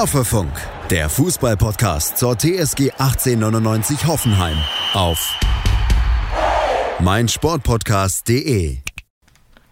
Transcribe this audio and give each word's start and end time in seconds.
Hoffefunk, 0.00 0.50
der 0.88 1.10
Fußballpodcast 1.10 2.16
zur 2.16 2.34
TSG 2.34 2.92
1899 2.92 4.06
Hoffenheim 4.06 4.56
auf 4.94 5.38
meinsportpodcast.de. 7.00 8.78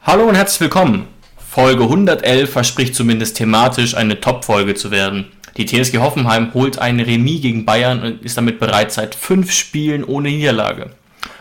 Hallo 0.02 0.28
und 0.28 0.34
herzlich 0.34 0.60
willkommen. 0.60 1.06
Folge 1.38 1.84
111 1.84 2.52
verspricht 2.52 2.94
zumindest 2.94 3.38
thematisch 3.38 3.94
eine 3.94 4.20
Top-Folge 4.20 4.74
zu 4.74 4.90
werden. 4.90 5.32
Die 5.56 5.64
TSG 5.64 5.96
Hoffenheim 5.96 6.52
holt 6.52 6.78
ein 6.78 7.00
Remis 7.00 7.40
gegen 7.40 7.64
Bayern 7.64 8.02
und 8.02 8.22
ist 8.22 8.36
damit 8.36 8.60
bereits 8.60 8.96
seit 8.96 9.14
fünf 9.14 9.50
Spielen 9.50 10.04
ohne 10.04 10.28
Niederlage. 10.28 10.90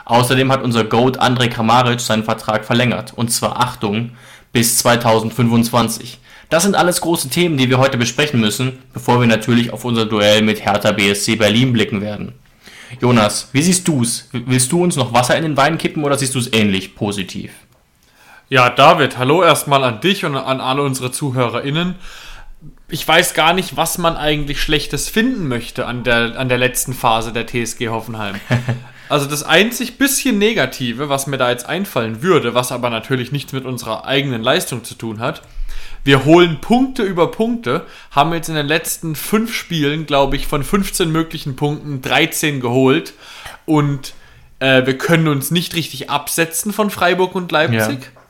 Außerdem 0.06 0.50
hat 0.50 0.64
unser 0.64 0.86
Goat 0.86 1.18
Andrej 1.18 1.50
Kramaric 1.50 2.00
seinen 2.00 2.24
Vertrag 2.24 2.64
verlängert. 2.64 3.12
Und 3.14 3.34
zwar, 3.34 3.60
Achtung, 3.60 4.12
bis 4.54 4.78
2025. 4.78 6.20
Das 6.50 6.64
sind 6.64 6.76
alles 6.76 7.02
große 7.02 7.30
Themen, 7.30 7.58
die 7.58 7.70
wir 7.70 7.78
heute 7.78 7.98
besprechen 7.98 8.40
müssen, 8.40 8.80
bevor 8.94 9.20
wir 9.20 9.28
natürlich 9.28 9.74
auf 9.74 9.84
unser 9.84 10.06
Duell 10.06 10.42
mit 10.42 10.64
Hertha 10.64 10.94
BSC 10.94 11.36
Berlin 11.36 11.74
blicken 11.74 12.02
werden. 12.02 12.34
Jonas, 13.02 13.50
wie 13.52 13.62
siehst 13.62 13.88
du's? 13.88 14.30
Willst 14.32 14.72
du 14.72 14.82
uns 14.82 14.96
noch 14.96 15.14
Wasser 15.14 15.36
in 15.36 15.44
den 15.44 15.58
Wein 15.58 15.78
kippen 15.78 16.06
oder 16.06 16.18
siehst 16.18 16.36
du 16.36 16.40
es 16.40 16.54
ähnlich 16.54 16.96
positiv? 16.96 17.52
Ja, 18.48 18.70
David, 18.70 19.18
hallo 19.18 19.44
erstmal 19.44 19.84
an 19.84 20.00
dich 20.00 20.24
und 20.24 20.38
an 20.38 20.62
alle 20.62 20.84
unsere 20.84 21.12
ZuhörerInnen. 21.12 21.96
Ich 22.88 23.06
weiß 23.06 23.34
gar 23.34 23.52
nicht, 23.52 23.76
was 23.76 23.98
man 23.98 24.16
eigentlich 24.16 24.62
Schlechtes 24.62 25.10
finden 25.10 25.50
möchte 25.50 25.86
an 25.86 26.06
der, 26.06 26.40
an 26.40 26.48
der 26.48 26.58
letzten 26.58 26.94
Phase 26.94 27.34
der 27.34 27.46
TSG 27.46 27.90
Hoffenheim. 27.90 28.36
Also 29.10 29.26
das 29.26 29.44
einzig 29.44 29.98
bisschen 29.98 30.38
Negative, 30.38 31.08
was 31.08 31.28
mir 31.28 31.38
da 31.38 31.50
jetzt 31.50 31.66
einfallen 31.66 32.22
würde, 32.22 32.54
was 32.54 32.74
aber 32.74 32.90
natürlich 32.90 33.32
nichts 33.32 33.54
mit 33.54 33.64
unserer 33.64 34.06
eigenen 34.06 34.44
Leistung 34.44 34.84
zu 34.84 34.96
tun 34.96 35.20
hat, 35.20 35.44
wir 36.04 36.26
holen 36.26 36.62
Punkte 36.62 37.04
über 37.04 37.32
Punkte, 37.32 37.86
haben 38.12 38.34
jetzt 38.34 38.50
in 38.50 38.56
den 38.56 38.68
letzten 38.68 39.16
fünf 39.16 39.54
Spielen, 39.54 40.06
glaube 40.06 40.36
ich, 40.36 40.48
von 40.48 40.64
15 40.64 41.12
möglichen 41.12 41.56
Punkten 41.56 42.02
13 42.02 42.62
geholt 42.62 43.14
und 43.66 44.14
äh, 44.60 44.86
wir 44.86 44.98
können 44.98 45.28
uns 45.28 45.52
nicht 45.52 45.76
richtig 45.76 46.10
absetzen 46.10 46.74
von 46.74 46.90
Freiburg 46.90 47.36
und 47.36 47.52
Leipzig. 47.52 48.00
Ja. 48.02 48.22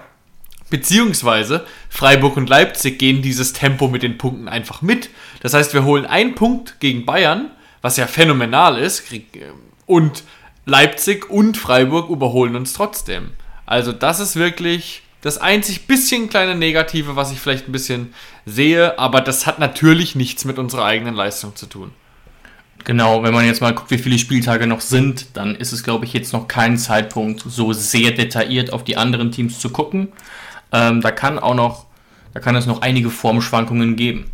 Beziehungsweise 0.70 1.66
Freiburg 1.90 2.36
und 2.36 2.50
Leipzig 2.50 3.00
gehen 3.00 3.22
dieses 3.22 3.54
Tempo 3.54 3.88
mit 3.88 4.04
den 4.04 4.18
Punkten 4.18 4.50
einfach 4.50 4.82
mit. 4.82 5.10
Das 5.42 5.54
heißt, 5.54 5.74
wir 5.74 5.86
holen 5.86 6.06
einen 6.06 6.36
Punkt 6.36 6.80
gegen 6.80 7.06
Bayern, 7.06 7.52
was 7.82 7.96
ja 7.96 8.08
phänomenal 8.08 8.78
ist, 8.78 9.04
und 9.86 10.24
Leipzig 10.66 11.30
und 11.30 11.56
Freiburg 11.56 12.10
überholen 12.10 12.58
uns 12.58 12.74
trotzdem. 12.74 13.32
Also 13.66 13.94
das 13.94 14.20
ist 14.20 14.36
wirklich 14.36 15.04
das 15.28 15.38
einzig 15.38 15.88
bisschen 15.88 16.30
kleine 16.30 16.56
Negative, 16.56 17.16
was 17.16 17.32
ich 17.32 17.40
vielleicht 17.40 17.68
ein 17.68 17.72
bisschen 17.72 18.14
sehe, 18.46 18.98
aber 18.98 19.22
das 19.22 19.46
hat 19.46 19.60
natürlich 19.60 20.16
nichts 20.16 20.46
mit 20.46 20.58
unserer 20.58 20.86
eigenen 20.86 21.14
Leistung 21.14 21.56
zu 21.56 21.68
tun. 21.68 21.92
Genau, 22.86 23.22
wenn 23.24 23.34
man 23.34 23.46
jetzt 23.46 23.62
mal 23.62 23.74
guckt, 23.74 23.92
wie 23.92 23.98
viele 23.98 24.18
Spieltage 24.18 24.66
noch 24.66 24.80
sind, 24.80 25.36
dann 25.36 25.56
ist 25.56 25.74
es, 25.74 25.84
glaube 25.84 26.06
ich, 26.06 26.14
jetzt 26.14 26.32
noch 26.32 26.48
kein 26.48 26.78
Zeitpunkt, 26.78 27.44
so 27.46 27.74
sehr 27.74 28.12
detailliert 28.12 28.72
auf 28.72 28.86
die 28.86 28.96
anderen 28.96 29.32
Teams 29.32 29.60
zu 29.60 29.70
gucken. 29.70 30.08
Ähm, 30.72 31.02
da 31.02 31.12
kann 31.12 31.38
auch 31.38 31.56
noch, 31.56 31.88
da 32.34 32.40
kann 32.40 32.56
es 32.56 32.66
noch 32.66 32.82
einige 32.82 33.10
Formschwankungen 33.10 33.98
geben. 33.98 34.32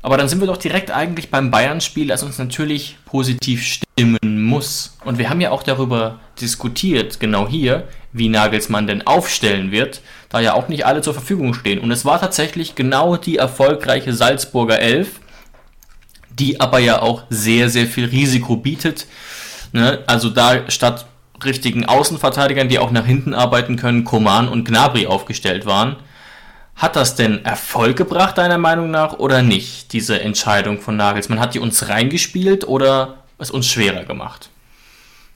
Aber 0.00 0.16
dann 0.16 0.28
sind 0.28 0.40
wir 0.40 0.46
doch 0.46 0.56
direkt 0.56 0.90
eigentlich 0.90 1.30
beim 1.30 1.50
Bayern-Spiel, 1.50 2.06
das 2.06 2.22
uns 2.22 2.38
natürlich 2.38 2.96
positiv 3.04 3.62
stimmen 3.62 4.44
muss. 4.44 4.96
Und 5.04 5.18
wir 5.18 5.28
haben 5.28 5.40
ja 5.40 5.50
auch 5.50 5.62
darüber 5.62 6.20
diskutiert, 6.40 7.20
genau 7.20 7.48
hier, 7.48 7.88
wie 8.18 8.28
Nagelsmann 8.28 8.86
denn 8.86 9.06
aufstellen 9.06 9.70
wird, 9.70 10.02
da 10.28 10.40
ja 10.40 10.54
auch 10.54 10.68
nicht 10.68 10.86
alle 10.86 11.00
zur 11.00 11.14
Verfügung 11.14 11.54
stehen. 11.54 11.78
Und 11.78 11.90
es 11.90 12.04
war 12.04 12.20
tatsächlich 12.20 12.74
genau 12.74 13.16
die 13.16 13.36
erfolgreiche 13.36 14.12
Salzburger 14.12 14.80
Elf, 14.80 15.20
die 16.30 16.60
aber 16.60 16.78
ja 16.78 17.00
auch 17.02 17.22
sehr, 17.30 17.70
sehr 17.70 17.86
viel 17.86 18.06
Risiko 18.06 18.56
bietet. 18.56 19.06
Ne? 19.72 20.02
Also 20.06 20.30
da 20.30 20.70
statt 20.70 21.06
richtigen 21.44 21.84
Außenverteidigern, 21.84 22.68
die 22.68 22.78
auch 22.78 22.90
nach 22.90 23.06
hinten 23.06 23.34
arbeiten 23.34 23.76
können, 23.76 24.04
Koman 24.04 24.48
und 24.48 24.64
Gnabry 24.64 25.06
aufgestellt 25.06 25.66
waren. 25.66 25.96
Hat 26.74 26.94
das 26.94 27.16
denn 27.16 27.44
Erfolg 27.44 27.96
gebracht, 27.96 28.38
deiner 28.38 28.58
Meinung 28.58 28.90
nach, 28.90 29.14
oder 29.14 29.42
nicht, 29.42 29.92
diese 29.92 30.20
Entscheidung 30.20 30.80
von 30.80 30.96
Nagelsmann? 30.96 31.40
Hat 31.40 31.54
die 31.54 31.58
uns 31.58 31.88
reingespielt 31.88 32.66
oder 32.66 33.24
es 33.38 33.50
uns 33.50 33.66
schwerer 33.66 34.04
gemacht? 34.04 34.50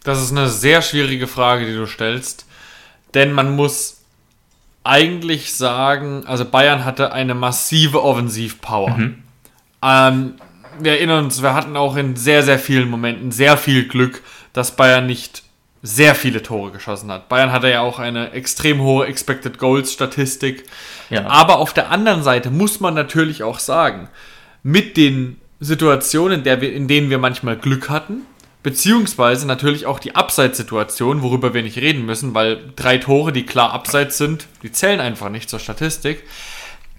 Das 0.05 0.21
ist 0.21 0.31
eine 0.31 0.49
sehr 0.49 0.83
schwierige 0.83 1.27
Frage, 1.27 1.67
die 1.67 1.75
du 1.75 1.87
stellst. 1.87 2.47
Denn 3.15 3.33
man 3.33 3.55
muss 3.55 4.03
eigentlich 4.85 5.55
sagen, 5.55 6.25
also 6.27 6.45
Bayern 6.45 6.85
hatte 6.85 7.13
eine 7.13 7.35
massive 7.35 8.03
Offensivpower. 8.03 8.97
Mhm. 8.97 9.23
Ähm, 9.83 10.35
wir 10.81 10.93
erinnern 10.93 11.25
uns, 11.25 11.43
wir 11.43 11.55
hatten 11.55 11.77
auch 11.77 11.97
in 11.97 12.17
sehr, 12.17 12.43
sehr 12.43 12.59
vielen 12.59 12.89
Momenten 12.89 13.31
sehr 13.31 13.57
viel 13.57 13.87
Glück, 13.87 14.23
dass 14.53 14.77
Bayern 14.77 15.07
nicht 15.07 15.43
sehr 15.83 16.15
viele 16.15 16.43
Tore 16.43 16.71
geschossen 16.71 17.11
hat. 17.11 17.29
Bayern 17.29 17.53
hatte 17.53 17.69
ja 17.69 17.81
auch 17.81 17.99
eine 17.99 18.31
extrem 18.33 18.81
hohe 18.81 19.07
Expected 19.07 19.59
Goals 19.59 19.93
Statistik. 19.93 20.65
Ja. 21.11 21.27
Aber 21.27 21.59
auf 21.59 21.75
der 21.75 21.91
anderen 21.91 22.23
Seite 22.23 22.51
muss 22.51 22.81
man 22.81 22.95
natürlich 22.95 23.43
auch 23.43 23.59
sagen, 23.59 24.09
mit 24.63 24.97
den 24.97 25.41
Situationen, 25.59 26.39
in, 26.39 26.45
der 26.45 26.61
wir, 26.61 26.73
in 26.73 26.87
denen 26.87 27.11
wir 27.11 27.19
manchmal 27.19 27.57
Glück 27.57 27.89
hatten, 27.89 28.23
beziehungsweise 28.63 29.47
natürlich 29.47 29.87
auch 29.87 29.99
die 29.99 30.15
Abseitssituation, 30.15 31.23
worüber 31.23 31.55
wir 31.55 31.63
nicht 31.63 31.79
reden 31.79 32.05
müssen, 32.05 32.35
weil 32.35 32.73
drei 32.77 32.99
Tore, 32.99 33.33
die 33.33 33.45
klar 33.45 33.73
abseits 33.73 34.19
sind, 34.19 34.47
die 34.63 34.73
zählen 34.73 35.01
einfach 35.01 35.29
nicht 35.31 35.51
zur 35.51 35.59
Statistik. 35.59 36.23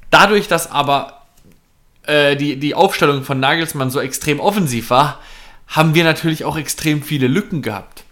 Dadurch, 0.10 0.48
dass 0.48 0.70
aber 0.70 1.24
äh, 2.06 2.36
die, 2.36 2.58
die 2.58 2.76
Aufstellung 2.76 3.24
von 3.24 3.40
Nagelsmann 3.40 3.90
so 3.90 4.00
extrem 4.00 4.40
offensiv 4.40 4.90
war, 4.90 5.20
haben 5.68 5.96
wir 5.96 6.04
natürlich 6.04 6.46
auch 6.46 6.58
extrem 6.58 7.02
viele 7.02 7.28
Lücken 7.28 7.62
gehabt. 7.62 8.04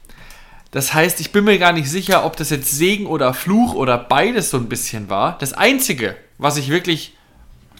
Das 0.71 0.93
heißt, 0.93 1.19
ich 1.19 1.33
bin 1.33 1.43
mir 1.43 1.59
gar 1.59 1.73
nicht 1.73 1.89
sicher, 1.89 2.25
ob 2.25 2.37
das 2.37 2.49
jetzt 2.49 2.71
Segen 2.71 3.05
oder 3.05 3.33
Fluch 3.33 3.73
oder 3.73 3.97
beides 3.97 4.49
so 4.49 4.57
ein 4.57 4.69
bisschen 4.69 5.09
war. 5.09 5.37
Das 5.37 5.51
Einzige, 5.51 6.15
was 6.37 6.55
ich 6.55 6.69
wirklich 6.69 7.17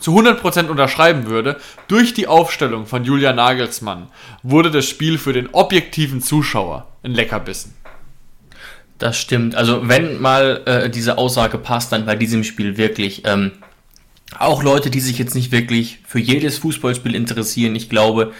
zu 0.02 0.18
100% 0.18 0.68
unterschreiben 0.68 1.28
würde, 1.28 1.58
durch 1.88 2.14
die 2.14 2.28
Aufstellung 2.28 2.86
von 2.86 3.06
Julia 3.06 3.32
Nagelsmann 3.32 4.08
wurde 4.44 4.72
das 4.72 4.86
Spiel 4.86 5.18
für 5.18 5.32
den 5.32 5.50
objektiven 5.54 6.22
Zuschauer 6.22 6.88
ein 7.04 7.12
Leckerbissen. 7.12 7.74
Das 8.98 9.18
stimmt. 9.18 9.56
Also 9.56 9.88
wenn 9.88 10.22
mal 10.22 10.62
äh, 10.66 10.90
diese 10.90 11.18
Aussage 11.18 11.58
passt, 11.58 11.92
dann 11.92 12.06
bei 12.06 12.16
diesem 12.16 12.44
Spiel 12.44 12.78
wirklich. 12.78 13.24
Ähm, 13.26 13.54
auch 14.38 14.64
Leute, 14.64 14.90
die 14.90 15.00
sich 15.02 15.18
jetzt 15.18 15.36
nicht 15.36 15.52
wirklich 15.52 16.00
für 16.08 16.20
jedes 16.20 16.60
Fußballspiel 16.60 17.16
interessieren, 17.16 17.76
ich 17.76 17.90
glaube, 17.90 18.32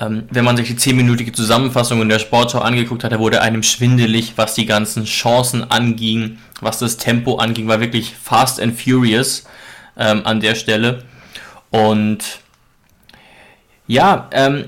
ähm, 0.00 0.24
wenn 0.30 0.44
man 0.44 0.56
sich 0.56 0.68
die 0.68 0.74
10-minütige 0.74 1.32
Zusammenfassung 1.32 2.02
in 2.02 2.08
der 2.08 2.18
Sportschau 2.18 2.58
angeguckt 2.58 3.04
hat, 3.04 3.12
da 3.12 3.18
wurde 3.18 3.40
einem 3.40 3.62
schwindelig, 3.62 4.32
was 4.36 4.54
die 4.54 4.66
ganzen 4.66 5.04
Chancen 5.04 5.70
anging, 5.70 6.38
was 6.60 6.78
das 6.78 6.96
Tempo 6.96 7.36
anging, 7.36 7.68
war 7.68 7.80
wirklich 7.80 8.14
fast 8.20 8.60
and 8.60 8.78
furious 8.78 9.44
ähm, 9.96 10.22
an 10.24 10.40
der 10.40 10.54
Stelle. 10.54 11.02
Und 11.70 12.40
ja, 13.86 14.28
ähm, 14.32 14.66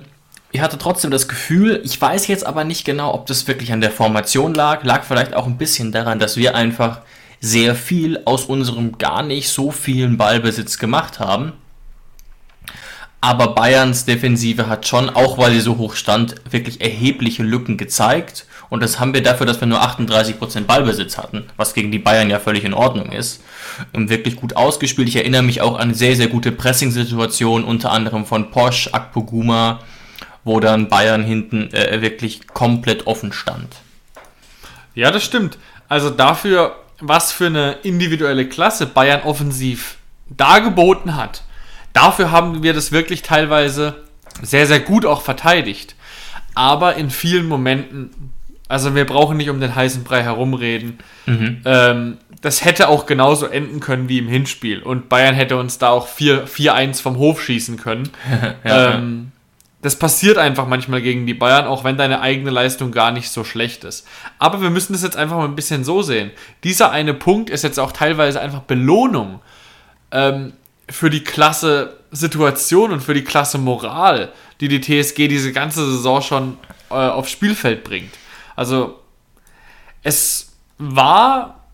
ich 0.50 0.60
hatte 0.60 0.78
trotzdem 0.78 1.10
das 1.10 1.28
Gefühl, 1.28 1.80
ich 1.84 2.00
weiß 2.00 2.26
jetzt 2.26 2.46
aber 2.46 2.64
nicht 2.64 2.84
genau, 2.84 3.12
ob 3.14 3.26
das 3.26 3.46
wirklich 3.46 3.72
an 3.72 3.80
der 3.80 3.90
Formation 3.90 4.54
lag, 4.54 4.84
lag 4.84 5.04
vielleicht 5.04 5.34
auch 5.34 5.46
ein 5.46 5.58
bisschen 5.58 5.92
daran, 5.92 6.18
dass 6.18 6.36
wir 6.36 6.54
einfach 6.54 7.00
sehr 7.40 7.74
viel 7.74 8.20
aus 8.24 8.46
unserem 8.46 8.98
gar 8.98 9.22
nicht 9.22 9.48
so 9.50 9.70
vielen 9.70 10.16
Ballbesitz 10.16 10.78
gemacht 10.78 11.20
haben 11.20 11.52
aber 13.20 13.48
Bayerns 13.48 14.04
Defensive 14.04 14.68
hat 14.68 14.86
schon, 14.86 15.10
auch 15.10 15.38
weil 15.38 15.52
sie 15.52 15.60
so 15.60 15.76
hoch 15.76 15.96
stand, 15.96 16.36
wirklich 16.50 16.80
erhebliche 16.80 17.42
Lücken 17.42 17.76
gezeigt. 17.76 18.46
Und 18.70 18.82
das 18.82 19.00
haben 19.00 19.14
wir 19.14 19.22
dafür, 19.22 19.46
dass 19.46 19.60
wir 19.60 19.66
nur 19.66 19.82
38% 19.82 20.64
Ballbesitz 20.64 21.18
hatten, 21.18 21.44
was 21.56 21.74
gegen 21.74 21.90
die 21.90 21.98
Bayern 21.98 22.30
ja 22.30 22.38
völlig 22.38 22.64
in 22.64 22.74
Ordnung 22.74 23.10
ist. 23.10 23.42
Wirklich 23.92 24.36
gut 24.36 24.56
ausgespielt. 24.56 25.08
Ich 25.08 25.16
erinnere 25.16 25.42
mich 25.42 25.62
auch 25.62 25.78
an 25.78 25.94
sehr, 25.94 26.16
sehr 26.16 26.28
gute 26.28 26.52
Pressing-Situationen, 26.52 27.66
unter 27.66 27.90
anderem 27.90 28.26
von 28.26 28.50
Posch, 28.50 28.90
Akpoguma, 28.92 29.80
wo 30.44 30.60
dann 30.60 30.88
Bayern 30.88 31.24
hinten 31.24 31.72
äh, 31.72 32.00
wirklich 32.02 32.46
komplett 32.46 33.06
offen 33.06 33.32
stand. 33.32 33.76
Ja, 34.94 35.10
das 35.10 35.24
stimmt. 35.24 35.58
Also 35.88 36.10
dafür, 36.10 36.76
was 37.00 37.32
für 37.32 37.46
eine 37.46 37.72
individuelle 37.82 38.48
Klasse 38.48 38.86
Bayern 38.86 39.22
offensiv 39.22 39.96
dargeboten 40.28 41.16
hat, 41.16 41.42
Dafür 41.92 42.30
haben 42.30 42.62
wir 42.62 42.74
das 42.74 42.92
wirklich 42.92 43.22
teilweise 43.22 43.96
sehr, 44.42 44.66
sehr 44.66 44.80
gut 44.80 45.04
auch 45.04 45.22
verteidigt. 45.22 45.94
Aber 46.54 46.96
in 46.96 47.10
vielen 47.10 47.46
Momenten, 47.46 48.32
also 48.68 48.94
wir 48.94 49.06
brauchen 49.06 49.36
nicht 49.36 49.50
um 49.50 49.60
den 49.60 49.74
heißen 49.74 50.04
Brei 50.04 50.22
herumreden, 50.22 50.98
mhm. 51.26 51.62
ähm, 51.64 52.18
das 52.40 52.64
hätte 52.64 52.88
auch 52.88 53.06
genauso 53.06 53.46
enden 53.46 53.80
können 53.80 54.08
wie 54.08 54.18
im 54.18 54.28
Hinspiel. 54.28 54.82
Und 54.82 55.08
Bayern 55.08 55.34
hätte 55.34 55.56
uns 55.56 55.78
da 55.78 55.90
auch 55.90 56.08
4-1 56.08 57.02
vom 57.02 57.18
Hof 57.18 57.42
schießen 57.42 57.76
können. 57.76 58.10
ja, 58.64 58.94
ähm, 58.94 59.32
das 59.82 59.96
passiert 59.96 60.38
einfach 60.38 60.66
manchmal 60.66 61.00
gegen 61.00 61.26
die 61.26 61.34
Bayern, 61.34 61.66
auch 61.66 61.84
wenn 61.84 61.96
deine 61.96 62.20
eigene 62.20 62.50
Leistung 62.50 62.90
gar 62.90 63.12
nicht 63.12 63.30
so 63.30 63.44
schlecht 63.44 63.84
ist. 63.84 64.06
Aber 64.38 64.60
wir 64.60 64.70
müssen 64.70 64.92
das 64.92 65.02
jetzt 65.02 65.16
einfach 65.16 65.36
mal 65.36 65.44
ein 65.44 65.56
bisschen 65.56 65.84
so 65.84 66.02
sehen. 66.02 66.32
Dieser 66.64 66.90
eine 66.90 67.14
Punkt 67.14 67.50
ist 67.50 67.62
jetzt 67.62 67.78
auch 67.78 67.92
teilweise 67.92 68.40
einfach 68.40 68.62
Belohnung. 68.62 69.40
Ähm, 70.10 70.52
für 70.90 71.10
die 71.10 71.22
klasse 71.22 71.98
Situation 72.10 72.92
und 72.92 73.00
für 73.00 73.14
die 73.14 73.24
klasse 73.24 73.58
Moral, 73.58 74.32
die 74.60 74.68
die 74.68 74.80
TSG 74.80 75.28
diese 75.28 75.52
ganze 75.52 75.84
Saison 75.84 76.22
schon 76.22 76.58
äh, 76.90 76.94
aufs 76.94 77.30
Spielfeld 77.30 77.84
bringt. 77.84 78.14
Also 78.56 78.98
es 80.02 80.52
war, 80.78 81.64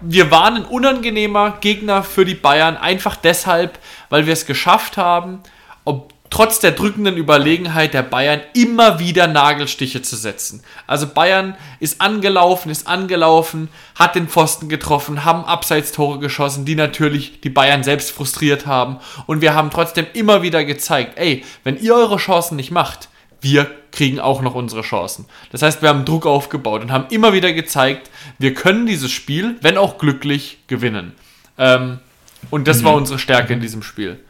wir 0.00 0.30
waren 0.30 0.56
ein 0.56 0.64
unangenehmer 0.64 1.58
Gegner 1.60 2.02
für 2.02 2.24
die 2.24 2.34
Bayern, 2.34 2.76
einfach 2.76 3.16
deshalb, 3.16 3.78
weil 4.08 4.26
wir 4.26 4.32
es 4.32 4.46
geschafft 4.46 4.96
haben, 4.96 5.40
ob, 5.84 6.12
trotz 6.30 6.60
der 6.60 6.70
drückenden 6.72 7.16
Überlegenheit 7.16 7.92
der 7.92 8.04
Bayern 8.04 8.40
immer 8.54 9.00
wieder 9.00 9.26
Nagelstiche 9.26 10.00
zu 10.00 10.16
setzen. 10.16 10.62
Also 10.86 11.08
Bayern 11.08 11.56
ist 11.80 12.00
angelaufen, 12.00 12.70
ist 12.70 12.86
angelaufen, 12.86 13.68
hat 13.96 14.14
den 14.14 14.28
Pfosten 14.28 14.68
getroffen, 14.68 15.24
haben 15.24 15.44
Abseitstore 15.44 16.20
geschossen, 16.20 16.64
die 16.64 16.76
natürlich 16.76 17.40
die 17.40 17.50
Bayern 17.50 17.82
selbst 17.82 18.12
frustriert 18.12 18.66
haben. 18.66 18.98
Und 19.26 19.40
wir 19.40 19.54
haben 19.54 19.70
trotzdem 19.70 20.06
immer 20.12 20.42
wieder 20.42 20.64
gezeigt, 20.64 21.18
ey, 21.18 21.44
wenn 21.64 21.78
ihr 21.78 21.94
eure 21.94 22.16
Chancen 22.16 22.56
nicht 22.56 22.70
macht, 22.70 23.08
wir 23.40 23.70
kriegen 23.90 24.20
auch 24.20 24.40
noch 24.42 24.54
unsere 24.54 24.82
Chancen. 24.82 25.26
Das 25.50 25.62
heißt, 25.62 25.82
wir 25.82 25.88
haben 25.88 26.04
Druck 26.04 26.26
aufgebaut 26.26 26.82
und 26.82 26.92
haben 26.92 27.06
immer 27.10 27.32
wieder 27.32 27.52
gezeigt, 27.52 28.10
wir 28.38 28.54
können 28.54 28.86
dieses 28.86 29.10
Spiel, 29.10 29.56
wenn 29.62 29.76
auch 29.76 29.98
glücklich, 29.98 30.58
gewinnen. 30.68 31.12
Ähm, 31.58 31.98
und 32.50 32.68
das 32.68 32.80
mhm. 32.80 32.84
war 32.84 32.94
unsere 32.94 33.18
Stärke 33.18 33.52
in 33.52 33.60
diesem 33.60 33.82
Spiel. 33.82 34.20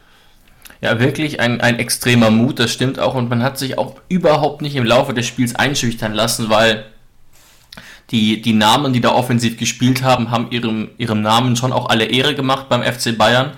Ja, 0.81 0.99
wirklich 0.99 1.39
ein, 1.39 1.61
ein 1.61 1.77
extremer 1.77 2.31
Mut, 2.31 2.57
das 2.57 2.71
stimmt 2.71 2.99
auch. 2.99 3.13
Und 3.13 3.29
man 3.29 3.43
hat 3.43 3.59
sich 3.59 3.77
auch 3.77 3.95
überhaupt 4.09 4.63
nicht 4.63 4.75
im 4.75 4.83
Laufe 4.83 5.13
des 5.13 5.27
Spiels 5.27 5.55
einschüchtern 5.55 6.13
lassen, 6.13 6.49
weil 6.49 6.85
die, 8.09 8.41
die 8.41 8.53
Namen, 8.53 8.91
die 8.91 8.99
da 8.99 9.11
offensiv 9.11 9.57
gespielt 9.57 10.01
haben, 10.01 10.31
haben 10.31 10.49
ihrem, 10.49 10.89
ihrem 10.97 11.21
Namen 11.21 11.55
schon 11.55 11.71
auch 11.71 11.89
alle 11.89 12.05
Ehre 12.05 12.33
gemacht 12.33 12.67
beim 12.67 12.81
FC 12.81 13.15
Bayern. 13.15 13.51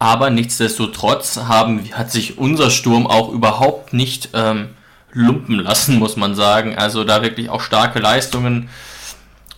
Aber 0.00 0.30
nichtsdestotrotz 0.30 1.36
haben, 1.36 1.88
hat 1.92 2.10
sich 2.10 2.36
unser 2.36 2.70
Sturm 2.70 3.06
auch 3.06 3.30
überhaupt 3.30 3.92
nicht 3.92 4.30
ähm, 4.34 4.70
lumpen 5.12 5.56
lassen, 5.56 5.98
muss 5.98 6.16
man 6.16 6.34
sagen. 6.34 6.76
Also 6.76 7.04
da 7.04 7.22
wirklich 7.22 7.48
auch 7.48 7.60
starke 7.60 8.00
Leistungen. 8.00 8.70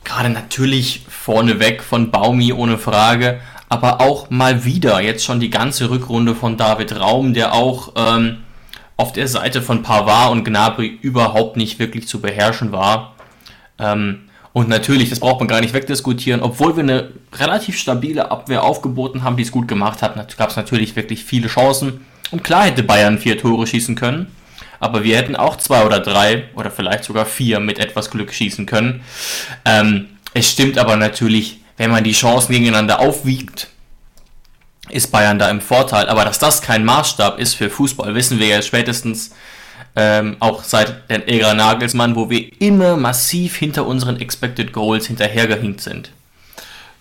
Gerade 0.04 0.28
natürlich 0.28 1.06
vorneweg 1.08 1.82
von 1.82 2.10
Baumi 2.10 2.52
ohne 2.52 2.76
Frage 2.76 3.40
aber 3.72 4.02
auch 4.02 4.28
mal 4.28 4.66
wieder 4.66 5.00
jetzt 5.00 5.24
schon 5.24 5.40
die 5.40 5.48
ganze 5.48 5.88
Rückrunde 5.88 6.34
von 6.34 6.58
David 6.58 7.00
Raum, 7.00 7.32
der 7.32 7.54
auch 7.54 7.94
ähm, 7.96 8.40
auf 8.98 9.14
der 9.14 9.26
Seite 9.28 9.62
von 9.62 9.82
Pavard 9.82 10.30
und 10.30 10.44
Gnabry 10.44 10.98
überhaupt 11.00 11.56
nicht 11.56 11.78
wirklich 11.78 12.06
zu 12.06 12.20
beherrschen 12.20 12.70
war. 12.70 13.14
Ähm, 13.78 14.28
und 14.52 14.68
natürlich, 14.68 15.08
das 15.08 15.20
braucht 15.20 15.40
man 15.40 15.48
gar 15.48 15.62
nicht 15.62 15.72
wegdiskutieren, 15.72 16.42
obwohl 16.42 16.76
wir 16.76 16.82
eine 16.82 17.12
relativ 17.32 17.78
stabile 17.78 18.30
Abwehr 18.30 18.62
aufgeboten 18.62 19.24
haben, 19.24 19.38
die 19.38 19.42
es 19.42 19.50
gut 19.50 19.68
gemacht 19.68 20.02
hat, 20.02 20.36
gab 20.36 20.50
es 20.50 20.56
natürlich 20.56 20.94
wirklich 20.94 21.24
viele 21.24 21.48
Chancen. 21.48 22.04
Und 22.30 22.44
klar 22.44 22.64
hätte 22.64 22.82
Bayern 22.82 23.18
vier 23.18 23.38
Tore 23.38 23.66
schießen 23.66 23.94
können, 23.94 24.26
aber 24.80 25.02
wir 25.02 25.16
hätten 25.16 25.34
auch 25.34 25.56
zwei 25.56 25.86
oder 25.86 26.00
drei 26.00 26.44
oder 26.56 26.70
vielleicht 26.70 27.04
sogar 27.04 27.24
vier 27.24 27.58
mit 27.58 27.78
etwas 27.78 28.10
Glück 28.10 28.34
schießen 28.34 28.66
können. 28.66 29.00
Ähm, 29.64 30.08
es 30.34 30.50
stimmt 30.50 30.76
aber 30.76 30.96
natürlich, 30.96 31.61
wenn 31.76 31.90
man 31.90 32.04
die 32.04 32.12
Chancen 32.12 32.52
gegeneinander 32.52 33.00
aufwiegt, 33.00 33.68
ist 34.88 35.10
Bayern 35.10 35.38
da 35.38 35.50
im 35.50 35.60
Vorteil. 35.60 36.08
Aber 36.08 36.24
dass 36.24 36.38
das 36.38 36.62
kein 36.62 36.84
Maßstab 36.84 37.38
ist 37.38 37.54
für 37.54 37.70
Fußball, 37.70 38.14
wissen 38.14 38.38
wir 38.38 38.48
ja 38.48 38.62
spätestens 38.62 39.32
ähm, 39.96 40.36
auch 40.40 40.64
seit 40.64 41.10
den 41.10 41.26
Ära 41.28 41.54
Nagelsmann, 41.54 42.16
wo 42.16 42.30
wir 42.30 42.60
immer 42.60 42.96
massiv 42.96 43.56
hinter 43.56 43.86
unseren 43.86 44.20
Expected 44.20 44.72
Goals 44.72 45.06
hinterhergehinkt 45.06 45.80
sind. 45.80 46.10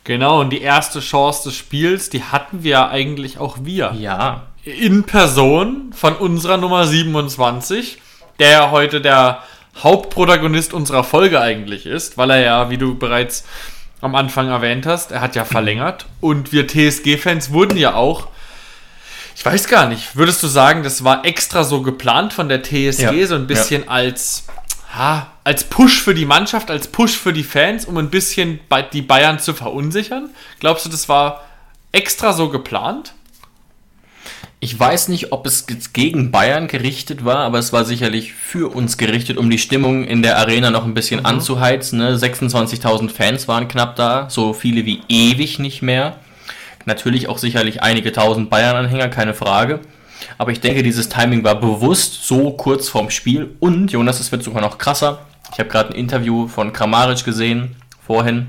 Genau, 0.03 0.41
und 0.41 0.49
die 0.49 0.61
erste 0.61 0.99
Chance 0.99 1.49
des 1.49 1.57
Spiels, 1.57 2.09
die 2.09 2.23
hatten 2.23 2.63
wir 2.63 2.89
eigentlich 2.89 3.37
auch 3.37 3.59
wir. 3.61 3.95
Ja. 3.97 4.47
In 4.63 5.03
Person 5.03 5.91
von 5.93 6.15
unserer 6.15 6.57
Nummer 6.57 6.87
27, 6.87 7.99
der 8.39 8.49
ja 8.49 8.71
heute 8.71 9.01
der 9.01 9.43
Hauptprotagonist 9.77 10.73
unserer 10.73 11.03
Folge 11.03 11.39
eigentlich 11.39 11.85
ist, 11.85 12.17
weil 12.17 12.31
er 12.31 12.39
ja, 12.41 12.69
wie 12.69 12.77
du 12.77 12.97
bereits 12.97 13.45
am 14.01 14.15
Anfang 14.15 14.49
erwähnt 14.49 14.85
hast. 14.85 15.11
Er 15.11 15.21
hat 15.21 15.35
ja 15.35 15.45
verlängert. 15.45 16.07
Und 16.19 16.51
wir 16.51 16.67
TSG-Fans 16.67 17.51
wurden 17.51 17.77
ja 17.77 17.93
auch. 17.93 18.27
Ich 19.35 19.45
weiß 19.45 19.67
gar 19.67 19.87
nicht, 19.87 20.15
würdest 20.15 20.43
du 20.43 20.47
sagen, 20.47 20.83
das 20.83 21.03
war 21.03 21.25
extra 21.25 21.63
so 21.63 21.81
geplant 21.81 22.33
von 22.33 22.49
der 22.49 22.61
TSG, 22.61 23.01
ja, 23.01 23.27
so 23.27 23.35
ein 23.35 23.47
bisschen 23.47 23.83
ja. 23.83 23.89
als, 23.89 24.43
ha, 24.95 25.31
als 25.43 25.63
Push 25.63 26.01
für 26.01 26.13
die 26.13 26.25
Mannschaft, 26.25 26.69
als 26.69 26.87
Push 26.87 27.17
für 27.17 27.33
die 27.33 27.43
Fans, 27.43 27.85
um 27.85 27.97
ein 27.97 28.09
bisschen 28.09 28.59
die 28.93 29.01
Bayern 29.01 29.39
zu 29.39 29.53
verunsichern? 29.53 30.29
Glaubst 30.59 30.85
du, 30.85 30.89
das 30.89 31.07
war 31.07 31.43
extra 31.91 32.33
so 32.33 32.49
geplant? 32.49 33.13
Ich 34.63 34.79
weiß 34.79 35.07
nicht, 35.07 35.31
ob 35.31 35.47
es 35.47 35.65
gegen 35.91 36.29
Bayern 36.29 36.67
gerichtet 36.67 37.25
war, 37.25 37.37
aber 37.37 37.57
es 37.57 37.73
war 37.73 37.83
sicherlich 37.83 38.33
für 38.33 38.71
uns 38.71 38.99
gerichtet, 38.99 39.39
um 39.39 39.49
die 39.49 39.57
Stimmung 39.57 40.03
in 40.03 40.21
der 40.21 40.37
Arena 40.37 40.69
noch 40.69 40.85
ein 40.85 40.93
bisschen 40.93 41.21
mhm. 41.21 41.25
anzuheizen. 41.25 41.97
Ne? 41.97 42.15
26.000 42.15 43.09
Fans 43.09 43.47
waren 43.47 43.67
knapp 43.67 43.95
da, 43.95 44.29
so 44.29 44.53
viele 44.53 44.85
wie 44.85 45.01
ewig 45.09 45.57
nicht 45.57 45.81
mehr. 45.81 46.17
Natürlich 46.85 47.27
auch 47.27 47.39
sicherlich 47.39 47.81
einige 47.81 48.11
tausend 48.11 48.51
Bayern-Anhänger, 48.51 49.09
keine 49.09 49.33
Frage. 49.33 49.79
Aber 50.37 50.51
ich 50.51 50.59
denke, 50.59 50.83
dieses 50.83 51.09
Timing 51.09 51.43
war 51.43 51.59
bewusst 51.59 52.27
so 52.27 52.51
kurz 52.51 52.87
vorm 52.87 53.09
Spiel. 53.09 53.55
Und, 53.59 53.91
Jonas, 53.91 54.19
es 54.19 54.31
wird 54.31 54.43
sogar 54.43 54.61
noch 54.61 54.77
krasser. 54.77 55.25
Ich 55.51 55.57
habe 55.57 55.69
gerade 55.69 55.89
ein 55.89 55.95
Interview 55.95 56.47
von 56.47 56.71
Kramaric 56.71 57.25
gesehen, 57.25 57.77
vorhin. 58.05 58.45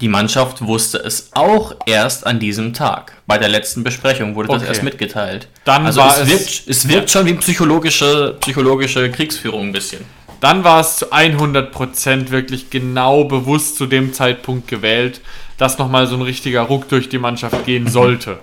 Die 0.00 0.08
Mannschaft 0.08 0.66
wusste 0.66 0.98
es 0.98 1.30
auch 1.34 1.74
erst 1.86 2.26
an 2.26 2.38
diesem 2.38 2.72
Tag. 2.72 3.16
Bei 3.26 3.38
der 3.38 3.48
letzten 3.48 3.84
Besprechung 3.84 4.34
wurde 4.34 4.50
okay. 4.50 4.60
das 4.60 4.68
erst 4.68 4.82
mitgeteilt. 4.82 5.48
Dann 5.64 5.86
also 5.86 6.00
war 6.00 6.18
es, 6.20 6.28
wirkt, 6.28 6.62
es 6.66 6.88
wirkt 6.88 7.10
schon 7.10 7.26
wie 7.26 7.34
psychologische, 7.34 8.36
psychologische 8.40 9.10
Kriegsführung 9.10 9.68
ein 9.68 9.72
bisschen. 9.72 10.04
Dann 10.40 10.62
war 10.62 10.80
es 10.80 10.98
zu 10.98 11.12
100% 11.12 12.30
wirklich 12.30 12.70
genau 12.70 13.24
bewusst 13.24 13.76
zu 13.76 13.86
dem 13.86 14.12
Zeitpunkt 14.12 14.68
gewählt, 14.68 15.20
dass 15.56 15.78
nochmal 15.78 16.06
so 16.06 16.14
ein 16.14 16.22
richtiger 16.22 16.62
Ruck 16.62 16.88
durch 16.88 17.08
die 17.08 17.18
Mannschaft 17.18 17.66
gehen 17.66 17.88
sollte. 17.88 18.38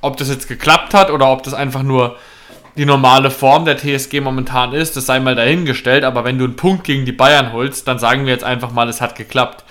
Ob 0.00 0.16
das 0.16 0.28
jetzt 0.28 0.48
geklappt 0.48 0.94
hat 0.94 1.10
oder 1.10 1.30
ob 1.30 1.42
das 1.42 1.52
einfach 1.52 1.82
nur 1.82 2.16
die 2.78 2.86
normale 2.86 3.30
Form 3.30 3.64
der 3.64 3.76
TSG 3.76 4.20
momentan 4.20 4.72
ist, 4.72 4.96
das 4.96 5.04
sei 5.06 5.18
mal 5.18 5.34
dahingestellt, 5.34 6.04
aber 6.04 6.24
wenn 6.24 6.38
du 6.38 6.44
einen 6.44 6.56
Punkt 6.56 6.84
gegen 6.84 7.04
die 7.04 7.12
Bayern 7.12 7.52
holst, 7.52 7.88
dann 7.88 7.98
sagen 7.98 8.24
wir 8.24 8.32
jetzt 8.32 8.44
einfach 8.44 8.70
mal, 8.70 8.88
es 8.88 9.00
hat 9.00 9.16
geklappt. 9.16 9.64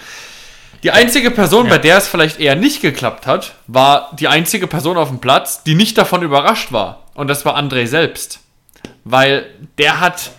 Die 0.84 0.92
einzige 0.92 1.32
Person, 1.32 1.66
ja. 1.66 1.72
bei 1.72 1.78
der 1.78 1.98
es 1.98 2.08
vielleicht 2.08 2.40
eher 2.40 2.56
nicht 2.56 2.82
geklappt 2.82 3.26
hat, 3.26 3.56
war 3.68 4.16
die 4.20 4.28
einzige 4.28 4.68
Person 4.68 4.98
auf 4.98 5.10
dem 5.10 5.20
Platz, 5.20 5.64
die 5.64 5.76
nicht 5.76 5.98
davon 5.98 6.22
überrascht 6.22 6.72
war. 6.72 7.06
Und 7.16 7.28
das 7.28 7.46
war 7.46 7.58
André 7.58 7.88
selbst. 7.88 8.40
Weil 9.04 9.48
der 9.78 10.00
hat, 10.00 10.32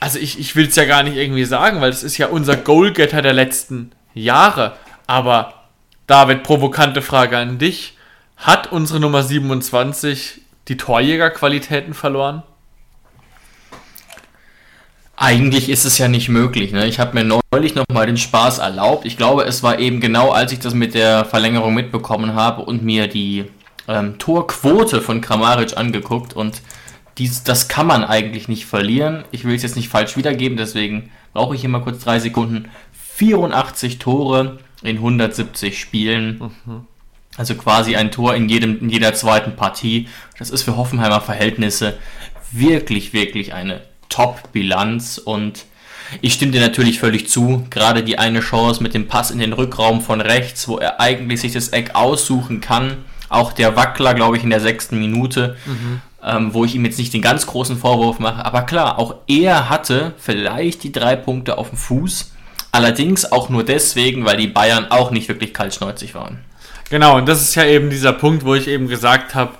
also 0.00 0.18
ich, 0.18 0.38
ich 0.38 0.54
will 0.56 0.68
es 0.68 0.76
ja 0.76 0.84
gar 0.84 1.02
nicht 1.02 1.16
irgendwie 1.16 1.44
sagen, 1.44 1.80
weil 1.80 1.90
es 1.90 2.02
ist 2.02 2.18
ja 2.18 2.26
unser 2.26 2.56
Goalgetter 2.56 3.22
der 3.22 3.32
letzten 3.32 3.92
Jahre. 4.14 4.76
Aber 5.06 5.54
David, 6.06 6.42
provokante 6.42 7.00
Frage 7.00 7.38
an 7.38 7.58
dich. 7.58 7.96
Hat 8.36 8.72
unsere 8.72 9.00
Nummer 9.00 9.22
27 9.22 10.42
die 10.68 10.76
Torjägerqualitäten 10.76 11.94
verloren? 11.94 12.42
Eigentlich 15.16 15.68
ist 15.68 15.84
es 15.84 15.98
ja 15.98 16.08
nicht 16.08 16.28
möglich. 16.28 16.72
Ne? 16.72 16.86
Ich 16.86 16.98
habe 16.98 17.14
mir 17.14 17.40
neulich 17.52 17.74
nochmal 17.74 18.06
den 18.06 18.16
Spaß 18.16 18.58
erlaubt. 18.58 19.04
Ich 19.04 19.16
glaube, 19.16 19.44
es 19.44 19.62
war 19.62 19.78
eben 19.78 20.00
genau, 20.00 20.30
als 20.30 20.52
ich 20.52 20.58
das 20.58 20.74
mit 20.74 20.94
der 20.94 21.24
Verlängerung 21.24 21.74
mitbekommen 21.74 22.34
habe 22.34 22.62
und 22.62 22.82
mir 22.82 23.08
die 23.08 23.44
ähm, 23.88 24.18
Torquote 24.18 25.00
von 25.00 25.20
Kramaric 25.20 25.76
angeguckt. 25.76 26.34
Und 26.34 26.62
dies, 27.18 27.44
das 27.44 27.68
kann 27.68 27.86
man 27.86 28.04
eigentlich 28.04 28.48
nicht 28.48 28.64
verlieren. 28.64 29.24
Ich 29.30 29.44
will 29.44 29.54
es 29.54 29.62
jetzt 29.62 29.76
nicht 29.76 29.88
falsch 29.88 30.16
wiedergeben, 30.16 30.56
deswegen 30.56 31.10
brauche 31.34 31.54
ich 31.54 31.60
hier 31.60 31.70
mal 31.70 31.82
kurz 31.82 32.02
drei 32.02 32.18
Sekunden. 32.18 32.70
84 33.14 33.98
Tore 33.98 34.58
in 34.82 34.96
170 34.96 35.78
Spielen. 35.78 36.52
Mhm. 36.64 36.86
Also 37.36 37.54
quasi 37.54 37.96
ein 37.96 38.10
Tor 38.10 38.34
in, 38.34 38.48
jedem, 38.48 38.80
in 38.80 38.90
jeder 38.90 39.14
zweiten 39.14 39.56
Partie. 39.56 40.08
Das 40.38 40.50
ist 40.50 40.62
für 40.62 40.76
Hoffenheimer 40.76 41.20
Verhältnisse 41.20 41.98
wirklich, 42.50 43.12
wirklich 43.12 43.54
eine 43.54 43.82
Top-Bilanz 44.12 45.18
und 45.18 45.64
ich 46.20 46.34
stimme 46.34 46.52
dir 46.52 46.60
natürlich 46.60 46.98
völlig 46.98 47.28
zu. 47.28 47.64
Gerade 47.70 48.02
die 48.02 48.18
eine 48.18 48.40
Chance 48.40 48.82
mit 48.82 48.92
dem 48.92 49.08
Pass 49.08 49.30
in 49.30 49.38
den 49.38 49.54
Rückraum 49.54 50.02
von 50.02 50.20
rechts, 50.20 50.68
wo 50.68 50.78
er 50.78 51.00
eigentlich 51.00 51.40
sich 51.40 51.52
das 51.52 51.68
Eck 51.68 51.94
aussuchen 51.94 52.60
kann. 52.60 52.98
Auch 53.30 53.52
der 53.52 53.76
Wackler, 53.76 54.12
glaube 54.12 54.36
ich, 54.36 54.44
in 54.44 54.50
der 54.50 54.60
sechsten 54.60 54.98
Minute, 54.98 55.56
mhm. 55.64 56.00
ähm, 56.22 56.52
wo 56.52 56.66
ich 56.66 56.74
ihm 56.74 56.84
jetzt 56.84 56.98
nicht 56.98 57.14
den 57.14 57.22
ganz 57.22 57.46
großen 57.46 57.78
Vorwurf 57.78 58.18
mache. 58.18 58.44
Aber 58.44 58.62
klar, 58.62 58.98
auch 58.98 59.14
er 59.26 59.70
hatte 59.70 60.12
vielleicht 60.18 60.82
die 60.82 60.92
drei 60.92 61.16
Punkte 61.16 61.56
auf 61.56 61.70
dem 61.70 61.78
Fuß. 61.78 62.32
Allerdings 62.72 63.32
auch 63.32 63.48
nur 63.48 63.64
deswegen, 63.64 64.26
weil 64.26 64.36
die 64.36 64.48
Bayern 64.48 64.90
auch 64.90 65.10
nicht 65.10 65.28
wirklich 65.28 65.54
kaltschneuzig 65.54 66.14
waren. 66.14 66.40
Genau, 66.90 67.16
und 67.16 67.26
das 67.26 67.40
ist 67.40 67.54
ja 67.54 67.64
eben 67.64 67.88
dieser 67.88 68.12
Punkt, 68.12 68.44
wo 68.44 68.54
ich 68.54 68.68
eben 68.68 68.86
gesagt 68.86 69.34
habe, 69.34 69.52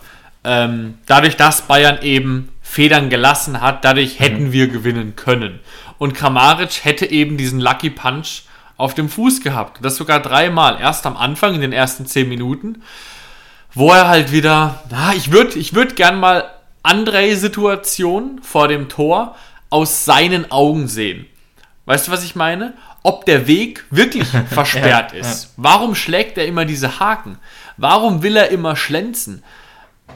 ähm, 0.45 0.99
dadurch, 1.07 1.37
dass 1.37 1.63
Bayern 1.63 2.03
eben 2.03 2.52
Federn 2.73 3.11
gelassen 3.11 3.61
hat. 3.61 3.85
Dadurch 3.85 4.19
hätten 4.19 4.45
mhm. 4.45 4.53
wir 4.53 4.69
gewinnen 4.69 5.15
können. 5.15 5.61
Und 5.99 6.15
Kramaric 6.15 6.85
hätte 6.85 7.05
eben 7.05 7.37
diesen 7.37 7.61
Lucky 7.61 7.91
Punch 7.91 8.45
auf 8.79 8.95
dem 8.95 9.11
Fuß 9.11 9.43
gehabt. 9.43 9.81
Das 9.83 9.97
sogar 9.97 10.21
dreimal. 10.21 10.81
Erst 10.81 11.05
am 11.05 11.19
Anfang, 11.19 11.55
in 11.55 11.61
den 11.61 11.75
ersten 11.75 12.07
zehn 12.07 12.31
Minuten, 12.31 12.83
wo 13.75 13.91
er 13.93 14.09
halt 14.09 14.33
wieder, 14.33 14.83
na, 14.89 15.13
ich 15.13 15.31
würde 15.31 15.59
ich 15.59 15.75
würd 15.75 15.97
gern 15.97 16.19
mal 16.19 16.51
andere 16.83 17.37
Situationen 17.37 18.43
vor 18.43 18.69
dem 18.69 18.89
Tor 18.89 19.37
aus 19.69 20.07
seinen 20.07 20.51
Augen 20.51 20.89
sehen. 20.89 21.27
Weißt 21.85 22.09
du, 22.09 22.13
was 22.13 22.25
ich 22.25 22.37
meine? 22.37 22.73
Ob 23.03 23.27
der 23.27 23.47
Weg 23.47 23.85
wirklich 23.91 24.27
versperrt 24.51 25.13
Ja, 25.13 25.19
ist. 25.19 25.53
Warum 25.59 25.95
schlägt 25.95 26.39
er 26.39 26.47
immer 26.47 26.65
diese 26.65 27.01
Haken? 27.01 27.37
Warum 27.77 28.23
will 28.23 28.37
er 28.37 28.49
immer 28.49 28.77
schlenzen? 28.77 29.43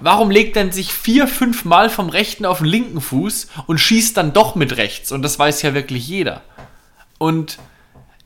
Warum 0.00 0.30
legt 0.30 0.56
er 0.56 0.72
sich 0.72 0.92
vier, 0.92 1.26
fünf 1.26 1.64
Mal 1.64 1.90
vom 1.90 2.08
rechten 2.08 2.44
auf 2.44 2.58
den 2.58 2.66
linken 2.66 3.00
Fuß 3.00 3.48
und 3.66 3.78
schießt 3.78 4.16
dann 4.16 4.32
doch 4.32 4.54
mit 4.54 4.76
rechts? 4.76 5.12
Und 5.12 5.22
das 5.22 5.38
weiß 5.38 5.62
ja 5.62 5.74
wirklich 5.74 6.06
jeder. 6.06 6.42
Und 7.18 7.58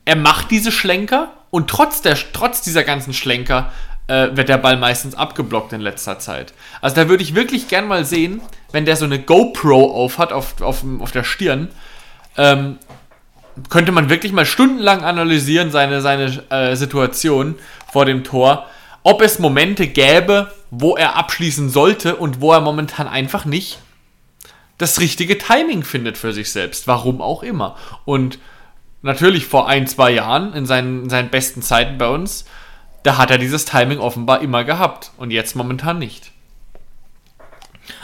er 0.05 0.15
macht 0.15 0.51
diese 0.51 0.71
Schlenker 0.71 1.31
und 1.49 1.69
trotz, 1.69 2.01
der, 2.01 2.17
trotz 2.33 2.61
dieser 2.61 2.83
ganzen 2.83 3.13
Schlenker 3.13 3.71
äh, 4.07 4.29
wird 4.33 4.49
der 4.49 4.57
Ball 4.57 4.77
meistens 4.77 5.15
abgeblockt 5.15 5.73
in 5.73 5.81
letzter 5.81 6.19
Zeit. 6.19 6.53
Also 6.81 6.95
da 6.95 7.09
würde 7.09 7.23
ich 7.23 7.35
wirklich 7.35 7.67
gern 7.67 7.87
mal 7.87 8.03
sehen, 8.03 8.41
wenn 8.71 8.85
der 8.85 8.95
so 8.95 9.05
eine 9.05 9.19
GoPro 9.19 9.91
aufhat 9.93 10.33
auf, 10.33 10.61
auf, 10.61 10.83
auf 10.99 11.11
der 11.11 11.23
Stirn, 11.23 11.69
ähm, 12.37 12.77
könnte 13.69 13.91
man 13.91 14.09
wirklich 14.09 14.31
mal 14.31 14.45
stundenlang 14.45 15.03
analysieren, 15.03 15.71
seine, 15.71 16.01
seine 16.01 16.43
äh, 16.49 16.75
Situation 16.75 17.55
vor 17.91 18.05
dem 18.05 18.23
Tor, 18.23 18.67
ob 19.03 19.21
es 19.21 19.39
Momente 19.39 19.87
gäbe, 19.87 20.51
wo 20.69 20.95
er 20.95 21.15
abschließen 21.15 21.69
sollte 21.69 22.15
und 22.15 22.41
wo 22.41 22.53
er 22.53 22.61
momentan 22.61 23.07
einfach 23.07 23.45
nicht 23.45 23.79
das 24.81 24.99
richtige 24.99 25.37
Timing 25.37 25.83
findet 25.83 26.17
für 26.17 26.33
sich 26.33 26.51
selbst. 26.51 26.87
Warum 26.87 27.21
auch 27.21 27.43
immer. 27.43 27.75
Und 28.03 28.39
natürlich 29.01 29.45
vor 29.45 29.67
ein, 29.67 29.85
zwei 29.87 30.11
Jahren, 30.11 30.53
in 30.53 30.65
seinen, 30.65 31.03
in 31.03 31.09
seinen 31.09 31.29
besten 31.29 31.61
Zeiten 31.61 31.97
bei 31.97 32.07
uns, 32.07 32.45
da 33.03 33.17
hat 33.17 33.31
er 33.31 33.37
dieses 33.37 33.65
Timing 33.65 33.99
offenbar 33.99 34.41
immer 34.41 34.63
gehabt. 34.63 35.11
Und 35.17 35.31
jetzt 35.31 35.55
momentan 35.55 35.99
nicht. 35.99 36.31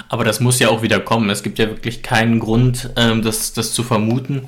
Aber 0.10 0.24
das 0.24 0.39
muss 0.39 0.60
ja 0.60 0.70
auch 0.70 0.82
wieder 0.82 1.00
kommen. 1.00 1.30
Es 1.30 1.44
gibt 1.44 1.60
ja 1.60 1.68
wirklich 1.68 2.04
keinen 2.04 2.39
Grund, 2.39 2.92
ähm, 2.96 3.22
das, 3.24 3.54
das 3.54 3.74
zu 3.74 3.84
vermuten. 3.84 4.48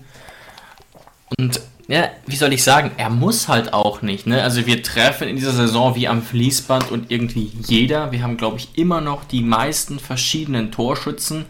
Und 1.38 1.62
ja, 1.90 2.10
wie 2.28 2.36
soll 2.36 2.54
ich 2.54 2.64
sagen, 2.64 2.92
er 2.98 3.10
muss 3.10 3.48
halt 3.48 3.74
auch 3.74 4.04
nicht. 4.04 4.28
Ne? 4.28 4.44
Also 4.44 4.68
wir 4.68 4.84
treffen 4.84 5.28
in 5.28 5.36
dieser 5.36 5.54
Saison 5.54 5.96
wie 5.96 6.08
am 6.08 6.22
Fließband 6.22 6.92
und 6.92 7.10
irgendwie 7.10 7.52
jeder. 7.66 8.12
Wir 8.12 8.22
haben, 8.22 8.38
glaube 8.38 8.60
ich, 8.60 8.78
immer 8.78 9.02
noch 9.02 9.24
die 9.24 9.42
meisten 9.42 9.98
verschiedenen 9.98 10.72
Torschützen. 10.72 11.46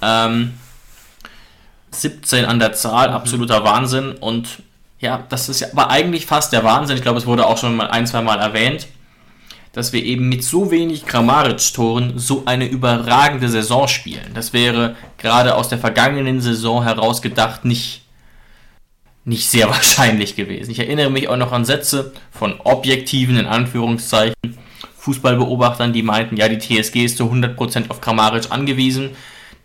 Ähm, 0.00 0.52
17 1.90 2.44
an 2.44 2.60
der 2.60 2.74
Zahl, 2.74 3.08
absoluter 3.08 3.64
Wahnsinn. 3.64 4.12
Und 4.12 4.62
ja, 5.00 5.24
das 5.28 5.48
ist 5.48 5.58
ja, 5.58 5.66
war 5.72 5.90
eigentlich 5.90 6.26
fast 6.26 6.52
der 6.52 6.62
Wahnsinn. 6.62 6.96
Ich 6.96 7.02
glaube, 7.02 7.18
es 7.18 7.26
wurde 7.26 7.44
auch 7.44 7.58
schon 7.58 7.74
mal 7.74 7.88
ein, 7.90 8.06
zwei 8.06 8.22
Mal 8.22 8.38
erwähnt, 8.38 8.86
dass 9.72 9.92
wir 9.92 10.04
eben 10.04 10.28
mit 10.28 10.44
so 10.44 10.70
wenig 10.70 11.06
Kramaric-Toren 11.06 12.20
so 12.20 12.44
eine 12.46 12.68
überragende 12.68 13.48
Saison 13.48 13.88
spielen. 13.88 14.30
Das 14.32 14.52
wäre 14.52 14.94
gerade 15.18 15.56
aus 15.56 15.68
der 15.68 15.78
vergangenen 15.78 16.40
Saison 16.40 16.84
heraus 16.84 17.20
gedacht 17.20 17.64
nicht, 17.64 18.01
nicht 19.24 19.48
sehr 19.48 19.68
wahrscheinlich 19.70 20.36
gewesen. 20.36 20.70
Ich 20.70 20.78
erinnere 20.78 21.10
mich 21.10 21.28
auch 21.28 21.36
noch 21.36 21.52
an 21.52 21.64
Sätze 21.64 22.12
von 22.30 22.54
objektiven, 22.64 23.36
in 23.36 23.46
Anführungszeichen, 23.46 24.34
Fußballbeobachtern, 24.98 25.92
die 25.92 26.02
meinten, 26.02 26.36
ja, 26.36 26.48
die 26.48 26.58
TSG 26.58 27.04
ist 27.04 27.16
zu 27.16 27.24
100% 27.24 27.90
auf 27.90 28.00
Kramaric 28.00 28.50
angewiesen. 28.50 29.10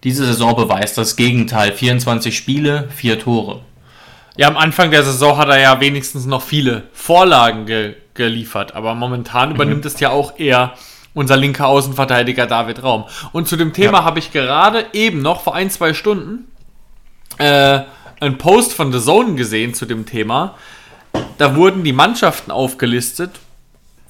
Diese 0.03 0.25
Saison 0.25 0.55
beweist 0.55 0.97
das 0.97 1.15
Gegenteil. 1.15 1.73
24 1.73 2.35
Spiele, 2.35 2.89
4 2.95 3.19
Tore. 3.19 3.61
Ja, 4.35 4.47
am 4.47 4.57
Anfang 4.57 4.91
der 4.91 5.03
Saison 5.03 5.37
hat 5.37 5.49
er 5.49 5.59
ja 5.59 5.79
wenigstens 5.79 6.25
noch 6.25 6.41
viele 6.41 6.83
Vorlagen 6.93 7.65
ge 7.65 7.95
geliefert, 8.13 8.73
aber 8.73 8.95
momentan 8.95 9.49
mhm. 9.49 9.55
übernimmt 9.55 9.85
es 9.85 9.99
ja 9.99 10.09
auch 10.09 10.39
eher 10.39 10.73
unser 11.13 11.37
linker 11.37 11.67
Außenverteidiger 11.67 12.47
David 12.47 12.81
Raum. 12.81 13.05
Und 13.31 13.47
zu 13.47 13.57
dem 13.57 13.73
Thema 13.73 13.99
ja. 13.99 14.03
habe 14.05 14.17
ich 14.17 14.31
gerade 14.31 14.85
eben 14.93 15.21
noch 15.21 15.41
vor 15.41 15.53
ein, 15.53 15.69
zwei 15.69 15.93
Stunden 15.93 16.47
äh, 17.37 17.81
einen 18.19 18.37
Post 18.37 18.73
von 18.73 18.91
The 18.91 18.99
Zone 18.99 19.35
gesehen 19.35 19.73
zu 19.73 19.85
dem 19.85 20.05
Thema. 20.05 20.55
Da 21.37 21.55
wurden 21.55 21.83
die 21.83 21.93
Mannschaften 21.93 22.51
aufgelistet 22.51 23.31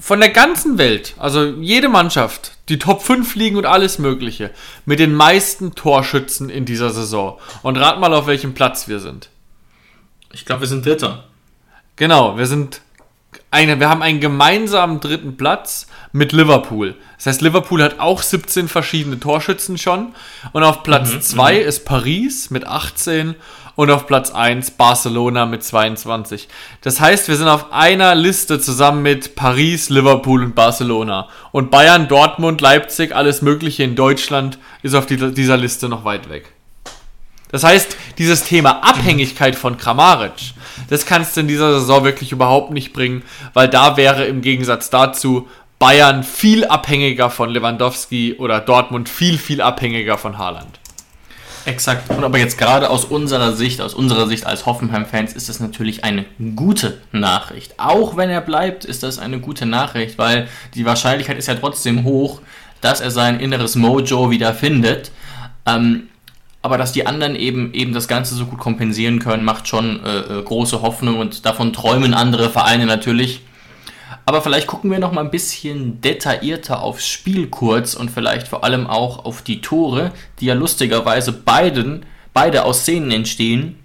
von 0.00 0.20
der 0.20 0.30
ganzen 0.30 0.78
Welt, 0.78 1.14
also 1.18 1.44
jede 1.44 1.88
Mannschaft, 1.88 2.52
die 2.68 2.78
Top 2.78 3.02
5 3.02 3.34
liegen 3.34 3.56
und 3.56 3.66
alles 3.66 3.98
Mögliche, 3.98 4.50
mit 4.86 5.00
den 5.00 5.12
meisten 5.12 5.74
Torschützen 5.74 6.50
in 6.50 6.64
dieser 6.64 6.90
Saison. 6.90 7.38
Und 7.62 7.76
rat 7.76 7.98
mal, 7.98 8.14
auf 8.14 8.26
welchem 8.26 8.54
Platz 8.54 8.86
wir 8.86 9.00
sind. 9.00 9.28
Ich 10.32 10.44
glaube, 10.44 10.62
wir 10.62 10.68
sind 10.68 10.86
Dritter. 10.86 11.24
Genau, 11.96 12.38
wir 12.38 12.46
sind 12.46 12.80
eine, 13.50 13.80
wir 13.80 13.88
haben 13.88 14.02
einen 14.02 14.20
gemeinsamen 14.20 15.00
dritten 15.00 15.36
Platz 15.36 15.86
mit 16.12 16.32
Liverpool. 16.32 16.94
Das 17.16 17.26
heißt, 17.26 17.42
Liverpool 17.42 17.82
hat 17.82 17.98
auch 17.98 18.22
17 18.22 18.68
verschiedene 18.68 19.18
Torschützen 19.18 19.78
schon. 19.78 20.14
Und 20.52 20.62
auf 20.62 20.82
Platz 20.82 21.18
2 21.20 21.52
mhm, 21.52 21.58
mhm, 21.60 21.66
ist 21.66 21.84
Paris 21.84 22.50
mit 22.50 22.66
18 22.66 23.34
und 23.78 23.92
auf 23.92 24.08
Platz 24.08 24.32
1 24.32 24.72
Barcelona 24.72 25.46
mit 25.46 25.62
22. 25.62 26.48
Das 26.80 26.98
heißt, 26.98 27.28
wir 27.28 27.36
sind 27.36 27.46
auf 27.46 27.72
einer 27.72 28.16
Liste 28.16 28.58
zusammen 28.58 29.02
mit 29.02 29.36
Paris, 29.36 29.88
Liverpool 29.88 30.42
und 30.42 30.56
Barcelona. 30.56 31.28
Und 31.52 31.70
Bayern, 31.70 32.08
Dortmund, 32.08 32.60
Leipzig, 32.60 33.14
alles 33.14 33.40
Mögliche 33.40 33.84
in 33.84 33.94
Deutschland 33.94 34.58
ist 34.82 34.96
auf 34.96 35.06
dieser 35.06 35.56
Liste 35.56 35.88
noch 35.88 36.04
weit 36.04 36.28
weg. 36.28 36.52
Das 37.52 37.62
heißt, 37.62 37.96
dieses 38.18 38.42
Thema 38.42 38.82
Abhängigkeit 38.82 39.54
von 39.54 39.78
Kramaric, 39.78 40.54
das 40.90 41.06
kannst 41.06 41.36
du 41.36 41.42
in 41.42 41.48
dieser 41.48 41.78
Saison 41.78 42.02
wirklich 42.02 42.32
überhaupt 42.32 42.72
nicht 42.72 42.92
bringen, 42.92 43.22
weil 43.54 43.68
da 43.68 43.96
wäre 43.96 44.24
im 44.24 44.42
Gegensatz 44.42 44.90
dazu 44.90 45.46
Bayern 45.78 46.24
viel 46.24 46.64
abhängiger 46.64 47.30
von 47.30 47.48
Lewandowski 47.48 48.34
oder 48.40 48.58
Dortmund 48.58 49.08
viel, 49.08 49.38
viel 49.38 49.60
abhängiger 49.60 50.18
von 50.18 50.36
Haaland. 50.36 50.80
Exakt. 51.64 52.10
Und 52.10 52.24
aber 52.24 52.38
jetzt 52.38 52.58
gerade 52.58 52.90
aus 52.90 53.04
unserer 53.04 53.52
Sicht, 53.52 53.80
aus 53.80 53.94
unserer 53.94 54.26
Sicht 54.26 54.46
als 54.46 54.66
Hoffenheim-Fans, 54.66 55.32
ist 55.32 55.48
das 55.48 55.60
natürlich 55.60 56.04
eine 56.04 56.24
gute 56.56 56.98
Nachricht. 57.12 57.74
Auch 57.78 58.16
wenn 58.16 58.30
er 58.30 58.40
bleibt, 58.40 58.84
ist 58.84 59.02
das 59.02 59.18
eine 59.18 59.40
gute 59.40 59.66
Nachricht, 59.66 60.18
weil 60.18 60.48
die 60.74 60.84
Wahrscheinlichkeit 60.84 61.38
ist 61.38 61.48
ja 61.48 61.54
trotzdem 61.54 62.04
hoch, 62.04 62.40
dass 62.80 63.00
er 63.00 63.10
sein 63.10 63.40
inneres 63.40 63.76
Mojo 63.76 64.30
wieder 64.30 64.54
findet. 64.54 65.10
Ähm, 65.66 66.08
aber 66.62 66.76
dass 66.76 66.92
die 66.92 67.06
anderen 67.06 67.36
eben 67.36 67.72
eben 67.72 67.92
das 67.92 68.08
Ganze 68.08 68.34
so 68.34 68.46
gut 68.46 68.58
kompensieren 68.58 69.20
können, 69.20 69.44
macht 69.44 69.68
schon 69.68 70.04
äh, 70.04 70.18
äh, 70.18 70.42
große 70.42 70.82
Hoffnung 70.82 71.18
und 71.18 71.46
davon 71.46 71.72
träumen 71.72 72.14
andere 72.14 72.50
Vereine 72.50 72.86
natürlich. 72.86 73.42
Aber 74.28 74.42
vielleicht 74.42 74.66
gucken 74.66 74.90
wir 74.90 74.98
noch 74.98 75.12
mal 75.12 75.22
ein 75.24 75.30
bisschen 75.30 76.02
detaillierter 76.02 76.82
aufs 76.82 77.08
Spiel 77.08 77.46
kurz 77.46 77.94
und 77.94 78.10
vielleicht 78.10 78.46
vor 78.46 78.62
allem 78.62 78.86
auch 78.86 79.24
auf 79.24 79.40
die 79.40 79.62
Tore, 79.62 80.12
die 80.38 80.44
ja 80.44 80.52
lustigerweise 80.52 81.32
beiden, 81.32 82.04
beide 82.34 82.66
aus 82.66 82.80
Szenen 82.80 83.10
entstehen, 83.10 83.78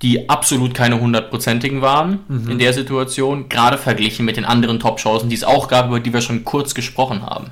die 0.00 0.30
absolut 0.30 0.72
keine 0.72 1.00
hundertprozentigen 1.00 1.82
waren 1.82 2.20
mhm. 2.28 2.48
in 2.48 2.58
der 2.60 2.72
Situation, 2.74 3.48
gerade 3.48 3.76
verglichen 3.76 4.24
mit 4.24 4.36
den 4.36 4.44
anderen 4.44 4.78
Top-Chancen, 4.78 5.28
die 5.28 5.34
es 5.34 5.42
auch 5.42 5.66
gab, 5.66 5.88
über 5.88 5.98
die 5.98 6.12
wir 6.12 6.20
schon 6.20 6.44
kurz 6.44 6.76
gesprochen 6.76 7.26
haben. 7.26 7.50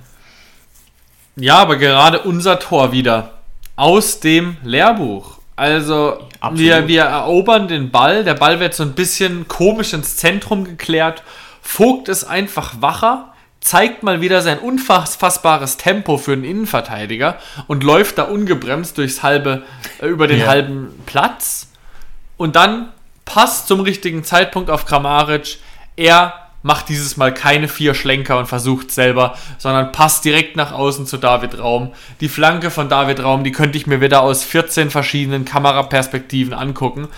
Ja, 1.35 1.57
aber 1.57 1.79
gerade 1.79 2.21
unser 2.21 2.61
Tor 2.61 2.93
wieder 2.93 3.41
aus 3.75 4.21
dem 4.21 4.57
Lehrbuch. 4.63 5.39
Also 5.57 6.19
wir, 6.53 6.87
wir 6.87 7.03
erobern 7.03 7.67
den 7.67 7.91
Ball, 7.91 8.23
der 8.23 8.35
Ball 8.35 8.61
wird 8.61 8.75
so 8.75 8.85
ein 8.85 8.93
bisschen 8.93 9.49
komisch 9.49 9.95
ins 9.95 10.17
Zentrum 10.17 10.63
geklärt. 10.63 11.25
Vogt 11.63 12.09
ist 12.09 12.25
einfach 12.25 12.81
wacher, 12.81 13.33
zeigt 13.61 14.03
mal 14.03 14.21
wieder 14.21 14.41
sein 14.43 14.59
unfassbares 14.59 15.77
Tempo 15.77 16.17
für 16.17 16.33
einen 16.33 16.45
Innenverteidiger 16.45 17.39
und 17.67 17.85
läuft 17.85 18.19
da 18.19 18.25
ungebremst 18.25 18.97
durchs 18.99 19.23
halbe, 19.23 19.63
äh, 20.01 20.07
über 20.07 20.27
den 20.27 20.41
ja. 20.41 20.47
halben 20.47 20.89
Platz. 21.07 21.69
Und 22.37 22.57
dann 22.57 22.89
passt 23.25 23.69
zum 23.69 23.81
richtigen 23.81 24.25
Zeitpunkt 24.25 24.71
auf 24.71 24.87
Kramaric. 24.87 25.59
Er 25.97 26.35
macht 26.63 26.89
dieses 26.89 27.17
Mal 27.17 27.33
keine 27.33 27.69
vier 27.69 27.95
Schlenker 27.95 28.39
und 28.39 28.47
versucht 28.47 28.91
selber, 28.91 29.37
sondern 29.59 29.93
passt 29.93 30.25
direkt 30.25 30.57
nach 30.57 30.73
außen 30.73 31.07
zu 31.07 31.17
David 31.17 31.59
Raum. 31.59 31.93
Die 32.21 32.29
Flanke 32.29 32.71
von 32.71 32.89
David 32.89 33.23
Raum, 33.23 33.45
die 33.45 33.53
könnte 33.53 33.79
ich 33.79 33.87
mir 33.87 34.01
wieder 34.01 34.23
aus 34.23 34.45
14 34.45 34.91
verschiedenen 34.91 35.45
Kameraperspektiven 35.45 36.53
angucken. 36.53 37.09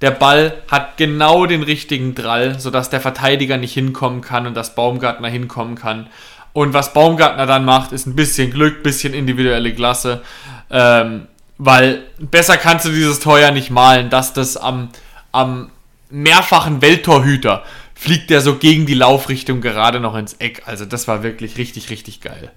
Der 0.00 0.10
Ball 0.10 0.62
hat 0.70 0.96
genau 0.96 1.46
den 1.46 1.62
richtigen 1.62 2.14
Drall, 2.14 2.58
sodass 2.60 2.90
der 2.90 3.00
Verteidiger 3.00 3.56
nicht 3.56 3.72
hinkommen 3.72 4.20
kann 4.20 4.46
und 4.46 4.54
das 4.54 4.74
Baumgartner 4.74 5.28
hinkommen 5.28 5.74
kann. 5.74 6.08
Und 6.52 6.72
was 6.74 6.92
Baumgartner 6.92 7.46
dann 7.46 7.64
macht, 7.64 7.92
ist 7.92 8.06
ein 8.06 8.16
bisschen 8.16 8.50
Glück, 8.50 8.82
bisschen 8.82 9.14
individuelle 9.14 9.74
Klasse. 9.74 10.22
Ähm, 10.70 11.28
weil 11.58 12.04
besser 12.18 12.56
kannst 12.56 12.84
du 12.84 12.90
dieses 12.90 13.20
Tor 13.20 13.38
ja 13.38 13.50
nicht 13.50 13.70
malen, 13.70 14.10
dass 14.10 14.32
das 14.32 14.56
am, 14.56 14.90
am 15.32 15.70
mehrfachen 16.10 16.82
Welttorhüter 16.82 17.64
fliegt 17.94 18.28
der 18.28 18.42
so 18.42 18.56
gegen 18.56 18.84
die 18.84 18.94
Laufrichtung 18.94 19.60
gerade 19.62 20.00
noch 20.00 20.14
ins 20.16 20.34
Eck. 20.34 20.62
Also 20.66 20.84
das 20.84 21.08
war 21.08 21.22
wirklich 21.22 21.56
richtig, 21.56 21.88
richtig 21.90 22.20
geil. 22.20 22.52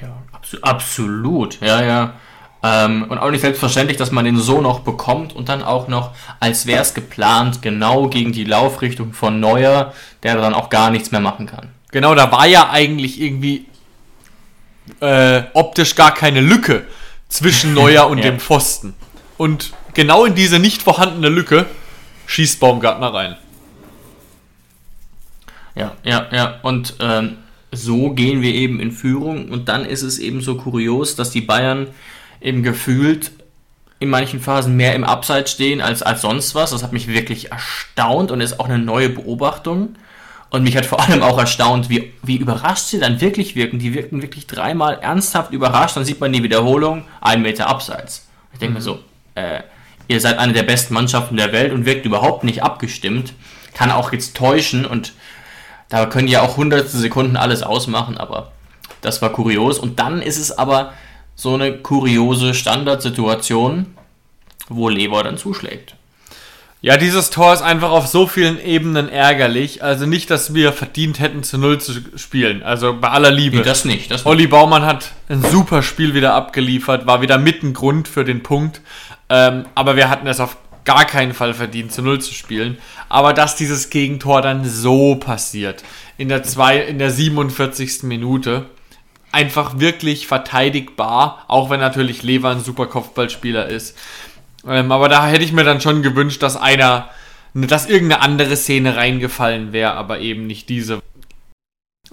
Ja, 0.00 0.22
absolut. 0.62 1.60
Ja, 1.60 1.82
ja. 1.82 2.14
Ähm, 2.66 3.04
und 3.10 3.18
auch 3.18 3.30
nicht 3.30 3.42
selbstverständlich, 3.42 3.98
dass 3.98 4.10
man 4.10 4.24
den 4.24 4.38
so 4.38 4.62
noch 4.62 4.80
bekommt 4.80 5.36
und 5.36 5.50
dann 5.50 5.62
auch 5.62 5.86
noch, 5.86 6.12
als 6.40 6.64
wäre 6.64 6.80
es 6.80 6.94
geplant, 6.94 7.60
genau 7.60 8.08
gegen 8.08 8.32
die 8.32 8.44
Laufrichtung 8.44 9.12
von 9.12 9.38
Neuer, 9.38 9.92
der 10.22 10.36
dann 10.36 10.54
auch 10.54 10.70
gar 10.70 10.90
nichts 10.90 11.10
mehr 11.10 11.20
machen 11.20 11.44
kann. 11.44 11.68
Genau, 11.92 12.14
da 12.14 12.32
war 12.32 12.46
ja 12.46 12.70
eigentlich 12.70 13.20
irgendwie 13.20 13.66
äh, 15.00 15.42
optisch 15.52 15.94
gar 15.94 16.14
keine 16.14 16.40
Lücke 16.40 16.86
zwischen 17.28 17.74
Neuer 17.80 18.08
und 18.08 18.18
Ja. 18.18 18.24
dem 18.24 18.40
Pfosten. 18.40 18.94
Und 19.36 19.74
genau 19.92 20.24
in 20.24 20.34
diese 20.34 20.58
nicht 20.58 20.80
vorhandene 20.82 21.28
Lücke 21.28 21.66
schießt 22.26 22.60
Baumgartner 22.60 23.12
rein. 23.12 23.36
Ja, 25.74 25.92
ja, 26.02 26.26
ja. 26.32 26.60
Und 26.62 26.94
ähm, 27.00 27.36
so 27.72 28.10
gehen 28.10 28.40
wir 28.40 28.54
eben 28.54 28.80
in 28.80 28.90
Führung. 28.90 29.50
Und 29.50 29.68
dann 29.68 29.84
ist 29.84 30.02
es 30.02 30.18
eben 30.18 30.40
so 30.40 30.54
kurios, 30.56 31.14
dass 31.14 31.30
die 31.30 31.42
Bayern 31.42 31.88
eben 32.44 32.62
gefühlt 32.62 33.32
in 33.98 34.10
manchen 34.10 34.38
Phasen 34.38 34.76
mehr 34.76 34.94
im 34.94 35.02
Abseits 35.02 35.50
stehen 35.50 35.80
als, 35.80 36.02
als 36.02 36.20
sonst 36.20 36.54
was. 36.54 36.70
Das 36.70 36.82
hat 36.82 36.92
mich 36.92 37.08
wirklich 37.08 37.50
erstaunt 37.50 38.30
und 38.30 38.40
ist 38.40 38.60
auch 38.60 38.68
eine 38.68 38.78
neue 38.78 39.08
Beobachtung. 39.08 39.96
Und 40.50 40.62
mich 40.62 40.76
hat 40.76 40.86
vor 40.86 41.00
allem 41.00 41.22
auch 41.22 41.38
erstaunt, 41.38 41.88
wie, 41.88 42.12
wie 42.22 42.36
überrascht 42.36 42.86
sie 42.86 43.00
dann 43.00 43.20
wirklich 43.20 43.56
wirken. 43.56 43.78
Die 43.78 43.94
wirken 43.94 44.22
wirklich 44.22 44.46
dreimal 44.46 44.98
ernsthaft 45.00 45.52
überrascht. 45.52 45.96
Dann 45.96 46.04
sieht 46.04 46.20
man 46.20 46.32
die 46.32 46.42
Wiederholung, 46.42 47.04
ein 47.20 47.42
Meter 47.42 47.66
Abseits. 47.66 48.28
Ich 48.52 48.58
denke 48.58 48.74
mir 48.74 48.82
so, 48.82 49.00
äh, 49.34 49.60
ihr 50.06 50.20
seid 50.20 50.38
eine 50.38 50.52
der 50.52 50.62
besten 50.64 50.94
Mannschaften 50.94 51.36
der 51.36 51.52
Welt 51.52 51.72
und 51.72 51.86
wirkt 51.86 52.04
überhaupt 52.04 52.44
nicht 52.44 52.62
abgestimmt. 52.62 53.32
Kann 53.72 53.90
auch 53.90 54.12
jetzt 54.12 54.36
täuschen 54.36 54.84
und 54.84 55.14
da 55.88 56.06
können 56.06 56.28
ja 56.28 56.42
auch 56.42 56.56
hundertstel 56.56 57.00
Sekunden 57.00 57.36
alles 57.36 57.62
ausmachen, 57.62 58.18
aber 58.18 58.52
das 59.00 59.22
war 59.22 59.30
kurios. 59.30 59.78
Und 59.78 59.98
dann 59.98 60.22
ist 60.22 60.38
es 60.38 60.56
aber 60.56 60.92
so 61.34 61.54
eine 61.54 61.78
kuriose 61.78 62.54
Standardsituation, 62.54 63.86
wo 64.68 64.88
Lever 64.88 65.22
dann 65.22 65.36
zuschlägt. 65.36 65.96
Ja, 66.84 66.98
dieses 66.98 67.30
Tor 67.30 67.54
ist 67.54 67.62
einfach 67.62 67.90
auf 67.90 68.06
so 68.06 68.26
vielen 68.26 68.60
Ebenen 68.62 69.08
ärgerlich. 69.08 69.82
Also 69.82 70.04
nicht, 70.04 70.30
dass 70.30 70.52
wir 70.52 70.70
verdient 70.70 71.18
hätten, 71.18 71.42
zu 71.42 71.56
Null 71.56 71.80
zu 71.80 71.94
spielen. 72.16 72.62
Also 72.62 72.94
bei 73.00 73.08
aller 73.08 73.30
Liebe. 73.30 73.56
Nee, 73.56 73.62
das 73.62 73.86
nicht. 73.86 74.10
Das 74.10 74.26
Olli 74.26 74.46
Baumann 74.46 74.84
hat 74.84 75.12
ein 75.30 75.42
super 75.42 75.82
Spiel 75.82 76.12
wieder 76.12 76.34
abgeliefert, 76.34 77.06
war 77.06 77.22
wieder 77.22 77.38
mit 77.38 77.62
ein 77.62 77.72
Grund 77.72 78.06
für 78.06 78.22
den 78.22 78.42
Punkt. 78.42 78.82
Ähm, 79.30 79.64
aber 79.74 79.96
wir 79.96 80.10
hatten 80.10 80.26
es 80.26 80.40
auf 80.40 80.58
gar 80.84 81.06
keinen 81.06 81.32
Fall 81.32 81.54
verdient, 81.54 81.90
zu 81.90 82.02
Null 82.02 82.20
zu 82.20 82.34
spielen. 82.34 82.76
Aber 83.08 83.32
dass 83.32 83.56
dieses 83.56 83.88
Gegentor 83.88 84.42
dann 84.42 84.66
so 84.66 85.14
passiert, 85.14 85.82
in 86.18 86.28
der, 86.28 86.42
zwei, 86.42 86.80
in 86.80 86.98
der 86.98 87.10
47. 87.10 88.02
Minute, 88.02 88.66
einfach 89.34 89.78
wirklich 89.78 90.26
verteidigbar, 90.26 91.44
auch 91.48 91.68
wenn 91.68 91.80
natürlich 91.80 92.22
Lever 92.22 92.50
ein 92.50 92.60
super 92.60 92.86
Kopfballspieler 92.86 93.66
ist. 93.66 93.98
Ähm, 94.66 94.90
aber 94.90 95.08
da 95.08 95.26
hätte 95.26 95.44
ich 95.44 95.52
mir 95.52 95.64
dann 95.64 95.80
schon 95.80 96.02
gewünscht, 96.02 96.42
dass 96.42 96.56
einer, 96.56 97.10
dass 97.52 97.86
irgendeine 97.86 98.22
andere 98.22 98.56
Szene 98.56 98.96
reingefallen 98.96 99.72
wäre, 99.72 99.92
aber 99.92 100.20
eben 100.20 100.46
nicht 100.46 100.68
diese. 100.68 101.02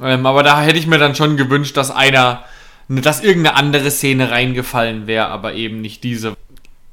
Ähm, 0.01 0.25
aber 0.25 0.43
da 0.43 0.61
hätte 0.61 0.79
ich 0.79 0.87
mir 0.87 0.97
dann 0.97 1.15
schon 1.15 1.37
gewünscht, 1.37 1.77
dass 1.77 1.91
einer, 1.91 2.43
dass 2.87 3.23
irgendeine 3.23 3.55
andere 3.55 3.91
Szene 3.91 4.31
reingefallen 4.31 5.07
wäre, 5.07 5.27
aber 5.27 5.53
eben 5.53 5.81
nicht 5.81 6.03
diese. 6.03 6.35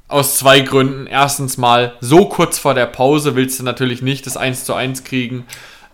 Aus 0.07 0.37
zwei 0.37 0.61
Gründen. 0.61 1.07
Erstens 1.07 1.57
mal, 1.57 1.93
so 2.01 2.25
kurz 2.25 2.57
vor 2.57 2.73
der 2.73 2.87
Pause 2.87 3.35
willst 3.35 3.59
du 3.59 3.63
natürlich 3.63 4.01
nicht 4.01 4.25
das 4.25 4.37
1 4.37 4.63
zu 4.63 4.73
1 4.73 5.03
kriegen. 5.03 5.45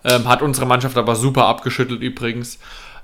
Ähm, 0.03 0.27
hat 0.27 0.41
unsere 0.41 0.65
Mannschaft 0.65 0.97
aber 0.97 1.15
super 1.15 1.47
abgeschüttelt 1.47 2.01
übrigens. 2.01 2.59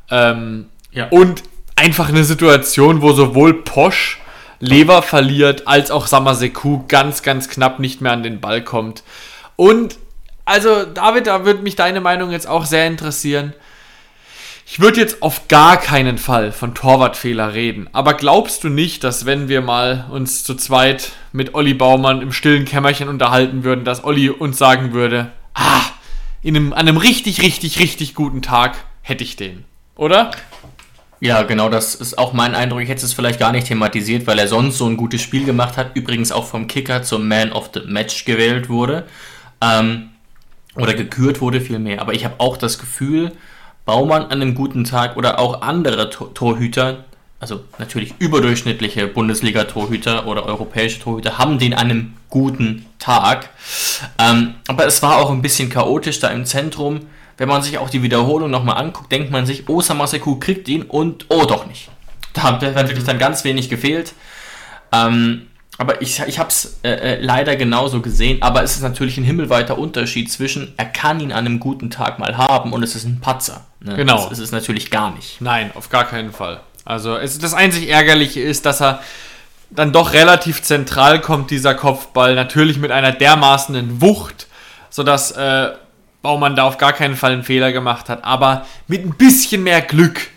Ähm, 0.09 0.67
Ja. 0.91 1.07
Und 1.09 1.43
einfach 1.75 2.09
eine 2.09 2.23
Situation, 2.23 3.01
wo 3.01 3.13
sowohl 3.13 3.63
Posch 3.63 4.19
Lever 4.59 5.01
verliert, 5.01 5.67
als 5.67 5.89
auch 5.89 6.05
Samaseku 6.05 6.83
ganz, 6.87 7.23
ganz 7.23 7.49
knapp 7.49 7.79
nicht 7.79 7.99
mehr 7.99 8.11
an 8.11 8.23
den 8.23 8.39
Ball 8.39 8.63
kommt. 8.63 9.03
Und 9.55 9.97
also, 10.45 10.85
David, 10.85 11.27
da 11.27 11.45
würde 11.45 11.63
mich 11.63 11.75
deine 11.75 12.01
Meinung 12.01 12.31
jetzt 12.31 12.47
auch 12.47 12.65
sehr 12.65 12.85
interessieren. 12.85 13.53
Ich 14.67 14.79
würde 14.79 15.01
jetzt 15.01 15.21
auf 15.21 15.47
gar 15.47 15.77
keinen 15.77 16.17
Fall 16.17 16.51
von 16.51 16.73
Torwartfehler 16.73 17.53
reden. 17.53 17.89
Aber 17.91 18.13
glaubst 18.13 18.63
du 18.63 18.69
nicht, 18.69 19.03
dass 19.03 19.25
wenn 19.25 19.49
wir 19.49 19.61
mal 19.61 20.05
uns 20.11 20.43
zu 20.43 20.55
zweit 20.55 21.11
mit 21.31 21.55
Olli 21.55 21.73
Baumann 21.73 22.21
im 22.21 22.31
stillen 22.31 22.65
Kämmerchen 22.65 23.09
unterhalten 23.09 23.63
würden, 23.63 23.83
dass 23.83 24.03
Olli 24.03 24.29
uns 24.29 24.57
sagen 24.57 24.93
würde, 24.93 25.31
ah, 25.53 25.81
in 26.41 26.55
einem, 26.55 26.73
an 26.73 26.87
einem 26.87 26.97
richtig, 26.97 27.41
richtig, 27.41 27.79
richtig 27.79 28.15
guten 28.15 28.41
Tag 28.41 28.77
hätte 29.01 29.23
ich 29.23 29.35
den. 29.35 29.65
Oder? 29.95 30.31
Ja, 31.23 31.43
genau, 31.43 31.69
das 31.69 31.93
ist 31.93 32.17
auch 32.17 32.33
mein 32.33 32.55
Eindruck. 32.55 32.81
Ich 32.81 32.89
hätte 32.89 33.05
es 33.05 33.13
vielleicht 33.13 33.39
gar 33.39 33.51
nicht 33.51 33.67
thematisiert, 33.67 34.25
weil 34.25 34.39
er 34.39 34.47
sonst 34.47 34.79
so 34.79 34.87
ein 34.87 34.97
gutes 34.97 35.21
Spiel 35.21 35.45
gemacht 35.45 35.77
hat. 35.77 35.95
Übrigens 35.95 36.31
auch 36.31 36.47
vom 36.47 36.65
Kicker 36.65 37.03
zum 37.03 37.27
Man 37.27 37.51
of 37.51 37.69
the 37.75 37.81
Match 37.85 38.25
gewählt 38.25 38.69
wurde. 38.69 39.05
Ähm, 39.61 40.09
oder 40.75 40.95
gekürt 40.95 41.39
wurde 41.39 41.61
vielmehr. 41.61 42.01
Aber 42.01 42.15
ich 42.15 42.25
habe 42.25 42.35
auch 42.39 42.57
das 42.57 42.79
Gefühl, 42.79 43.33
Baumann 43.85 44.23
an 44.23 44.41
einem 44.41 44.55
guten 44.55 44.83
Tag 44.83 45.15
oder 45.15 45.37
auch 45.37 45.61
andere 45.61 46.09
Tor 46.09 46.33
Torhüter, 46.33 47.03
also 47.39 47.61
natürlich 47.77 48.15
überdurchschnittliche 48.17 49.07
Bundesliga-Torhüter 49.07 50.25
oder 50.25 50.47
europäische 50.47 51.01
Torhüter, 51.01 51.37
haben 51.37 51.59
den 51.59 51.75
an 51.75 51.91
einem 51.91 52.13
guten 52.29 52.87
Tag. 52.97 53.49
Ähm, 54.17 54.55
aber 54.67 54.87
es 54.87 55.03
war 55.03 55.17
auch 55.17 55.29
ein 55.29 55.43
bisschen 55.43 55.69
chaotisch 55.69 56.19
da 56.19 56.29
im 56.29 56.45
Zentrum. 56.45 57.01
Wenn 57.41 57.49
man 57.49 57.63
sich 57.63 57.79
auch 57.79 57.89
die 57.89 58.03
Wiederholung 58.03 58.51
nochmal 58.51 58.77
anguckt, 58.77 59.11
denkt 59.11 59.31
man 59.31 59.47
sich, 59.47 59.67
oh, 59.67 59.81
Samaseku 59.81 60.35
kriegt 60.35 60.67
ihn 60.67 60.83
und 60.83 61.25
oh, 61.29 61.45
doch 61.45 61.65
nicht. 61.65 61.89
Da 62.33 62.43
hat 62.43 62.61
wirklich 62.61 63.03
dann 63.03 63.17
ganz 63.17 63.43
wenig 63.43 63.67
gefehlt. 63.67 64.13
Ähm, 64.91 65.47
aber 65.79 66.03
ich, 66.03 66.19
ich 66.27 66.37
habe 66.37 66.49
es 66.49 66.77
äh, 66.83 66.91
äh, 66.91 67.19
leider 67.19 67.55
genauso 67.55 68.01
gesehen. 68.01 68.43
Aber 68.43 68.61
es 68.61 68.73
ist 68.73 68.83
natürlich 68.83 69.17
ein 69.17 69.23
himmelweiter 69.23 69.79
Unterschied 69.79 70.31
zwischen, 70.31 70.75
er 70.77 70.85
kann 70.85 71.19
ihn 71.19 71.31
an 71.31 71.47
einem 71.47 71.59
guten 71.59 71.89
Tag 71.89 72.19
mal 72.19 72.37
haben 72.37 72.73
und 72.73 72.83
es 72.83 72.93
ist 72.93 73.05
ein 73.05 73.21
Patzer. 73.21 73.65
Ne? 73.79 73.95
Genau. 73.95 74.29
Das 74.29 74.33
ist 74.33 74.45
es 74.45 74.51
natürlich 74.51 74.91
gar 74.91 75.09
nicht. 75.09 75.41
Nein, 75.41 75.71
auf 75.73 75.89
gar 75.89 76.03
keinen 76.03 76.33
Fall. 76.33 76.59
Also 76.85 77.17
es, 77.17 77.39
das 77.39 77.55
einzig 77.55 77.89
Ärgerliche 77.89 78.41
ist, 78.41 78.67
dass 78.67 78.83
er 78.83 79.01
dann 79.71 79.91
doch 79.91 80.13
relativ 80.13 80.61
zentral 80.61 81.19
kommt, 81.19 81.49
dieser 81.49 81.73
Kopfball. 81.73 82.35
Natürlich 82.35 82.77
mit 82.77 82.91
einer 82.91 83.11
dermaßenen 83.13 83.99
Wucht, 83.99 84.45
sodass 84.91 85.31
äh, 85.31 85.71
Baumann 86.21 86.55
da 86.55 86.63
auf 86.63 86.77
gar 86.77 86.93
keinen 86.93 87.15
Fall 87.15 87.33
einen 87.33 87.43
Fehler 87.43 87.71
gemacht 87.71 88.09
hat. 88.09 88.23
Aber 88.23 88.65
mit 88.87 89.05
ein 89.05 89.15
bisschen 89.15 89.63
mehr 89.63 89.81
Glück 89.81 90.27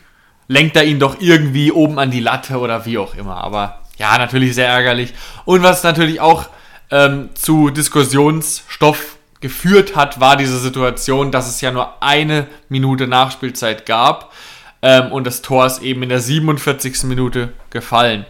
lenkt 0.49 0.77
er 0.77 0.85
ihn 0.85 0.99
doch 0.99 1.17
irgendwie 1.21 1.73
oben 1.73 1.99
an 1.99 2.11
die 2.11 2.21
Latte 2.21 2.59
oder 2.59 2.85
wie 2.87 2.99
auch 2.99 3.15
immer. 3.15 3.37
Aber 3.37 3.81
ja, 3.99 4.17
natürlich 4.19 4.55
sehr 4.55 4.69
ärgerlich. 4.69 5.15
Und 5.45 5.63
was 5.63 5.83
natürlich 5.83 6.21
auch 6.21 6.47
ähm, 6.91 7.31
zu 7.35 7.71
Diskussionsstoff 7.71 9.17
geführt 9.41 9.95
hat, 9.95 10.21
war 10.21 10.37
diese 10.37 10.59
Situation, 10.59 11.31
dass 11.31 11.49
es 11.49 11.61
ja 11.61 11.71
nur 11.71 12.03
eine 12.03 12.47
Minute 12.69 13.07
Nachspielzeit 13.07 13.85
gab 13.85 14.33
ähm, 14.81 15.13
und 15.13 15.27
das 15.27 15.43
Tor 15.43 15.67
ist 15.67 15.83
eben 15.83 16.03
in 16.03 16.09
der 16.09 16.21
47. 16.21 17.05
Minute 17.05 17.53
gefallen. 17.71 18.27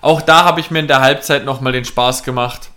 Auch 0.00 0.22
da 0.22 0.44
habe 0.44 0.60
ich 0.60 0.70
mir 0.70 0.80
in 0.80 0.88
der 0.88 1.00
Halbzeit 1.00 1.44
nochmal 1.44 1.72
den 1.72 1.84
Spaß 1.84 2.22
gemacht, 2.22 2.70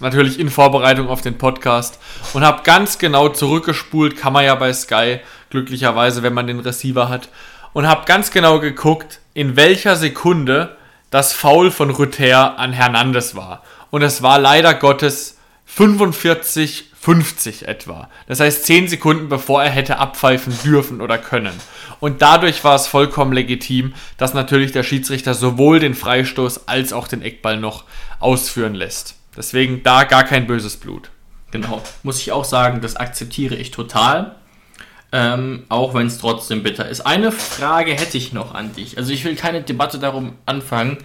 natürlich 0.00 0.38
in 0.38 0.50
Vorbereitung 0.50 1.08
auf 1.08 1.20
den 1.20 1.38
Podcast 1.38 1.98
und 2.32 2.44
habe 2.44 2.62
ganz 2.62 2.98
genau 2.98 3.28
zurückgespult, 3.28 4.16
kann 4.16 4.32
man 4.32 4.44
ja 4.44 4.54
bei 4.54 4.72
Sky, 4.72 5.20
glücklicherweise, 5.50 6.22
wenn 6.22 6.34
man 6.34 6.46
den 6.46 6.60
Receiver 6.60 7.08
hat, 7.08 7.28
und 7.72 7.86
habe 7.86 8.06
ganz 8.06 8.30
genau 8.30 8.58
geguckt, 8.58 9.20
in 9.34 9.56
welcher 9.56 9.96
Sekunde 9.96 10.76
das 11.10 11.32
Foul 11.32 11.70
von 11.70 11.90
Rüther 11.90 12.58
an 12.58 12.72
Hernandez 12.72 13.34
war. 13.34 13.62
Und 13.90 14.02
es 14.02 14.22
war 14.22 14.38
leider 14.38 14.74
Gottes 14.74 15.38
45, 15.66 16.90
50 17.00 17.68
etwa. 17.68 18.08
Das 18.26 18.40
heißt 18.40 18.66
10 18.66 18.88
Sekunden 18.88 19.28
bevor 19.28 19.62
er 19.62 19.70
hätte 19.70 19.98
abpfeifen 19.98 20.56
dürfen 20.64 21.00
oder 21.00 21.18
können. 21.18 21.54
Und 21.98 22.22
dadurch 22.22 22.64
war 22.64 22.74
es 22.74 22.86
vollkommen 22.86 23.32
legitim, 23.32 23.94
dass 24.16 24.34
natürlich 24.34 24.72
der 24.72 24.82
Schiedsrichter 24.82 25.34
sowohl 25.34 25.80
den 25.80 25.94
Freistoß 25.94 26.68
als 26.68 26.92
auch 26.92 27.08
den 27.08 27.22
Eckball 27.22 27.58
noch 27.58 27.84
ausführen 28.18 28.74
lässt. 28.74 29.19
Deswegen 29.36 29.82
da 29.82 30.04
gar 30.04 30.24
kein 30.24 30.46
böses 30.46 30.76
Blut. 30.76 31.10
Genau. 31.50 31.82
Muss 32.02 32.20
ich 32.20 32.32
auch 32.32 32.44
sagen, 32.44 32.80
das 32.80 32.96
akzeptiere 32.96 33.54
ich 33.54 33.70
total. 33.70 34.36
Ähm, 35.12 35.64
auch 35.68 35.94
wenn 35.94 36.06
es 36.06 36.18
trotzdem 36.18 36.62
bitter 36.62 36.88
ist. 36.88 37.00
Eine 37.00 37.32
Frage 37.32 37.92
hätte 37.92 38.16
ich 38.16 38.32
noch 38.32 38.54
an 38.54 38.74
dich. 38.74 38.96
Also 38.96 39.12
ich 39.12 39.24
will 39.24 39.34
keine 39.34 39.62
Debatte 39.62 39.98
darum 39.98 40.34
anfangen. 40.46 40.98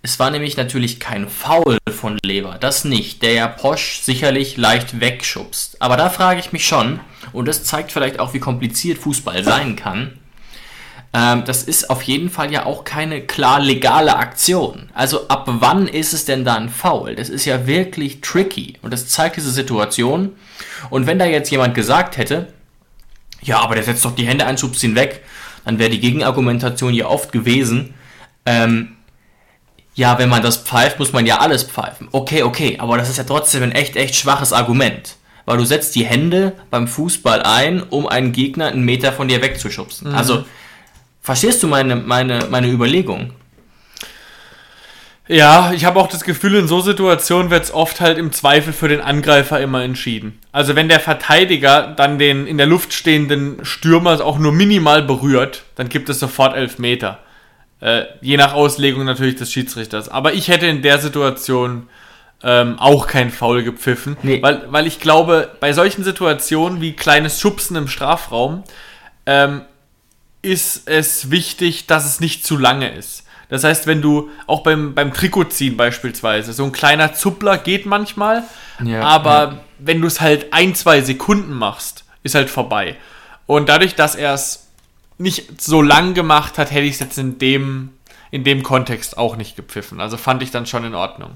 Es 0.00 0.18
war 0.18 0.30
nämlich 0.30 0.56
natürlich 0.56 0.98
kein 0.98 1.28
Foul 1.28 1.78
von 1.88 2.18
Lever, 2.24 2.56
das 2.58 2.84
nicht, 2.84 3.22
der 3.22 3.34
ja 3.34 3.46
Posch 3.46 4.00
sicherlich 4.00 4.56
leicht 4.56 5.00
wegschubst. 5.00 5.80
Aber 5.80 5.96
da 5.96 6.10
frage 6.10 6.40
ich 6.40 6.52
mich 6.52 6.66
schon, 6.66 6.98
und 7.32 7.46
das 7.46 7.62
zeigt 7.62 7.92
vielleicht 7.92 8.18
auch, 8.18 8.34
wie 8.34 8.40
kompliziert 8.40 8.98
Fußball 8.98 9.44
sein 9.44 9.76
kann, 9.76 10.18
ähm, 11.14 11.44
das 11.44 11.62
ist 11.62 11.90
auf 11.90 12.02
jeden 12.02 12.30
Fall 12.30 12.50
ja 12.52 12.64
auch 12.64 12.84
keine 12.84 13.20
klar 13.20 13.60
legale 13.60 14.16
Aktion. 14.16 14.90
Also 14.94 15.28
ab 15.28 15.44
wann 15.46 15.86
ist 15.86 16.12
es 16.12 16.24
denn 16.24 16.44
da 16.44 16.54
ein 16.54 16.70
Foul? 16.70 17.16
Das 17.16 17.28
ist 17.28 17.44
ja 17.44 17.66
wirklich 17.66 18.20
tricky 18.22 18.78
und 18.82 18.92
das 18.92 19.08
zeigt 19.08 19.36
diese 19.36 19.50
Situation. 19.50 20.32
Und 20.90 21.06
wenn 21.06 21.18
da 21.18 21.26
jetzt 21.26 21.50
jemand 21.50 21.74
gesagt 21.74 22.16
hätte, 22.16 22.48
ja, 23.42 23.60
aber 23.60 23.74
der 23.74 23.84
setzt 23.84 24.04
doch 24.04 24.14
die 24.14 24.26
Hände 24.26 24.46
ein, 24.46 24.56
schubst 24.56 24.82
ihn 24.84 24.94
weg, 24.94 25.22
dann 25.64 25.78
wäre 25.78 25.90
die 25.90 26.00
Gegenargumentation 26.00 26.94
ja 26.94 27.06
oft 27.06 27.30
gewesen, 27.32 27.94
ähm, 28.46 28.96
ja, 29.94 30.18
wenn 30.18 30.30
man 30.30 30.42
das 30.42 30.56
pfeift, 30.56 30.98
muss 30.98 31.12
man 31.12 31.26
ja 31.26 31.38
alles 31.38 31.64
pfeifen. 31.64 32.08
Okay, 32.12 32.42
okay, 32.42 32.76
aber 32.78 32.96
das 32.96 33.10
ist 33.10 33.18
ja 33.18 33.24
trotzdem 33.24 33.62
ein 33.62 33.72
echt, 33.72 33.96
echt 33.96 34.14
schwaches 34.14 34.52
Argument. 34.52 35.16
Weil 35.44 35.58
du 35.58 35.64
setzt 35.64 35.94
die 35.96 36.04
Hände 36.04 36.52
beim 36.70 36.88
Fußball 36.88 37.42
ein, 37.42 37.82
um 37.82 38.06
einen 38.06 38.32
Gegner 38.32 38.68
einen 38.68 38.84
Meter 38.84 39.12
von 39.12 39.28
dir 39.28 39.42
wegzuschubsen. 39.42 40.14
Also, 40.14 40.44
Verstehst 41.22 41.62
du 41.62 41.68
meine, 41.68 41.94
meine, 41.96 42.46
meine 42.50 42.68
Überlegung? 42.68 43.32
Ja, 45.28 45.72
ich 45.72 45.84
habe 45.84 46.00
auch 46.00 46.08
das 46.08 46.24
Gefühl, 46.24 46.56
in 46.56 46.66
so 46.66 46.80
Situationen 46.80 47.50
wird 47.50 47.62
es 47.62 47.72
oft 47.72 48.00
halt 48.00 48.18
im 48.18 48.32
Zweifel 48.32 48.72
für 48.72 48.88
den 48.88 49.00
Angreifer 49.00 49.60
immer 49.60 49.84
entschieden. 49.84 50.40
Also 50.50 50.74
wenn 50.74 50.88
der 50.88 50.98
Verteidiger 50.98 51.94
dann 51.96 52.18
den 52.18 52.48
in 52.48 52.58
der 52.58 52.66
Luft 52.66 52.92
stehenden 52.92 53.64
Stürmer 53.64 54.20
auch 54.20 54.38
nur 54.38 54.50
minimal 54.50 55.02
berührt, 55.02 55.62
dann 55.76 55.88
gibt 55.88 56.08
es 56.08 56.18
sofort 56.18 56.56
elf 56.56 56.78
Meter. 56.78 57.20
Äh, 57.80 58.02
je 58.20 58.36
nach 58.36 58.52
Auslegung 58.52 59.04
natürlich 59.04 59.36
des 59.36 59.52
Schiedsrichters. 59.52 60.08
Aber 60.08 60.34
ich 60.34 60.48
hätte 60.48 60.66
in 60.66 60.82
der 60.82 60.98
Situation 60.98 61.88
ähm, 62.42 62.80
auch 62.80 63.06
kein 63.06 63.30
Foul 63.30 63.62
gepfiffen, 63.62 64.16
nee. 64.24 64.42
weil, 64.42 64.64
weil 64.72 64.88
ich 64.88 64.98
glaube, 64.98 65.50
bei 65.60 65.72
solchen 65.72 66.02
Situationen 66.02 66.80
wie 66.80 66.94
kleines 66.94 67.40
Schubsen 67.40 67.76
im 67.76 67.86
Strafraum 67.86 68.64
ähm, 69.26 69.62
ist 70.42 70.88
es 70.88 71.30
wichtig, 71.30 71.86
dass 71.86 72.04
es 72.04 72.20
nicht 72.20 72.44
zu 72.44 72.56
lange 72.56 72.90
ist. 72.90 73.24
Das 73.48 73.64
heißt, 73.64 73.86
wenn 73.86 74.02
du 74.02 74.30
auch 74.46 74.62
beim, 74.62 74.94
beim 74.94 75.12
Trikotziehen 75.12 75.76
beispielsweise, 75.76 76.52
so 76.52 76.64
ein 76.64 76.72
kleiner 76.72 77.12
Zuppler 77.12 77.58
geht 77.58 77.86
manchmal, 77.86 78.44
ja, 78.82 79.02
aber 79.02 79.30
ja. 79.30 79.60
wenn 79.78 80.00
du 80.00 80.06
es 80.06 80.20
halt 80.20 80.52
ein, 80.52 80.74
zwei 80.74 81.02
Sekunden 81.02 81.52
machst, 81.52 82.04
ist 82.22 82.34
halt 82.34 82.50
vorbei. 82.50 82.96
Und 83.46 83.68
dadurch, 83.68 83.94
dass 83.94 84.14
er 84.14 84.34
es 84.34 84.68
nicht 85.18 85.60
so 85.60 85.82
lang 85.82 86.14
gemacht 86.14 86.58
hat, 86.58 86.70
hätte 86.70 86.86
ich 86.86 86.94
es 86.94 87.00
jetzt 87.00 87.18
in 87.18 87.38
dem, 87.38 87.90
in 88.30 88.44
dem 88.44 88.62
Kontext 88.62 89.18
auch 89.18 89.36
nicht 89.36 89.54
gepfiffen. 89.54 90.00
Also 90.00 90.16
fand 90.16 90.42
ich 90.42 90.50
dann 90.50 90.66
schon 90.66 90.84
in 90.84 90.94
Ordnung. 90.94 91.32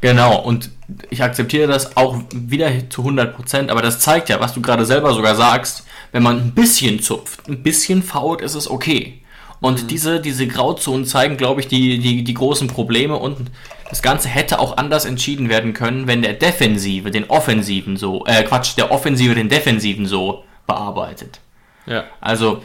Genau, 0.00 0.38
und 0.38 0.70
ich 1.10 1.22
akzeptiere 1.22 1.66
das 1.66 1.96
auch 1.96 2.18
wieder 2.32 2.68
zu 2.90 3.02
100%, 3.02 3.70
aber 3.70 3.82
das 3.82 4.00
zeigt 4.00 4.28
ja, 4.28 4.38
was 4.38 4.52
du 4.52 4.60
gerade 4.60 4.84
selber 4.84 5.14
sogar 5.14 5.34
sagst, 5.34 5.84
wenn 6.14 6.22
man 6.22 6.38
ein 6.38 6.52
bisschen 6.52 7.02
zupft, 7.02 7.48
ein 7.48 7.64
bisschen 7.64 8.00
fault, 8.00 8.40
ist 8.40 8.54
es 8.54 8.70
okay. 8.70 9.20
Und 9.60 9.82
mhm. 9.82 9.88
diese, 9.88 10.20
diese 10.20 10.46
Grauzonen 10.46 11.06
zeigen, 11.06 11.36
glaube 11.36 11.60
ich, 11.60 11.66
die, 11.66 11.98
die, 11.98 12.22
die 12.22 12.34
großen 12.34 12.68
Probleme 12.68 13.16
und 13.16 13.50
das 13.90 14.00
Ganze 14.00 14.28
hätte 14.28 14.60
auch 14.60 14.76
anders 14.76 15.06
entschieden 15.06 15.48
werden 15.48 15.72
können, 15.72 16.06
wenn 16.06 16.22
der 16.22 16.34
Defensive 16.34 17.10
den 17.10 17.28
Offensiven 17.28 17.96
so, 17.96 18.24
äh, 18.26 18.44
Quatsch, 18.44 18.76
der 18.76 18.92
Offensive 18.92 19.34
den 19.34 19.48
Defensiven 19.48 20.06
so 20.06 20.44
bearbeitet. 20.68 21.40
Ja. 21.84 22.04
Also, 22.20 22.62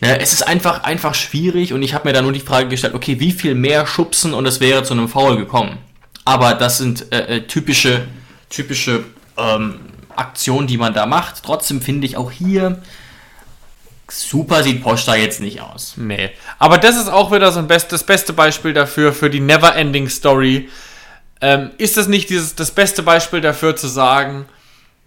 ja, 0.00 0.14
es 0.14 0.32
ist 0.32 0.48
einfach, 0.48 0.84
einfach 0.84 1.14
schwierig 1.14 1.74
und 1.74 1.82
ich 1.82 1.92
habe 1.92 2.08
mir 2.08 2.14
da 2.14 2.22
nur 2.22 2.32
die 2.32 2.40
Frage 2.40 2.70
gestellt, 2.70 2.94
okay, 2.94 3.20
wie 3.20 3.32
viel 3.32 3.54
mehr 3.54 3.86
schubsen 3.86 4.32
und 4.32 4.46
es 4.46 4.60
wäre 4.60 4.84
zu 4.84 4.94
einem 4.94 5.08
Foul 5.08 5.36
gekommen. 5.36 5.76
Aber 6.24 6.54
das 6.54 6.78
sind 6.78 7.12
äh, 7.12 7.36
äh 7.36 7.40
typische, 7.42 8.06
typische 8.48 9.04
ähm, 9.36 9.80
Aktionen, 10.18 10.66
die 10.66 10.78
man 10.78 10.94
da 10.94 11.06
macht. 11.06 11.42
Trotzdem 11.42 11.80
finde 11.82 12.06
ich 12.06 12.16
auch 12.16 12.30
hier, 12.30 12.82
super 14.10 14.62
sieht 14.62 14.82
Posta 14.82 15.14
jetzt 15.14 15.40
nicht 15.40 15.60
aus. 15.60 15.94
Nee. 15.96 16.30
Aber 16.58 16.78
das 16.78 16.96
ist 16.96 17.08
auch 17.08 17.32
wieder 17.32 17.52
so 17.52 17.58
ein 17.58 17.66
best, 17.66 17.92
das 17.92 18.04
beste 18.04 18.32
Beispiel 18.32 18.72
dafür, 18.72 19.12
für 19.12 19.30
die 19.30 19.40
Never-Ending 19.40 20.08
Story. 20.08 20.68
Ähm, 21.40 21.70
ist 21.78 21.96
das 21.96 22.08
nicht 22.08 22.30
dieses, 22.30 22.54
das 22.54 22.70
beste 22.70 23.02
Beispiel 23.02 23.40
dafür 23.40 23.76
zu 23.76 23.88
sagen, 23.88 24.46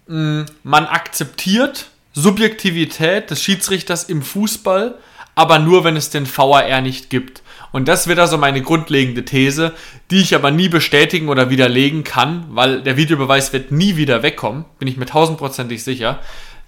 mh, 0.06 0.14
hm, 0.14 0.46
man 0.62 0.86
akzeptiert 0.86 1.86
Subjektivität 2.12 3.30
des 3.30 3.42
Schiedsrichters 3.42 4.04
im 4.04 4.22
Fußball, 4.22 4.96
aber 5.34 5.58
nur, 5.58 5.84
wenn 5.84 5.96
es 5.96 6.10
den 6.10 6.26
VAR 6.26 6.80
nicht 6.80 7.10
gibt. 7.10 7.42
Und 7.72 7.88
das 7.88 8.06
wird 8.06 8.18
also 8.18 8.38
meine 8.38 8.62
grundlegende 8.62 9.24
These, 9.24 9.74
die 10.10 10.20
ich 10.20 10.34
aber 10.34 10.50
nie 10.50 10.68
bestätigen 10.68 11.28
oder 11.28 11.50
widerlegen 11.50 12.04
kann, 12.04 12.46
weil 12.50 12.82
der 12.82 12.96
Videobeweis 12.96 13.52
wird 13.52 13.72
nie 13.72 13.96
wieder 13.96 14.22
wegkommen, 14.22 14.64
bin 14.78 14.88
ich 14.88 14.96
mir 14.96 15.06
tausendprozentig 15.06 15.84
sicher. 15.84 16.20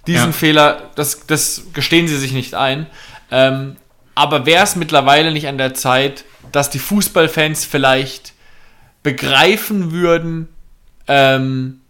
Diesen 0.07 0.27
ja. 0.27 0.31
Fehler, 0.31 0.89
das, 0.95 1.25
das 1.27 1.67
gestehen 1.73 2.07
sie 2.07 2.17
sich 2.17 2.33
nicht 2.33 2.53
ein. 2.53 2.87
Ähm, 3.31 3.75
aber 4.15 4.45
wäre 4.45 4.63
es 4.63 4.75
mittlerweile 4.75 5.31
nicht 5.31 5.47
an 5.47 5.57
der 5.57 5.73
Zeit, 5.73 6.25
dass 6.51 6.69
die 6.69 6.79
Fußballfans 6.79 7.65
vielleicht 7.65 8.33
begreifen 9.03 9.91
würden, 9.91 10.47
ähm, 11.07 11.81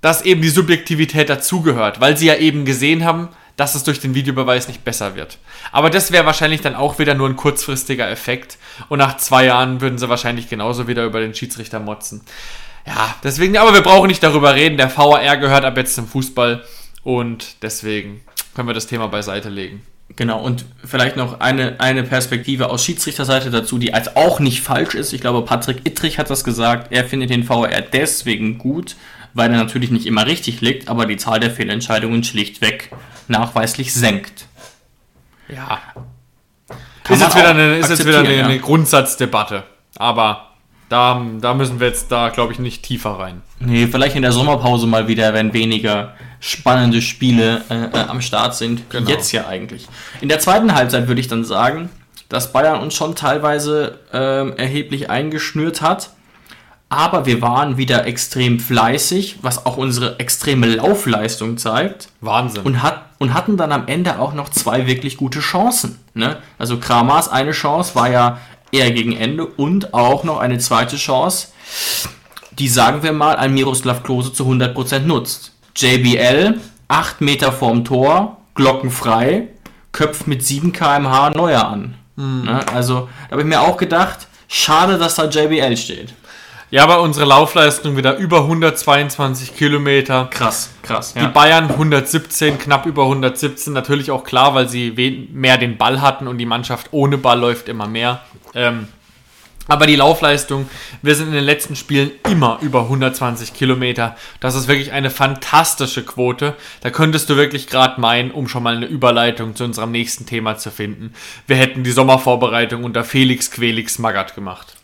dass 0.00 0.22
eben 0.22 0.42
die 0.42 0.48
Subjektivität 0.48 1.28
dazugehört, 1.28 2.00
weil 2.00 2.16
sie 2.16 2.26
ja 2.26 2.36
eben 2.36 2.64
gesehen 2.64 3.04
haben, 3.04 3.28
dass 3.60 3.74
es 3.74 3.84
durch 3.84 4.00
den 4.00 4.14
Videobeweis 4.14 4.68
nicht 4.68 4.84
besser 4.84 5.16
wird. 5.16 5.36
Aber 5.70 5.90
das 5.90 6.12
wäre 6.12 6.24
wahrscheinlich 6.24 6.62
dann 6.62 6.74
auch 6.74 6.98
wieder 6.98 7.14
nur 7.14 7.28
ein 7.28 7.36
kurzfristiger 7.36 8.10
Effekt 8.10 8.56
und 8.88 8.98
nach 8.98 9.18
zwei 9.18 9.44
Jahren 9.44 9.82
würden 9.82 9.98
sie 9.98 10.08
wahrscheinlich 10.08 10.48
genauso 10.48 10.88
wieder 10.88 11.04
über 11.04 11.20
den 11.20 11.34
Schiedsrichter 11.34 11.78
motzen. 11.78 12.22
Ja, 12.86 13.14
deswegen, 13.22 13.58
aber 13.58 13.74
wir 13.74 13.82
brauchen 13.82 14.08
nicht 14.08 14.22
darüber 14.22 14.54
reden. 14.54 14.78
Der 14.78 14.96
VAR 14.96 15.36
gehört 15.36 15.66
ab 15.66 15.76
jetzt 15.76 15.94
zum 15.94 16.08
Fußball. 16.08 16.64
Und 17.02 17.62
deswegen 17.62 18.22
können 18.54 18.66
wir 18.66 18.74
das 18.74 18.86
Thema 18.86 19.08
beiseite 19.08 19.50
legen. 19.50 19.82
Genau, 20.16 20.42
und 20.42 20.64
vielleicht 20.82 21.16
noch 21.16 21.40
eine, 21.40 21.78
eine 21.80 22.02
Perspektive 22.02 22.70
aus 22.70 22.84
Schiedsrichterseite 22.84 23.50
dazu, 23.50 23.78
die 23.78 23.92
als 23.92 24.16
auch 24.16 24.40
nicht 24.40 24.62
falsch 24.62 24.94
ist. 24.94 25.12
Ich 25.12 25.20
glaube, 25.20 25.42
Patrick 25.42 25.86
Ittrich 25.86 26.18
hat 26.18 26.30
das 26.30 26.44
gesagt. 26.44 26.92
Er 26.92 27.04
findet 27.04 27.28
den 27.28 27.44
VR 27.44 27.82
deswegen 27.82 28.56
gut, 28.58 28.96
weil 29.34 29.50
er 29.50 29.58
natürlich 29.58 29.90
nicht 29.90 30.06
immer 30.06 30.26
richtig 30.26 30.60
liegt, 30.60 30.88
aber 30.88 31.06
die 31.06 31.16
Zahl 31.16 31.40
der 31.40 31.50
Fehlentscheidungen 31.50 32.24
schlichtweg 32.24 32.90
nachweislich 33.28 33.94
senkt. 33.94 34.46
Ja. 35.48 35.80
Kann 37.04 37.16
ist 37.16 37.22
jetzt 37.22 37.36
wieder 37.36 37.50
eine, 37.50 37.76
ist 37.76 37.90
jetzt 37.90 38.06
wieder 38.06 38.20
eine, 38.20 38.44
eine 38.44 38.58
Grundsatzdebatte. 38.58 39.64
Aber 39.96 40.50
da, 40.88 41.24
da 41.40 41.54
müssen 41.54 41.80
wir 41.80 41.86
jetzt 41.86 42.10
da, 42.10 42.30
glaube 42.30 42.52
ich, 42.52 42.58
nicht 42.58 42.82
tiefer 42.82 43.10
rein. 43.10 43.42
Nee, 43.58 43.86
vielleicht 43.86 44.16
in 44.16 44.22
der 44.22 44.32
Sommerpause 44.32 44.86
mal 44.86 45.08
wieder, 45.08 45.32
wenn 45.34 45.52
weniger 45.52 46.14
spannende 46.40 47.02
Spiele 47.02 47.62
äh, 47.70 47.84
äh, 47.84 48.06
am 48.08 48.20
Start 48.20 48.54
sind. 48.56 48.88
Genau. 48.90 49.08
Jetzt 49.08 49.30
ja 49.32 49.46
eigentlich. 49.46 49.86
In 50.20 50.28
der 50.28 50.40
zweiten 50.40 50.74
Halbzeit 50.74 51.06
würde 51.06 51.20
ich 51.20 51.28
dann 51.28 51.44
sagen, 51.44 51.90
dass 52.28 52.52
Bayern 52.52 52.80
uns 52.80 52.94
schon 52.94 53.14
teilweise 53.14 53.98
äh, 54.12 54.50
erheblich 54.56 55.10
eingeschnürt 55.10 55.82
hat. 55.82 56.10
Aber 56.90 57.24
wir 57.24 57.40
waren 57.40 57.76
wieder 57.76 58.04
extrem 58.06 58.58
fleißig, 58.58 59.38
was 59.42 59.64
auch 59.64 59.76
unsere 59.76 60.18
extreme 60.18 60.66
Laufleistung 60.66 61.56
zeigt. 61.56 62.08
Wahnsinn. 62.20 62.64
Und, 62.64 62.82
hat, 62.82 63.04
und 63.18 63.32
hatten 63.32 63.56
dann 63.56 63.70
am 63.70 63.86
Ende 63.86 64.18
auch 64.18 64.34
noch 64.34 64.48
zwei 64.48 64.88
wirklich 64.88 65.16
gute 65.16 65.38
Chancen. 65.38 66.00
Ne? 66.14 66.38
Also 66.58 66.78
Kramers 66.78 67.28
eine 67.28 67.52
Chance 67.52 67.94
war 67.94 68.10
ja 68.10 68.38
eher 68.72 68.90
gegen 68.90 69.12
Ende 69.12 69.46
und 69.46 69.94
auch 69.94 70.24
noch 70.24 70.38
eine 70.38 70.58
zweite 70.58 70.96
Chance, 70.96 71.48
die 72.58 72.68
sagen 72.68 73.04
wir 73.04 73.12
mal 73.12 73.36
ein 73.36 73.54
Miroslav 73.54 74.02
Klose 74.02 74.32
zu 74.32 74.44
100% 74.44 75.00
nutzt. 75.00 75.52
JBL, 75.76 76.58
8 76.88 77.20
Meter 77.20 77.52
vorm 77.52 77.84
Tor, 77.84 78.38
glockenfrei, 78.56 79.46
köpft 79.92 80.26
mit 80.26 80.44
7 80.44 80.72
km/h 80.72 81.30
Neuer 81.30 81.68
an. 81.68 81.94
Mhm. 82.16 82.48
Also 82.74 83.08
da 83.28 83.32
habe 83.32 83.42
ich 83.42 83.48
mir 83.48 83.60
auch 83.60 83.76
gedacht, 83.76 84.26
schade, 84.48 84.98
dass 84.98 85.14
da 85.14 85.26
JBL 85.26 85.76
steht. 85.76 86.14
Ja, 86.70 86.84
aber 86.84 87.00
unsere 87.02 87.26
Laufleistung 87.26 87.96
wieder 87.96 88.16
über 88.16 88.42
122 88.42 89.56
Kilometer. 89.56 90.28
Krass, 90.30 90.70
krass. 90.82 91.14
Ja. 91.16 91.26
Die 91.26 91.32
Bayern 91.32 91.68
117, 91.68 92.60
knapp 92.60 92.86
über 92.86 93.02
117. 93.02 93.72
Natürlich 93.72 94.12
auch 94.12 94.22
klar, 94.22 94.54
weil 94.54 94.68
sie 94.68 94.92
mehr 95.32 95.58
den 95.58 95.76
Ball 95.76 96.00
hatten 96.00 96.28
und 96.28 96.38
die 96.38 96.46
Mannschaft 96.46 96.88
ohne 96.92 97.18
Ball 97.18 97.40
läuft 97.40 97.68
immer 97.68 97.88
mehr. 97.88 98.22
Ähm, 98.54 98.86
aber 99.66 99.86
die 99.86 99.96
Laufleistung, 99.96 100.68
wir 101.02 101.14
sind 101.14 101.28
in 101.28 101.34
den 101.34 101.44
letzten 101.44 101.74
Spielen 101.74 102.12
immer 102.28 102.58
über 102.60 102.82
120 102.82 103.52
Kilometer. 103.52 104.16
Das 104.38 104.54
ist 104.54 104.68
wirklich 104.68 104.92
eine 104.92 105.10
fantastische 105.10 106.04
Quote. 106.04 106.54
Da 106.82 106.90
könntest 106.90 107.30
du 107.30 107.36
wirklich 107.36 107.66
gerade 107.66 108.00
meinen, 108.00 108.30
um 108.30 108.48
schon 108.48 108.62
mal 108.62 108.76
eine 108.76 108.86
Überleitung 108.86 109.56
zu 109.56 109.64
unserem 109.64 109.90
nächsten 109.90 110.26
Thema 110.26 110.56
zu 110.56 110.70
finden. 110.70 111.14
Wir 111.48 111.56
hätten 111.56 111.82
die 111.82 111.92
Sommervorbereitung 111.92 112.84
unter 112.84 113.04
Felix 113.04 113.50
Quelix 113.50 113.98
Magath 113.98 114.34
gemacht. 114.34 114.79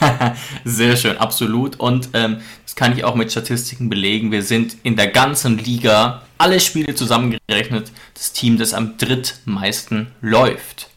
Sehr 0.64 0.96
schön, 0.96 1.18
absolut. 1.18 1.78
Und 1.78 2.10
ähm, 2.14 2.38
das 2.64 2.74
kann 2.74 2.96
ich 2.96 3.04
auch 3.04 3.14
mit 3.14 3.30
Statistiken 3.30 3.88
belegen. 3.88 4.32
Wir 4.32 4.42
sind 4.42 4.76
in 4.82 4.96
der 4.96 5.08
ganzen 5.08 5.58
Liga, 5.58 6.22
alle 6.38 6.60
Spiele 6.60 6.94
zusammengerechnet, 6.94 7.92
das 8.14 8.32
Team, 8.32 8.58
das 8.58 8.74
am 8.74 8.96
drittmeisten 8.98 10.08
läuft. 10.20 10.90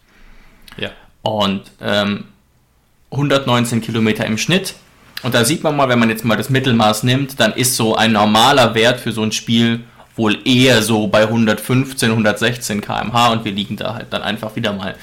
Ja. 0.78 0.92
Und 1.22 1.64
ähm, 1.82 2.26
119 3.12 3.82
Kilometer 3.82 4.26
im 4.26 4.38
Schnitt. 4.38 4.76
Und 5.24 5.34
da 5.34 5.46
sieht 5.46 5.64
man 5.64 5.76
mal, 5.76 5.90
wenn 5.90 6.00
man 6.00 6.10
jetzt 6.10 6.26
mal 6.26 6.38
das 6.38 6.50
Mittelmaß 6.50 7.04
nimmt, 7.04 7.40
dann 7.40 7.54
ist 7.54 7.76
so 7.76 7.96
ein 7.96 8.12
normaler 8.12 8.76
Wert 8.76 9.00
für 9.00 9.12
so 9.12 9.24
ein 9.24 9.32
Spiel 9.32 9.84
wohl 10.16 10.38
eher 10.46 10.82
so 10.82 11.08
bei 11.08 11.24
115, 11.24 12.10
116 12.10 12.82
km/h 12.82 13.32
und 13.32 13.46
wir 13.46 13.52
liegen 13.52 13.78
da 13.78 13.94
halt 13.94 14.08
dann 14.12 14.24
einfach 14.24 14.56
wieder 14.56 14.74
mal, 14.74 14.96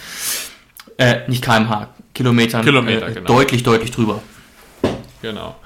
äh, 0.99 1.29
nicht 1.29 1.43
km/h, 1.43 1.89
Kilometern 2.15 2.65
Kilometer, 2.65 3.09
äh, 3.09 3.15
genau. 3.15 3.27
deutlich, 3.27 3.63
deutlich 3.63 3.91
drüber. 3.91 4.23
Genau. 5.21 5.57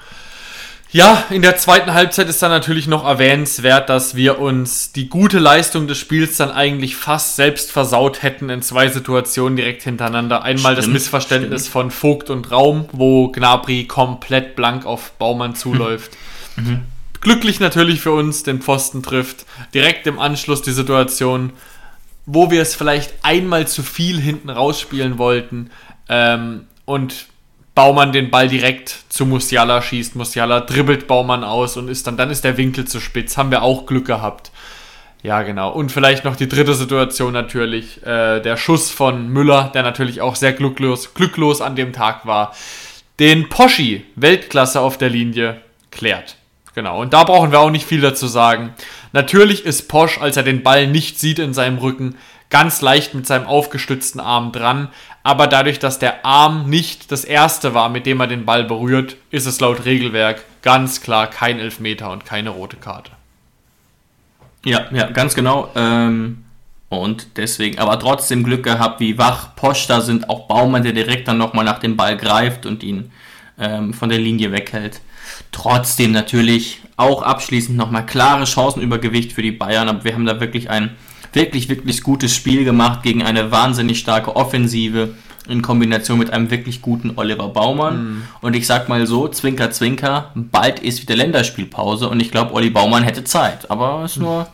Ja, 0.91 1.25
in 1.29 1.43
der 1.43 1.55
zweiten 1.55 1.93
Halbzeit 1.93 2.27
ist 2.29 2.41
dann 2.41 2.49
natürlich 2.49 2.87
noch 2.87 3.05
erwähnenswert, 3.05 3.89
dass 3.89 4.15
wir 4.15 4.39
uns 4.39 4.91
die 4.91 5.07
gute 5.07 5.37
Leistung 5.37 5.87
des 5.87 5.99
Spiels 5.99 6.37
dann 6.37 6.49
eigentlich 6.49 6.95
fast 6.95 7.35
selbst 7.35 7.71
versaut 7.71 8.23
hätten 8.23 8.49
in 8.49 8.63
zwei 8.63 8.87
Situationen 8.87 9.55
direkt 9.55 9.83
hintereinander. 9.83 10.41
Einmal 10.41 10.73
stimmt, 10.73 10.77
das 10.79 10.87
Missverständnis 10.87 11.61
stimmt. 11.61 11.73
von 11.73 11.91
Vogt 11.91 12.31
und 12.31 12.49
Raum, 12.49 12.89
wo 12.91 13.27
Gnabry 13.27 13.85
komplett 13.85 14.55
blank 14.55 14.87
auf 14.87 15.11
Baumann 15.19 15.53
zuläuft. 15.53 16.11
Mhm. 16.55 16.81
Glücklich 17.21 17.59
natürlich 17.59 18.01
für 18.01 18.11
uns 18.11 18.41
den 18.41 18.59
Pfosten 18.59 19.03
trifft. 19.03 19.45
Direkt 19.75 20.07
im 20.07 20.17
Anschluss 20.17 20.63
die 20.63 20.71
Situation, 20.71 21.51
wo 22.25 22.49
wir 22.49 22.63
es 22.63 22.73
vielleicht 22.73 23.13
einmal 23.21 23.67
zu 23.67 23.83
viel 23.83 24.19
hinten 24.19 24.49
rausspielen 24.49 25.19
wollten 25.19 25.69
ähm, 26.09 26.67
und 26.85 27.27
Baumann 27.75 28.11
den 28.11 28.29
Ball 28.29 28.49
direkt 28.49 29.05
zu 29.09 29.25
Musiala 29.25 29.81
schießt. 29.81 30.15
Musiala 30.15 30.59
dribbelt 30.59 31.07
Baumann 31.07 31.43
aus 31.43 31.77
und 31.77 31.87
ist 31.87 32.07
dann, 32.07 32.17
dann 32.17 32.29
ist 32.29 32.43
der 32.43 32.57
Winkel 32.57 32.85
zu 32.85 32.99
spitz. 32.99 33.37
Haben 33.37 33.51
wir 33.51 33.61
auch 33.61 33.85
Glück 33.85 34.05
gehabt. 34.05 34.51
Ja, 35.21 35.43
genau. 35.43 35.71
Und 35.71 35.91
vielleicht 35.91 36.23
noch 36.23 36.35
die 36.35 36.47
dritte 36.47 36.73
Situation 36.73 37.33
natürlich, 37.33 38.05
äh, 38.05 38.39
der 38.39 38.57
Schuss 38.57 38.89
von 38.89 39.29
Müller, 39.29 39.71
der 39.73 39.83
natürlich 39.83 40.21
auch 40.21 40.35
sehr 40.35 40.53
glücklos, 40.53 41.13
glücklos 41.13 41.61
an 41.61 41.75
dem 41.75 41.93
Tag 41.93 42.25
war, 42.25 42.53
den 43.19 43.49
Poschi, 43.49 44.05
Weltklasse 44.15 44.79
auf 44.79 44.97
der 44.97 45.09
Linie, 45.09 45.61
klärt. 45.91 46.37
Genau. 46.73 47.01
Und 47.01 47.13
da 47.13 47.23
brauchen 47.25 47.51
wir 47.51 47.59
auch 47.59 47.71
nicht 47.71 47.85
viel 47.85 48.01
dazu 48.01 48.27
sagen. 48.27 48.73
Natürlich 49.11 49.65
ist 49.65 49.89
Posch, 49.89 50.19
als 50.19 50.37
er 50.37 50.43
den 50.43 50.63
Ball 50.63 50.87
nicht 50.87 51.19
sieht 51.19 51.39
in 51.39 51.53
seinem 51.53 51.77
Rücken, 51.79 52.15
ganz 52.49 52.81
leicht 52.81 53.13
mit 53.13 53.27
seinem 53.27 53.45
aufgestützten 53.45 54.19
Arm 54.19 54.51
dran. 54.51 54.89
Aber 55.29 55.45
dadurch, 55.45 55.77
dass 55.77 55.99
der 55.99 56.25
Arm 56.25 56.71
nicht 56.71 57.11
das 57.11 57.23
erste 57.23 57.75
war, 57.75 57.89
mit 57.89 58.07
dem 58.07 58.19
er 58.19 58.25
den 58.25 58.45
Ball 58.45 58.63
berührt, 58.63 59.15
ist 59.29 59.45
es 59.45 59.59
laut 59.59 59.85
Regelwerk 59.85 60.43
ganz 60.63 61.01
klar 61.01 61.27
kein 61.27 61.59
Elfmeter 61.59 62.09
und 62.09 62.25
keine 62.25 62.49
rote 62.49 62.77
Karte. 62.77 63.11
Ja, 64.65 64.87
ja, 64.91 65.11
ganz 65.11 65.35
genau. 65.35 65.69
Ähm, 65.75 66.45
und 66.89 67.37
deswegen, 67.37 67.77
aber 67.77 67.99
trotzdem 67.99 68.43
Glück 68.43 68.63
gehabt, 68.63 69.01
wie 69.01 69.19
wach 69.19 69.55
Posch 69.55 69.85
da 69.85 70.01
sind, 70.01 70.31
auch 70.31 70.47
Baumann, 70.47 70.81
der 70.81 70.93
direkt 70.93 71.27
dann 71.27 71.37
nochmal 71.37 71.63
nach 71.63 71.77
dem 71.77 71.95
Ball 71.95 72.17
greift 72.17 72.65
und 72.65 72.81
ihn 72.81 73.11
ähm, 73.59 73.93
von 73.93 74.09
der 74.09 74.17
Linie 74.17 74.51
weghält. 74.51 74.99
Trotzdem 75.51 76.11
natürlich 76.11 76.81
auch 76.97 77.21
abschließend 77.21 77.77
nochmal 77.77 78.07
klare 78.07 78.47
Chancenübergewicht 78.47 79.33
für 79.33 79.43
die 79.43 79.51
Bayern, 79.51 79.89
aber 79.89 80.03
wir 80.05 80.15
haben 80.15 80.25
da 80.25 80.39
wirklich 80.39 80.71
ein 80.71 80.97
wirklich, 81.33 81.69
wirklich 81.69 82.03
gutes 82.03 82.35
Spiel 82.35 82.63
gemacht 82.63 83.03
gegen 83.03 83.23
eine 83.23 83.51
wahnsinnig 83.51 83.99
starke 83.99 84.35
Offensive 84.35 85.15
in 85.47 85.61
Kombination 85.61 86.19
mit 86.19 86.31
einem 86.31 86.51
wirklich 86.51 86.81
guten 86.81 87.13
Oliver 87.15 87.49
Baumann. 87.49 88.03
Mhm. 88.03 88.23
Und 88.41 88.55
ich 88.55 88.67
sag 88.67 88.87
mal 88.87 89.05
so, 89.07 89.27
Zwinker, 89.27 89.71
Zwinker, 89.71 90.31
bald 90.35 90.79
ist 90.79 91.01
wieder 91.01 91.15
Länderspielpause 91.15 92.07
und 92.07 92.19
ich 92.19 92.31
glaube, 92.31 92.53
Olli 92.53 92.69
Baumann 92.69 93.03
hätte 93.03 93.23
Zeit. 93.23 93.69
Aber 93.71 94.03
ist 94.05 94.17
nur 94.17 94.47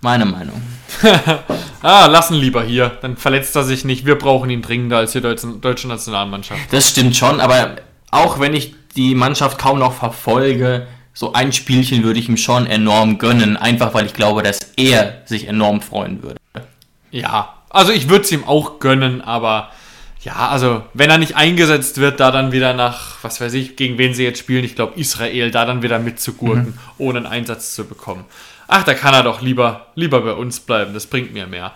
meine 0.00 0.24
Meinung. 0.24 0.62
ah, 1.82 2.06
lassen 2.06 2.34
lieber 2.34 2.62
hier. 2.62 2.92
Dann 3.02 3.16
verletzt 3.16 3.56
er 3.56 3.64
sich 3.64 3.84
nicht. 3.84 4.06
Wir 4.06 4.16
brauchen 4.16 4.48
ihn 4.50 4.62
dringender 4.62 4.98
als 4.98 5.12
die 5.12 5.20
deutsche, 5.20 5.48
deutsche 5.60 5.88
Nationalmannschaft. 5.88 6.60
Das 6.70 6.90
stimmt 6.90 7.16
schon, 7.16 7.40
aber 7.40 7.76
auch 8.10 8.38
wenn 8.38 8.54
ich 8.54 8.74
die 8.94 9.14
Mannschaft 9.14 9.58
kaum 9.58 9.78
noch 9.78 9.92
verfolge, 9.92 10.86
so 11.16 11.32
ein 11.32 11.50
Spielchen 11.54 12.04
würde 12.04 12.20
ich 12.20 12.28
ihm 12.28 12.36
schon 12.36 12.66
enorm 12.66 13.16
gönnen, 13.16 13.56
einfach 13.56 13.94
weil 13.94 14.04
ich 14.04 14.12
glaube, 14.12 14.42
dass 14.42 14.58
er 14.76 15.22
sich 15.24 15.48
enorm 15.48 15.80
freuen 15.80 16.22
würde. 16.22 16.36
Ja, 17.10 17.54
also 17.70 17.90
ich 17.90 18.10
würde 18.10 18.26
es 18.26 18.32
ihm 18.32 18.44
auch 18.44 18.80
gönnen, 18.80 19.22
aber 19.22 19.70
ja, 20.20 20.50
also 20.50 20.82
wenn 20.92 21.08
er 21.08 21.16
nicht 21.16 21.34
eingesetzt 21.34 21.96
wird, 21.96 22.20
da 22.20 22.30
dann 22.30 22.52
wieder 22.52 22.74
nach, 22.74 23.16
was 23.22 23.40
weiß 23.40 23.54
ich, 23.54 23.76
gegen 23.76 23.96
wen 23.96 24.12
sie 24.12 24.24
jetzt 24.24 24.40
spielen, 24.40 24.62
ich 24.62 24.74
glaube 24.74 25.00
Israel, 25.00 25.50
da 25.50 25.64
dann 25.64 25.82
wieder 25.82 25.98
mitzugurken, 25.98 26.66
mhm. 26.66 26.78
ohne 26.98 27.20
einen 27.20 27.26
Einsatz 27.26 27.74
zu 27.74 27.86
bekommen. 27.86 28.26
Ach, 28.68 28.82
da 28.82 28.92
kann 28.92 29.14
er 29.14 29.22
doch 29.22 29.40
lieber, 29.40 29.86
lieber 29.94 30.20
bei 30.20 30.32
uns 30.32 30.60
bleiben, 30.60 30.92
das 30.92 31.06
bringt 31.06 31.32
mir 31.32 31.46
mehr. 31.46 31.72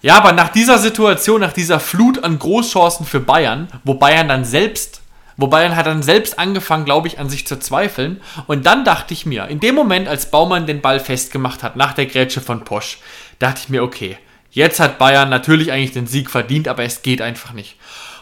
Ja, 0.00 0.16
aber 0.16 0.32
nach 0.32 0.48
dieser 0.48 0.78
Situation, 0.78 1.42
nach 1.42 1.52
dieser 1.52 1.78
Flut 1.78 2.24
an 2.24 2.38
Großchancen 2.38 3.04
für 3.04 3.20
Bayern, 3.20 3.68
wo 3.84 3.92
Bayern 3.92 4.28
dann 4.28 4.46
selbst, 4.46 5.02
wo 5.38 5.46
Bayern 5.46 5.76
hat 5.76 5.86
dann 5.86 6.02
selbst 6.02 6.38
angefangen, 6.38 6.84
glaube 6.84 7.08
ich, 7.08 7.18
an 7.18 7.30
sich 7.30 7.46
zu 7.46 7.58
zweifeln. 7.58 8.20
Und 8.46 8.66
dann 8.66 8.84
dachte 8.84 9.14
ich 9.14 9.24
mir, 9.24 9.46
in 9.46 9.60
dem 9.60 9.74
Moment, 9.74 10.08
als 10.08 10.30
Baumann 10.30 10.66
den 10.66 10.82
Ball 10.82 11.00
festgemacht 11.00 11.62
hat, 11.62 11.76
nach 11.76 11.94
der 11.94 12.04
Grätsche 12.04 12.42
von 12.42 12.64
Posch, 12.64 12.98
dachte 13.38 13.60
ich 13.62 13.68
mir, 13.70 13.82
okay, 13.82 14.18
Jetzt 14.50 14.80
hat 14.80 14.98
Bayern 14.98 15.28
natürlich 15.28 15.72
eigentlich 15.72 15.92
den 15.92 16.06
Sieg 16.06 16.30
verdient, 16.30 16.68
aber 16.68 16.82
es 16.82 17.02
geht 17.02 17.20
einfach 17.20 17.52
nicht. 17.52 17.76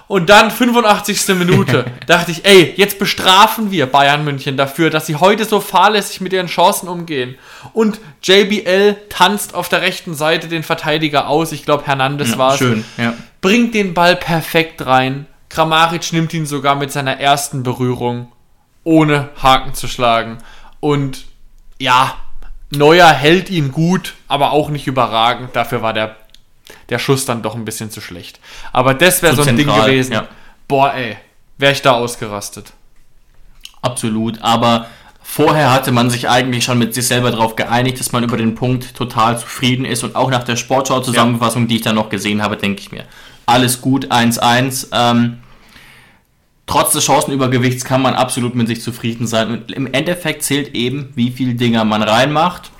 Und 0.08 0.30
dann 0.30 0.50
85. 0.52 1.34
Minute 1.34 1.86
dachte 2.06 2.30
ich, 2.30 2.44
ey, 2.44 2.74
jetzt 2.76 2.98
bestrafen 2.98 3.70
wir 3.70 3.86
Bayern 3.86 4.24
München 4.24 4.56
dafür, 4.56 4.90
dass 4.90 5.06
sie 5.06 5.16
heute 5.16 5.44
so 5.44 5.60
fahrlässig 5.60 6.20
mit 6.20 6.32
ihren 6.32 6.46
Chancen 6.46 6.88
umgehen. 6.88 7.36
Und 7.72 8.00
JBL 8.22 8.96
tanzt 9.08 9.54
auf 9.54 9.68
der 9.68 9.82
rechten 9.82 10.14
Seite 10.14 10.48
den 10.48 10.62
Verteidiger 10.62 11.28
aus. 11.28 11.52
Ich 11.52 11.64
glaube, 11.64 11.86
Hernandez 11.86 12.32
ja, 12.32 12.38
war 12.38 12.52
es. 12.52 12.58
Schön, 12.58 12.84
ja. 12.98 13.14
Bringt 13.40 13.74
den 13.74 13.94
Ball 13.94 14.14
perfekt 14.14 14.86
rein. 14.86 15.26
Kramaric 15.48 16.12
nimmt 16.12 16.34
ihn 16.34 16.46
sogar 16.46 16.74
mit 16.74 16.92
seiner 16.92 17.18
ersten 17.20 17.62
Berührung, 17.62 18.32
ohne 18.84 19.30
Haken 19.42 19.74
zu 19.74 19.88
schlagen. 19.88 20.38
Und 20.80 21.26
ja, 21.78 22.16
Neuer 22.70 23.08
hält 23.08 23.50
ihn 23.50 23.72
gut, 23.72 24.14
aber 24.28 24.52
auch 24.52 24.70
nicht 24.70 24.86
überragend. 24.86 25.54
Dafür 25.54 25.82
war 25.82 25.92
der, 25.92 26.16
der 26.88 26.98
Schuss 26.98 27.24
dann 27.24 27.42
doch 27.42 27.54
ein 27.54 27.64
bisschen 27.64 27.90
zu 27.90 28.00
schlecht. 28.00 28.40
Aber 28.72 28.94
das 28.94 29.22
wäre 29.22 29.34
so 29.34 29.42
ein 29.42 29.56
zentral, 29.56 29.76
Ding 29.76 29.86
gewesen. 29.86 30.12
Ja. 30.12 30.28
Boah, 30.66 30.94
ey, 30.94 31.16
wäre 31.58 31.72
ich 31.72 31.82
da 31.82 31.92
ausgerastet. 31.92 32.72
Absolut, 33.82 34.42
aber 34.42 34.86
vorher 35.22 35.72
hatte 35.72 35.92
man 35.92 36.10
sich 36.10 36.28
eigentlich 36.28 36.64
schon 36.64 36.78
mit 36.78 36.92
sich 36.92 37.06
selber 37.06 37.30
darauf 37.30 37.54
geeinigt, 37.54 38.00
dass 38.00 38.10
man 38.10 38.24
über 38.24 38.36
den 38.36 38.56
Punkt 38.56 38.96
total 38.96 39.38
zufrieden 39.38 39.84
ist. 39.84 40.02
Und 40.02 40.16
auch 40.16 40.30
nach 40.30 40.42
der 40.42 40.56
Sportschau-Zusammenfassung, 40.56 41.62
ja. 41.62 41.68
die 41.68 41.76
ich 41.76 41.82
da 41.82 41.92
noch 41.92 42.08
gesehen 42.08 42.42
habe, 42.42 42.56
denke 42.56 42.80
ich 42.80 42.90
mir, 42.90 43.04
alles 43.46 43.80
gut, 43.80 44.10
1-1. 44.10 44.88
Ähm, 44.92 45.38
trotz 46.66 46.92
des 46.92 47.04
Chancenübergewichts 47.04 47.84
kann 47.84 48.02
man 48.02 48.14
absolut 48.14 48.54
mit 48.54 48.66
sich 48.66 48.82
zufrieden 48.82 49.26
sein. 49.26 49.50
Und 49.50 49.72
im 49.72 49.92
Endeffekt 49.92 50.42
zählt 50.42 50.74
eben, 50.74 51.12
wie 51.14 51.30
viele 51.30 51.54
Dinger 51.54 51.84
man 51.84 52.02
reinmacht 52.02 52.72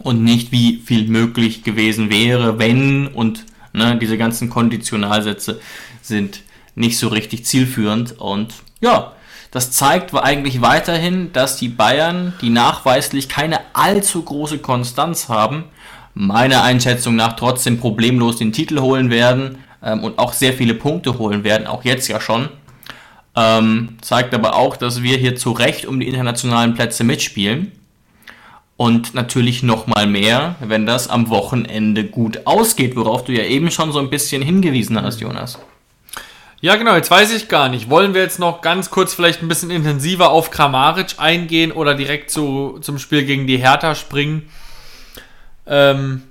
und 0.00 0.22
nicht 0.22 0.52
wie 0.52 0.82
viel 0.84 1.08
möglich 1.08 1.62
gewesen 1.62 2.10
wäre, 2.10 2.58
wenn 2.58 3.06
und 3.06 3.46
ne, 3.72 3.96
diese 3.96 4.18
ganzen 4.18 4.50
Konditionalsätze 4.50 5.60
sind 6.02 6.42
nicht 6.74 6.98
so 6.98 7.08
richtig 7.08 7.44
zielführend. 7.44 8.18
Und 8.18 8.54
ja, 8.80 9.12
das 9.50 9.70
zeigt 9.70 10.14
eigentlich 10.14 10.60
weiterhin, 10.60 11.32
dass 11.32 11.56
die 11.56 11.68
Bayern, 11.68 12.34
die 12.40 12.50
nachweislich 12.50 13.28
keine 13.28 13.60
allzu 13.74 14.22
große 14.22 14.58
Konstanz 14.58 15.28
haben, 15.28 15.64
meiner 16.14 16.64
Einschätzung 16.64 17.14
nach 17.14 17.34
trotzdem 17.34 17.78
problemlos 17.78 18.36
den 18.36 18.52
Titel 18.52 18.80
holen 18.80 19.08
werden 19.10 19.58
ähm, 19.82 20.04
und 20.04 20.18
auch 20.18 20.32
sehr 20.32 20.52
viele 20.52 20.74
Punkte 20.74 21.18
holen 21.18 21.44
werden, 21.44 21.66
auch 21.66 21.84
jetzt 21.84 22.08
ja 22.08 22.20
schon. 22.20 22.48
Ähm, 23.36 23.98
zeigt 24.00 24.34
aber 24.34 24.56
auch, 24.56 24.76
dass 24.76 25.02
wir 25.02 25.16
hier 25.16 25.36
zu 25.36 25.52
Recht 25.52 25.86
um 25.86 26.00
die 26.00 26.08
internationalen 26.08 26.74
Plätze 26.74 27.04
mitspielen. 27.04 27.72
Und 28.76 29.14
natürlich 29.14 29.64
nochmal 29.64 30.06
mehr, 30.06 30.54
wenn 30.60 30.86
das 30.86 31.08
am 31.08 31.30
Wochenende 31.30 32.04
gut 32.04 32.46
ausgeht, 32.46 32.94
worauf 32.94 33.24
du 33.24 33.32
ja 33.32 33.42
eben 33.42 33.72
schon 33.72 33.90
so 33.90 33.98
ein 33.98 34.08
bisschen 34.08 34.40
hingewiesen 34.40 35.00
hast, 35.02 35.20
Jonas. 35.20 35.58
Ja, 36.60 36.76
genau, 36.76 36.94
jetzt 36.94 37.10
weiß 37.10 37.32
ich 37.34 37.48
gar 37.48 37.68
nicht. 37.68 37.90
Wollen 37.90 38.14
wir 38.14 38.22
jetzt 38.22 38.38
noch 38.38 38.62
ganz 38.62 38.90
kurz 38.90 39.14
vielleicht 39.14 39.42
ein 39.42 39.48
bisschen 39.48 39.70
intensiver 39.70 40.30
auf 40.30 40.50
Kramaric 40.50 41.14
eingehen 41.18 41.70
oder 41.70 41.94
direkt 41.94 42.30
zu, 42.30 42.78
zum 42.80 42.98
Spiel 42.98 43.24
gegen 43.24 43.46
die 43.46 43.58
Hertha 43.58 43.94
springen? 43.94 44.48
Ähm, 45.66 46.22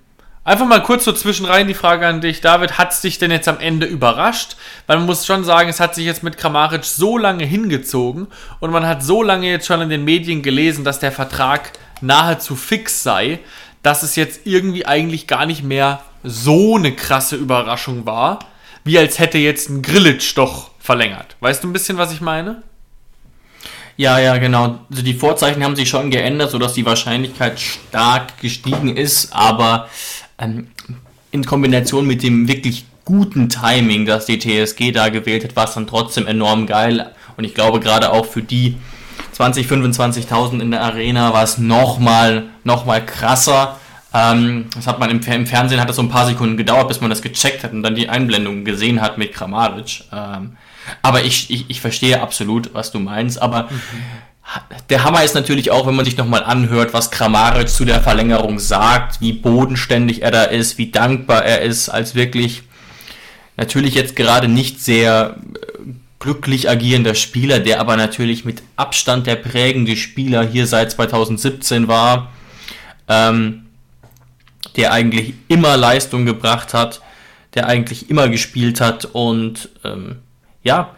Einfach 0.48 0.66
mal 0.66 0.82
kurz 0.82 1.04
so 1.04 1.12
zwischenrein 1.12 1.68
die 1.68 1.74
Frage 1.74 2.08
an 2.08 2.22
dich, 2.22 2.40
David, 2.40 2.78
hat 2.78 2.94
es 2.94 3.02
dich 3.02 3.20
denn 3.20 3.32
jetzt 3.32 3.50
am 3.50 3.60
Ende 3.60 3.86
überrascht? 3.86 4.56
Weil 4.86 4.96
man 4.96 5.06
muss 5.06 5.26
schon 5.26 5.44
sagen, 5.44 5.68
es 5.68 5.82
hat 5.82 5.94
sich 5.94 6.06
jetzt 6.06 6.24
mit 6.24 6.38
Kramaric 6.38 6.86
so 6.86 7.18
lange 7.18 7.44
hingezogen 7.44 8.28
und 8.62 8.72
man 8.72 8.88
hat 8.88 9.04
so 9.04 9.22
lange 9.22 9.50
jetzt 9.50 9.68
schon 9.68 9.82
in 9.82 9.90
den 9.90 10.06
Medien 10.06 10.44
gelesen, 10.44 10.86
dass 10.86 11.00
der 11.00 11.12
Vertrag 11.12 11.74
nahezu 12.00 12.56
fix 12.56 13.04
sei, 13.04 13.40
dass 13.84 14.04
es 14.04 14.16
jetzt 14.16 14.40
irgendwie 14.46 14.86
eigentlich 14.86 15.28
gar 15.28 15.46
nicht 15.46 15.64
mehr 15.64 16.00
so 16.24 16.78
eine 16.78 16.94
krasse 16.94 17.36
Überraschung 17.36 18.06
war, 18.06 18.40
wie 18.86 18.98
als 18.98 19.20
hätte 19.20 19.40
jetzt 19.40 19.68
ein 19.70 19.82
Grillitsch 19.82 20.38
doch 20.38 20.72
verlängert. 20.80 21.36
Weißt 21.42 21.62
du 21.62 21.68
ein 21.68 21.74
bisschen, 21.74 21.98
was 21.98 22.14
ich 22.14 22.22
meine? 22.22 22.64
Ja, 23.98 24.20
ja, 24.20 24.38
genau. 24.38 24.80
Also 24.90 25.02
die 25.02 25.16
Vorzeichen 25.16 25.62
haben 25.62 25.76
sich 25.76 25.90
schon 25.90 26.10
geändert, 26.10 26.52
sodass 26.52 26.72
die 26.72 26.86
Wahrscheinlichkeit 26.86 27.60
stark 27.60 28.40
gestiegen 28.40 28.96
ist, 28.96 29.34
aber 29.34 29.90
ähm, 30.38 30.68
in 31.32 31.46
Kombination 31.46 32.06
mit 32.06 32.24
dem 32.24 32.48
wirklich 32.48 32.86
guten 33.06 33.50
Timing, 33.50 34.06
das 34.06 34.26
die 34.26 34.40
TSG 34.40 34.92
da 34.92 35.10
gewählt 35.10 35.44
hat, 35.44 35.56
war 35.56 35.66
es 35.66 35.74
dann 35.74 35.88
trotzdem 35.88 36.28
enorm 36.28 36.68
geil. 36.68 37.12
Und 37.38 37.44
ich 37.44 37.54
glaube, 37.54 37.80
gerade 37.80 38.12
auch 38.12 38.26
für 38.26 38.42
die 38.42 38.76
20, 39.32 39.68
25.000 39.68 40.60
in 40.60 40.72
der 40.72 40.82
Arena 40.82 41.34
war 41.34 41.44
es 41.44 41.58
nochmal 41.58 42.46
noch 42.64 42.86
mal 42.86 43.06
krasser. 43.06 43.78
Ähm, 44.14 44.66
das 44.76 44.88
hat 44.88 45.00
man 45.00 45.10
im, 45.10 45.22
im, 45.22 45.46
Fernsehen 45.46 45.80
hat 45.80 45.90
das 45.90 45.96
so 45.96 46.02
ein 46.02 46.10
paar 46.10 46.26
Sekunden 46.26 46.58
gedauert, 46.58 46.88
bis 46.88 47.02
man 47.02 47.10
das 47.10 47.22
gecheckt 47.22 47.64
hat 47.64 47.72
und 47.72 47.84
dann 47.84 47.96
die 47.96 48.10
Einblendung 48.10 48.66
gesehen 48.66 49.02
hat 49.02 49.18
mit 49.18 49.34
Kramaric. 49.34 50.04
Ähm, 50.12 50.58
aber 51.02 51.24
ich, 51.24 51.50
ich, 51.50 51.70
ich 51.70 51.82
verstehe 51.82 52.22
absolut, 52.22 52.74
was 52.74 52.92
du 52.92 53.00
meinst. 53.00 53.42
Aber 53.42 53.64
mhm 53.64 53.82
der 54.90 55.04
Hammer 55.04 55.24
ist 55.24 55.36
natürlich 55.36 55.72
auch, 55.72 55.88
wenn 55.88 55.96
man 55.96 56.06
sich 56.06 56.18
nochmal 56.18 56.44
anhört, 56.44 56.94
was 56.94 57.12
Kramaric 57.12 57.70
zu 57.70 57.86
der 57.86 58.02
Verlängerung 58.02 58.60
sagt, 58.60 59.20
wie 59.22 59.34
bodenständig 59.34 60.22
er 60.22 60.32
da 60.32 60.44
ist, 60.44 60.78
wie 60.78 60.92
dankbar 60.92 61.44
er 61.44 61.62
ist, 61.62 61.90
als 61.90 62.16
wirklich 62.16 62.64
natürlich 63.58 63.96
jetzt 63.96 64.16
gerade 64.16 64.48
nicht 64.48 64.80
sehr 64.82 65.36
äh, 65.38 65.92
glücklich 66.20 66.70
agierender 66.70 67.16
Spieler, 67.16 67.60
der 67.60 67.80
aber 67.80 67.98
natürlich 67.98 68.46
mit 68.46 68.64
Abstand 68.76 69.28
der 69.28 69.36
prägende 69.36 69.96
Spieler 69.96 70.44
hier 70.46 70.66
seit 70.68 70.92
2017 70.92 71.88
war. 71.88 72.32
Ähm, 73.08 73.68
der 74.78 74.94
eigentlich 74.94 75.34
immer 75.48 75.76
Leistung 75.76 76.26
gebracht 76.26 76.74
hat, 76.74 77.02
der 77.56 77.68
eigentlich 77.68 78.10
immer 78.10 78.30
gespielt 78.30 78.80
hat 78.80 79.06
und 79.06 79.70
ähm, 79.84 80.18
ja, 80.64 80.96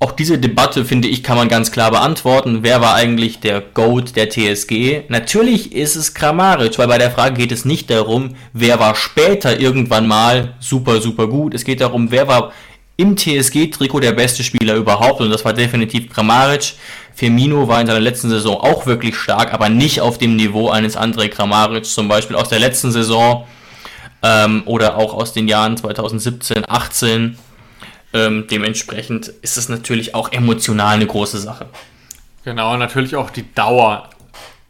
auch 0.00 0.12
diese 0.12 0.38
Debatte, 0.38 0.84
finde 0.84 1.08
ich, 1.08 1.24
kann 1.24 1.36
man 1.36 1.48
ganz 1.48 1.72
klar 1.72 1.90
beantworten. 1.90 2.60
Wer 2.62 2.80
war 2.80 2.94
eigentlich 2.94 3.40
der 3.40 3.60
GOAT 3.60 4.14
der 4.14 4.30
TSG? 4.30 5.02
Natürlich 5.08 5.72
ist 5.72 5.96
es 5.96 6.14
Kramaric, 6.14 6.78
weil 6.78 6.86
bei 6.86 6.98
der 6.98 7.10
Frage 7.10 7.34
geht 7.36 7.50
es 7.50 7.64
nicht 7.64 7.90
darum, 7.90 8.36
wer 8.52 8.78
war 8.78 8.94
später 8.94 9.58
irgendwann 9.58 10.06
mal 10.06 10.54
super, 10.60 11.00
super 11.00 11.26
gut. 11.26 11.52
Es 11.52 11.64
geht 11.64 11.80
darum, 11.80 12.12
wer 12.12 12.28
war 12.28 12.52
im 12.96 13.16
TSG-Trikot 13.16 14.00
der 14.00 14.12
beste 14.12 14.44
Spieler 14.44 14.74
überhaupt 14.74 15.20
und 15.20 15.30
das 15.30 15.44
war 15.44 15.52
definitiv 15.52 16.10
Kramaric. 16.10 16.74
Firmino 17.14 17.66
war 17.66 17.80
in 17.80 17.88
seiner 17.88 18.00
letzten 18.00 18.28
Saison 18.28 18.56
auch 18.56 18.86
wirklich 18.86 19.16
stark, 19.16 19.52
aber 19.52 19.68
nicht 19.68 20.00
auf 20.00 20.18
dem 20.18 20.36
Niveau 20.36 20.68
eines 20.68 20.96
André 20.96 21.28
Kramaric, 21.28 21.84
zum 21.84 22.06
Beispiel 22.06 22.36
aus 22.36 22.48
der 22.48 22.60
letzten 22.60 22.92
Saison 22.92 23.46
ähm, 24.22 24.62
oder 24.66 24.96
auch 24.96 25.14
aus 25.14 25.32
den 25.32 25.48
Jahren 25.48 25.76
2017, 25.76 26.64
18 26.68 27.36
ähm, 28.26 28.46
dementsprechend 28.50 29.28
ist 29.28 29.56
es 29.56 29.68
natürlich 29.68 30.14
auch 30.14 30.32
emotional 30.32 30.96
eine 30.96 31.06
große 31.06 31.38
Sache. 31.38 31.66
Genau, 32.44 32.76
natürlich 32.76 33.16
auch 33.16 33.30
die 33.30 33.52
Dauer, 33.54 34.10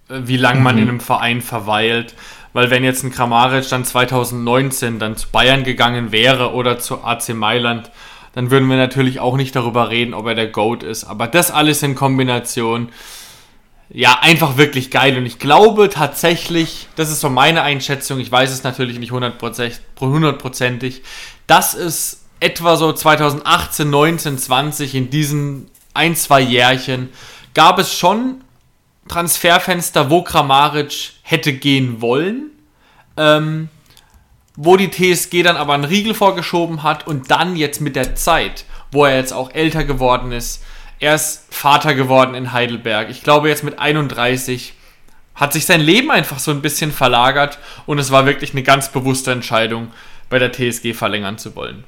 äh, 0.09 0.21
wie 0.25 0.37
lange 0.37 0.61
man 0.61 0.77
mhm. 0.77 0.83
in 0.83 0.89
einem 0.89 1.01
Verein 1.01 1.41
verweilt. 1.41 2.15
Weil 2.53 2.71
wenn 2.71 2.85
jetzt 2.85 3.05
ein 3.05 3.13
Kramaric 3.13 3.69
dann 3.69 3.85
2019 3.85 4.99
dann 4.99 5.17
zu 5.17 5.29
Bayern 5.31 5.65
gegangen 5.65 6.13
wäre 6.13 6.53
oder 6.53 6.79
zu 6.79 7.05
AC 7.05 7.31
Mailand, 7.31 7.91
dann 8.33 8.51
würden 8.51 8.69
wir 8.69 8.77
natürlich 8.77 9.21
auch 9.21 9.37
nicht 9.37 9.55
darüber 9.55 9.91
reden, 9.91 10.15
ob 10.15 10.27
er 10.27 10.35
der 10.35 10.49
GOAT 10.49 10.83
ist. 10.83 11.05
Aber 11.05 11.27
das 11.27 11.51
alles 11.51 11.83
in 11.83 11.95
Kombination, 11.95 12.89
ja, 13.91 14.19
einfach 14.21 14.57
wirklich 14.57 14.91
geil. 14.91 15.17
Und 15.17 15.27
ich 15.27 15.39
glaube 15.39 15.89
tatsächlich, 15.89 16.89
das 16.97 17.11
ist 17.11 17.21
so 17.21 17.31
meine 17.31 17.63
Einschätzung, 17.63 18.21
ich 18.21 18.31
weiß 18.31 18.51
es 18.51 18.63
natürlich 18.63 18.99
nicht 18.99 19.13
hundertprozentig, 19.13 21.03
dass 21.47 21.75
es 21.75 22.18
etwa 22.41 22.77
so 22.77 22.93
2018, 22.93 23.89
19, 23.89 24.39
20, 24.39 24.95
in 24.95 25.11
diesen 25.11 25.71
ein, 25.95 26.15
zwei 26.17 26.41
Jährchen, 26.41 27.11
gab 27.55 27.79
es 27.79 27.93
schon 27.93 28.43
Transferfenster, 29.09 30.11
wo 30.11 30.23
Kramaric 30.23 31.13
hätte 31.23 31.53
gehen 31.53 32.01
wollen, 32.01 32.51
ähm, 33.17 33.69
wo 34.57 34.77
die 34.77 34.91
TSG 34.91 35.43
dann 35.43 35.57
aber 35.57 35.75
einen 35.75 35.85
Riegel 35.85 36.15
vorgeschoben 36.15 36.83
hat 36.83 37.07
und 37.07 37.31
dann 37.31 37.57
jetzt 37.57 37.81
mit 37.81 37.97
der 37.97 38.15
Zeit, 38.15 38.65
wo 38.93 39.05
er 39.05 39.17
jetzt 39.17 39.33
auch 39.33 39.53
älter 39.53 39.85
geworden 39.85 40.33
ist, 40.33 40.63
er 41.01 41.15
ist 41.15 41.47
Vater 41.51 41.95
geworden 41.95 42.35
in 42.35 42.53
Heidelberg. 42.53 43.09
Ich 43.09 43.23
glaube 43.23 43.49
jetzt 43.49 43.63
mit 43.63 43.79
31 43.79 44.75
hat 45.35 45.53
sich 45.53 45.65
sein 45.65 45.81
Leben 45.81 46.11
einfach 46.11 46.41
so 46.41 46.51
ein 46.51 46.63
bisschen 46.63 46.91
verlagert 46.91 47.59
und 47.87 47.99
es 47.99 48.11
war 48.11 48.27
wirklich 48.27 48.53
eine 48.53 48.65
ganz 48.65 48.91
bewusste 48.91 49.31
Entscheidung, 49.31 49.93
bei 50.29 50.39
der 50.39 50.53
TSG 50.53 50.95
verlängern 50.95 51.39
zu 51.39 51.55
wollen. 51.55 51.85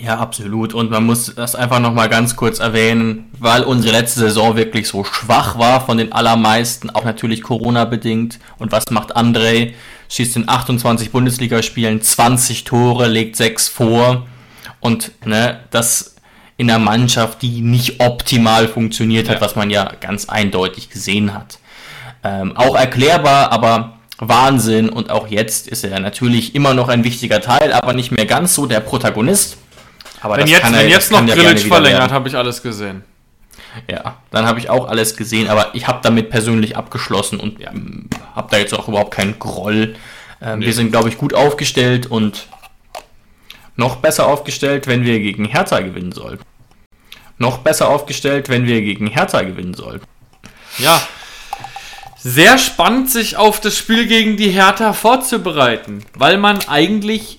Ja, 0.00 0.18
absolut. 0.18 0.74
Und 0.74 0.90
man 0.90 1.04
muss 1.04 1.34
das 1.34 1.54
einfach 1.54 1.80
nochmal 1.80 2.08
ganz 2.08 2.36
kurz 2.36 2.60
erwähnen, 2.60 3.30
weil 3.38 3.64
unsere 3.64 3.96
letzte 3.96 4.20
Saison 4.20 4.56
wirklich 4.56 4.88
so 4.88 5.02
schwach 5.04 5.58
war 5.58 5.84
von 5.84 5.98
den 5.98 6.12
allermeisten, 6.12 6.90
auch 6.90 7.04
natürlich 7.04 7.42
Corona-bedingt. 7.42 8.38
Und 8.58 8.70
was 8.70 8.90
macht 8.90 9.16
André? 9.16 9.72
Schießt 10.08 10.36
in 10.36 10.48
28 10.48 11.10
Bundesligaspielen 11.10 12.00
20 12.00 12.64
Tore, 12.64 13.08
legt 13.08 13.36
6 13.36 13.68
vor. 13.68 14.26
Und 14.80 15.12
ne, 15.26 15.60
das 15.70 16.14
in 16.56 16.68
der 16.68 16.78
Mannschaft, 16.78 17.42
die 17.42 17.60
nicht 17.60 18.00
optimal 18.00 18.68
funktioniert 18.68 19.28
hat, 19.28 19.36
ja. 19.36 19.40
was 19.40 19.56
man 19.56 19.70
ja 19.70 19.92
ganz 20.00 20.28
eindeutig 20.28 20.90
gesehen 20.90 21.34
hat. 21.34 21.58
Ähm, 22.24 22.56
auch 22.56 22.76
erklärbar, 22.76 23.52
aber 23.52 23.98
Wahnsinn. 24.18 24.88
Und 24.88 25.10
auch 25.10 25.28
jetzt 25.28 25.68
ist 25.68 25.84
er 25.84 25.98
natürlich 26.00 26.54
immer 26.54 26.74
noch 26.74 26.88
ein 26.88 27.04
wichtiger 27.04 27.40
Teil, 27.40 27.72
aber 27.72 27.92
nicht 27.92 28.10
mehr 28.10 28.26
ganz 28.26 28.54
so 28.54 28.66
der 28.66 28.80
Protagonist. 28.80 29.56
Aber 30.20 30.36
wenn 30.36 30.46
jetzt, 30.46 30.64
er, 30.64 30.72
wenn 30.72 30.88
jetzt 30.88 31.10
noch 31.10 31.24
Grillitsch 31.24 31.66
verlängert, 31.66 32.10
habe 32.10 32.28
ich 32.28 32.36
alles 32.36 32.62
gesehen. 32.62 33.04
Ja, 33.88 34.16
dann 34.30 34.46
habe 34.46 34.58
ich 34.58 34.70
auch 34.70 34.88
alles 34.88 35.16
gesehen, 35.16 35.48
aber 35.48 35.74
ich 35.74 35.86
habe 35.86 36.00
damit 36.02 36.30
persönlich 36.30 36.76
abgeschlossen 36.76 37.38
und 37.38 37.60
ja, 37.60 37.70
habe 38.34 38.48
da 38.50 38.58
jetzt 38.58 38.74
auch 38.74 38.88
überhaupt 38.88 39.12
keinen 39.12 39.38
Groll. 39.38 39.94
Ähm, 40.40 40.60
nee. 40.60 40.66
Wir 40.66 40.72
sind, 40.72 40.90
glaube 40.90 41.08
ich, 41.08 41.18
gut 41.18 41.34
aufgestellt 41.34 42.06
und 42.06 42.46
noch 43.76 43.96
besser 43.96 44.26
aufgestellt, 44.26 44.86
wenn 44.86 45.04
wir 45.04 45.20
gegen 45.20 45.44
Hertha 45.44 45.80
gewinnen 45.80 46.12
sollten. 46.12 46.44
Noch 47.36 47.58
besser 47.58 47.88
aufgestellt, 47.88 48.48
wenn 48.48 48.66
wir 48.66 48.80
gegen 48.80 49.06
Hertha 49.06 49.42
gewinnen 49.42 49.74
sollten. 49.74 50.04
Ja, 50.78 51.00
sehr 52.18 52.58
spannend, 52.58 53.10
sich 53.10 53.36
auf 53.36 53.60
das 53.60 53.76
Spiel 53.76 54.06
gegen 54.06 54.36
die 54.36 54.50
Hertha 54.50 54.92
vorzubereiten, 54.92 56.04
weil 56.14 56.36
man 56.36 56.58
eigentlich 56.68 57.38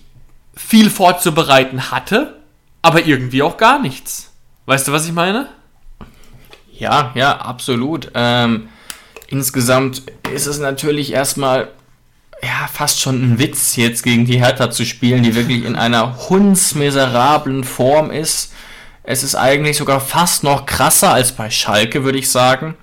viel 0.56 0.89
vorzubereiten 0.89 1.92
hatte 1.92 2.38
aber 2.82 3.06
irgendwie 3.06 3.42
auch 3.42 3.58
gar 3.58 3.80
nichts. 3.80 4.32
Weißt 4.65 4.88
du, 4.88 4.92
was 4.92 5.06
ich 5.06 5.13
meine? 5.13 5.50
Ja, 6.72 7.12
ja, 7.15 7.38
absolut. 7.38 8.12
Ähm, 8.13 8.70
insgesamt 9.28 10.04
ist 10.34 10.46
es 10.46 10.60
natürlich 10.60 11.12
erstmal 11.12 11.70
ja, 12.42 12.68
fast 12.72 13.02
schon 13.02 13.22
ein 13.22 13.39
Witz, 13.39 13.76
jetzt 13.76 14.04
gegen 14.04 14.26
die 14.26 14.39
Hertha 14.39 14.72
zu 14.72 14.86
spielen, 14.86 15.24
die 15.24 15.36
wirklich 15.36 15.65
in 15.65 15.76
einer 15.76 16.30
hundsmiserablen 16.30 17.63
Form 17.63 18.12
ist. 18.12 18.54
Es 19.04 19.24
ist 19.24 19.36
eigentlich 19.36 19.78
sogar 19.78 20.00
fast 20.00 20.44
noch 20.44 20.65
krasser 20.65 21.12
als 21.12 21.34
bei 21.34 21.50
Schalke, 21.50 22.04
würde 22.04 22.20
ich 22.20 22.30
sagen. 22.30 22.76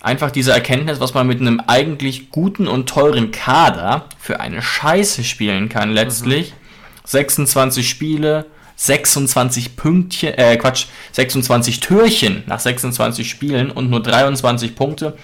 Einfach 0.00 0.30
diese 0.30 0.52
Erkenntnis, 0.52 0.98
was 0.98 1.14
man 1.14 1.26
mit 1.26 1.40
einem 1.40 1.60
eigentlich 1.60 2.30
guten 2.30 2.66
und 2.66 2.88
teuren 2.88 3.30
Kader 3.30 4.06
für 4.18 4.40
eine 4.40 4.60
Scheiße 4.60 5.22
spielen 5.22 5.68
kann 5.68 5.90
letztlich. 5.90 6.50
Mhm. 6.50 6.56
26 7.04 7.88
Spiele, 7.88 8.46
26 8.82 9.76
Pünktchen, 9.76 10.34
äh, 10.34 10.56
Quatsch, 10.56 10.86
26 11.12 11.78
Türchen 11.78 12.42
nach 12.46 12.58
26 12.58 13.30
Spielen 13.30 13.70
und 13.70 13.90
nur 13.90 14.02
23 14.02 14.74
Punkte. 14.74 15.16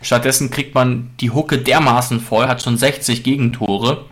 Stattdessen 0.00 0.50
kriegt 0.50 0.74
man 0.74 1.10
die 1.20 1.30
Hucke 1.30 1.58
dermaßen 1.58 2.20
voll, 2.20 2.48
hat 2.48 2.62
schon 2.62 2.78
60 2.78 3.22
Gegentore 3.22 4.06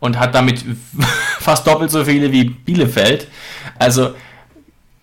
und 0.00 0.18
hat 0.18 0.34
damit 0.34 0.64
fast 1.38 1.68
doppelt 1.68 1.92
so 1.92 2.04
viele 2.04 2.32
wie 2.32 2.44
Bielefeld. 2.44 3.28
Also 3.78 4.14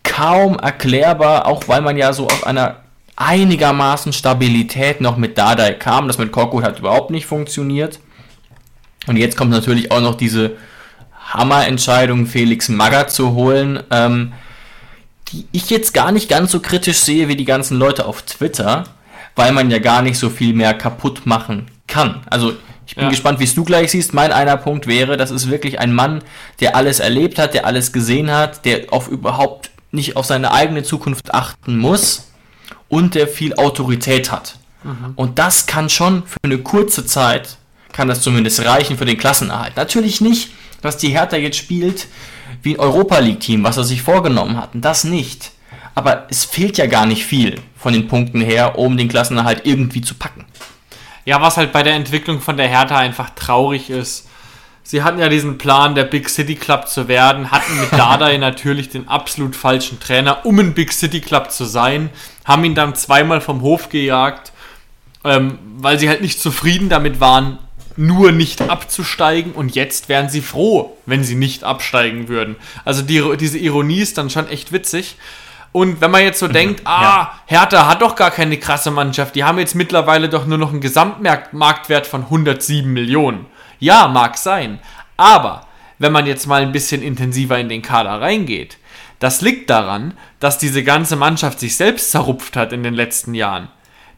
kaum 0.03 0.59
erklärbar, 0.59 1.45
auch 1.45 1.65
weil 1.69 1.81
man 1.81 1.95
ja 1.95 2.11
so 2.11 2.25
auf 2.25 2.45
einer 2.45 2.81
einigermaßen 3.15 4.11
Stabilität 4.11 4.99
noch 4.99 5.15
mit 5.15 5.37
Dardai 5.37 5.75
kam. 5.75 6.07
Das 6.07 6.17
mit 6.17 6.33
Korkut 6.33 6.63
hat 6.63 6.79
überhaupt 6.79 7.09
nicht 7.11 7.25
funktioniert. 7.25 8.01
Und 9.07 9.15
jetzt 9.15 9.37
kommt 9.37 9.51
natürlich 9.51 9.93
auch 9.93 10.01
noch 10.01 10.15
diese 10.15 10.57
Hammerentscheidung, 11.27 12.25
Felix 12.25 12.69
Magger 12.69 13.07
zu 13.07 13.33
holen, 13.33 13.83
ähm, 13.91 14.33
die 15.31 15.45
ich 15.51 15.69
jetzt 15.69 15.93
gar 15.93 16.11
nicht 16.11 16.29
ganz 16.29 16.51
so 16.51 16.61
kritisch 16.61 16.99
sehe 16.99 17.27
wie 17.27 17.35
die 17.35 17.45
ganzen 17.45 17.77
Leute 17.77 18.05
auf 18.05 18.21
Twitter, 18.21 18.85
weil 19.35 19.51
man 19.51 19.69
ja 19.69 19.79
gar 19.79 20.01
nicht 20.01 20.17
so 20.17 20.29
viel 20.29 20.53
mehr 20.53 20.73
kaputt 20.73 21.25
machen 21.25 21.67
kann. 21.85 22.21
Also 22.29 22.53
ich 22.87 22.95
bin 22.95 23.05
ja. 23.05 23.09
gespannt, 23.09 23.39
wie 23.39 23.43
es 23.43 23.53
du 23.53 23.65
gleich 23.65 23.91
siehst. 23.91 24.13
Mein 24.13 24.31
einer 24.31 24.55
Punkt 24.55 24.87
wäre, 24.87 25.17
das 25.17 25.29
ist 25.29 25.49
wirklich 25.49 25.79
ein 25.79 25.93
Mann, 25.93 26.23
der 26.61 26.77
alles 26.77 26.99
erlebt 26.99 27.37
hat, 27.37 27.53
der 27.53 27.65
alles 27.65 27.91
gesehen 27.91 28.31
hat, 28.31 28.63
der 28.63 28.93
auf 28.93 29.09
überhaupt 29.09 29.71
nicht 29.91 30.15
auf 30.15 30.25
seine 30.25 30.51
eigene 30.53 30.83
Zukunft 30.83 31.33
achten 31.33 31.77
muss 31.77 32.31
und 32.87 33.15
der 33.15 33.27
viel 33.27 33.55
Autorität 33.55 34.31
hat. 34.31 34.57
Mhm. 34.83 35.13
Und 35.15 35.39
das 35.39 35.65
kann 35.65 35.89
schon 35.89 36.23
für 36.25 36.39
eine 36.43 36.59
kurze 36.59 37.05
Zeit, 37.05 37.57
kann 37.91 38.07
das 38.07 38.21
zumindest 38.21 38.63
reichen 38.63 38.97
für 38.97 39.05
den 39.05 39.17
Klassenerhalt. 39.17 39.75
Natürlich 39.75 40.21
nicht 40.21 40.51
dass 40.87 40.97
die 40.97 41.09
Hertha 41.09 41.37
jetzt 41.37 41.57
spielt 41.57 42.07
wie 42.63 42.75
ein 42.75 42.79
Europa 42.79 43.19
League 43.19 43.39
Team, 43.39 43.63
was 43.63 43.77
er 43.77 43.83
sich 43.83 44.01
vorgenommen 44.01 44.57
hat. 44.57 44.73
Und 44.73 44.83
das 44.83 45.03
nicht. 45.03 45.51
Aber 45.95 46.27
es 46.29 46.45
fehlt 46.45 46.77
ja 46.77 46.85
gar 46.85 47.05
nicht 47.05 47.25
viel 47.25 47.59
von 47.75 47.93
den 47.93 48.07
Punkten 48.07 48.41
her, 48.41 48.77
um 48.77 48.97
den 48.97 49.07
Klassenerhalt 49.07 49.61
irgendwie 49.65 50.01
zu 50.01 50.15
packen. 50.15 50.45
Ja, 51.25 51.41
was 51.41 51.57
halt 51.57 51.71
bei 51.73 51.83
der 51.83 51.93
Entwicklung 51.93 52.39
von 52.39 52.57
der 52.57 52.67
Hertha 52.67 52.97
einfach 52.97 53.31
traurig 53.31 53.89
ist. 53.89 54.27
Sie 54.83 55.03
hatten 55.03 55.19
ja 55.19 55.27
diesen 55.27 55.57
Plan, 55.57 55.95
der 55.95 56.05
Big 56.05 56.29
City 56.29 56.55
Club 56.55 56.87
zu 56.87 57.09
werden, 57.09 57.51
hatten 57.51 57.77
mit 57.79 57.91
Dardai 57.97 58.37
natürlich 58.37 58.89
den 58.89 59.09
absolut 59.09 59.55
falschen 59.55 59.99
Trainer, 59.99 60.45
um 60.45 60.57
ein 60.59 60.73
Big 60.73 60.93
City 60.93 61.19
Club 61.19 61.51
zu 61.51 61.65
sein, 61.65 62.09
haben 62.45 62.63
ihn 62.63 62.75
dann 62.75 62.95
zweimal 62.95 63.41
vom 63.41 63.61
Hof 63.61 63.89
gejagt, 63.89 64.53
ähm, 65.25 65.59
weil 65.79 65.99
sie 65.99 66.07
halt 66.07 66.21
nicht 66.21 66.39
zufrieden 66.39 66.87
damit 66.87 67.19
waren, 67.19 67.59
nur 67.97 68.31
nicht 68.31 68.61
abzusteigen 68.61 69.53
und 69.53 69.75
jetzt 69.75 70.07
wären 70.07 70.29
sie 70.29 70.41
froh, 70.41 70.97
wenn 71.05 71.23
sie 71.23 71.35
nicht 71.35 71.63
absteigen 71.63 72.27
würden. 72.27 72.55
Also 72.85 73.01
die, 73.01 73.37
diese 73.37 73.57
Ironie 73.57 73.99
ist 73.99 74.17
dann 74.17 74.29
schon 74.29 74.47
echt 74.47 74.71
witzig. 74.71 75.17
Und 75.71 76.01
wenn 76.01 76.11
man 76.11 76.23
jetzt 76.23 76.39
so 76.39 76.47
mhm, 76.47 76.53
denkt, 76.53 76.81
ah, 76.85 77.01
ja. 77.01 77.33
Hertha 77.45 77.87
hat 77.87 78.01
doch 78.01 78.15
gar 78.15 78.31
keine 78.31 78.57
krasse 78.57 78.91
Mannschaft, 78.91 79.35
die 79.35 79.43
haben 79.43 79.59
jetzt 79.59 79.75
mittlerweile 79.75 80.29
doch 80.29 80.45
nur 80.45 80.57
noch 80.57 80.71
einen 80.71 80.81
Gesamtmarktwert 80.81 82.07
von 82.07 82.23
107 82.23 82.91
Millionen. 82.91 83.45
Ja, 83.79 84.07
mag 84.07 84.37
sein. 84.37 84.79
Aber 85.17 85.67
wenn 85.99 86.11
man 86.11 86.25
jetzt 86.25 86.47
mal 86.47 86.61
ein 86.61 86.71
bisschen 86.71 87.01
intensiver 87.01 87.59
in 87.59 87.69
den 87.69 87.81
Kader 87.81 88.21
reingeht, 88.21 88.77
das 89.19 89.41
liegt 89.41 89.69
daran, 89.69 90.13
dass 90.39 90.59
diese 90.59 90.83
ganze 90.83 91.15
Mannschaft 91.15 91.59
sich 91.59 91.75
selbst 91.75 92.11
zerrupft 92.11 92.55
hat 92.55 92.71
in 92.71 92.83
den 92.83 92.93
letzten 92.93 93.33
Jahren. 93.33 93.67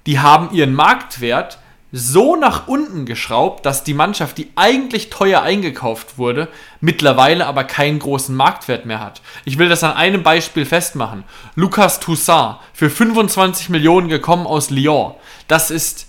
Die 0.05 0.19
haben 0.19 0.51
ihren 0.51 0.73
Marktwert 0.73 1.59
so 1.91 2.35
nach 2.35 2.67
unten 2.67 3.05
geschraubt, 3.05 3.65
dass 3.65 3.83
die 3.83 3.93
Mannschaft, 3.95 4.37
die 4.37 4.49
eigentlich 4.55 5.09
teuer 5.09 5.41
eingekauft 5.41 6.17
wurde, 6.17 6.47
mittlerweile 6.81 7.47
aber 7.47 7.63
keinen 7.63 7.99
großen 7.99 8.35
Marktwert 8.35 8.85
mehr 8.85 8.99
hat. 8.99 9.21
Ich 9.45 9.57
will 9.57 9.69
das 9.69 9.83
an 9.83 9.93
einem 9.93 10.21
Beispiel 10.21 10.65
festmachen. 10.65 11.23
Lucas 11.55 11.99
Toussaint 11.99 12.57
für 12.73 12.89
25 12.89 13.69
Millionen 13.69 14.07
gekommen 14.07 14.45
aus 14.45 14.69
Lyon. 14.69 15.15
Das 15.47 15.71
ist 15.71 16.07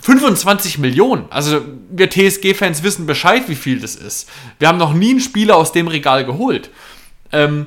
25 0.00 0.78
Millionen. 0.78 1.26
Also 1.30 1.62
wir 1.90 2.08
TSG-Fans 2.08 2.82
wissen 2.82 3.06
Bescheid, 3.06 3.48
wie 3.48 3.56
viel 3.56 3.80
das 3.80 3.96
ist. 3.96 4.28
Wir 4.58 4.68
haben 4.68 4.78
noch 4.78 4.92
nie 4.92 5.10
einen 5.10 5.20
Spieler 5.20 5.56
aus 5.56 5.72
dem 5.72 5.88
Regal 5.88 6.24
geholt. 6.24 6.70
Ähm, 7.32 7.66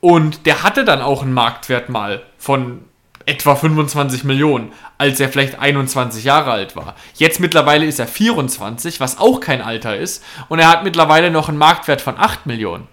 und 0.00 0.46
der 0.46 0.62
hatte 0.62 0.84
dann 0.84 1.00
auch 1.00 1.22
einen 1.22 1.32
Marktwert 1.32 1.88
mal 1.88 2.22
von 2.38 2.82
etwa 3.26 3.56
25 3.56 4.24
Millionen, 4.24 4.72
als 4.98 5.20
er 5.20 5.28
vielleicht 5.28 5.58
21 5.58 6.24
Jahre 6.24 6.52
alt 6.52 6.76
war. 6.76 6.94
Jetzt 7.14 7.40
mittlerweile 7.40 7.86
ist 7.86 7.98
er 7.98 8.06
24, 8.06 9.00
was 9.00 9.18
auch 9.18 9.40
kein 9.40 9.60
Alter 9.60 9.96
ist, 9.96 10.24
und 10.48 10.58
er 10.58 10.68
hat 10.68 10.84
mittlerweile 10.84 11.30
noch 11.30 11.48
einen 11.48 11.58
Marktwert 11.58 12.00
von 12.00 12.18
8 12.18 12.46
Millionen. 12.46 12.86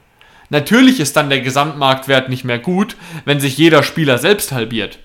Natürlich 0.49 0.99
ist 0.99 1.15
dann 1.15 1.29
der 1.29 1.39
Gesamtmarktwert 1.39 2.27
nicht 2.27 2.43
mehr 2.43 2.59
gut, 2.59 2.97
wenn 3.23 3.39
sich 3.39 3.57
jeder 3.57 3.83
Spieler 3.83 4.17
selbst 4.17 4.51
halbiert. 4.51 4.99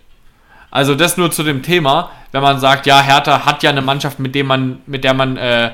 Also 0.70 0.94
das 0.94 1.16
nur 1.16 1.30
zu 1.30 1.44
dem 1.44 1.62
Thema, 1.62 2.11
wenn 2.32 2.42
man 2.42 2.59
sagt, 2.59 2.86
ja, 2.86 3.01
Hertha 3.01 3.47
hat 3.47 3.62
ja 3.62 3.70
eine 3.70 3.82
Mannschaft, 3.82 4.18
mit, 4.18 4.34
dem 4.34 4.47
man, 4.47 4.80
mit 4.86 5.05
der 5.05 5.14
man 5.14 5.36
äh, 5.36 5.70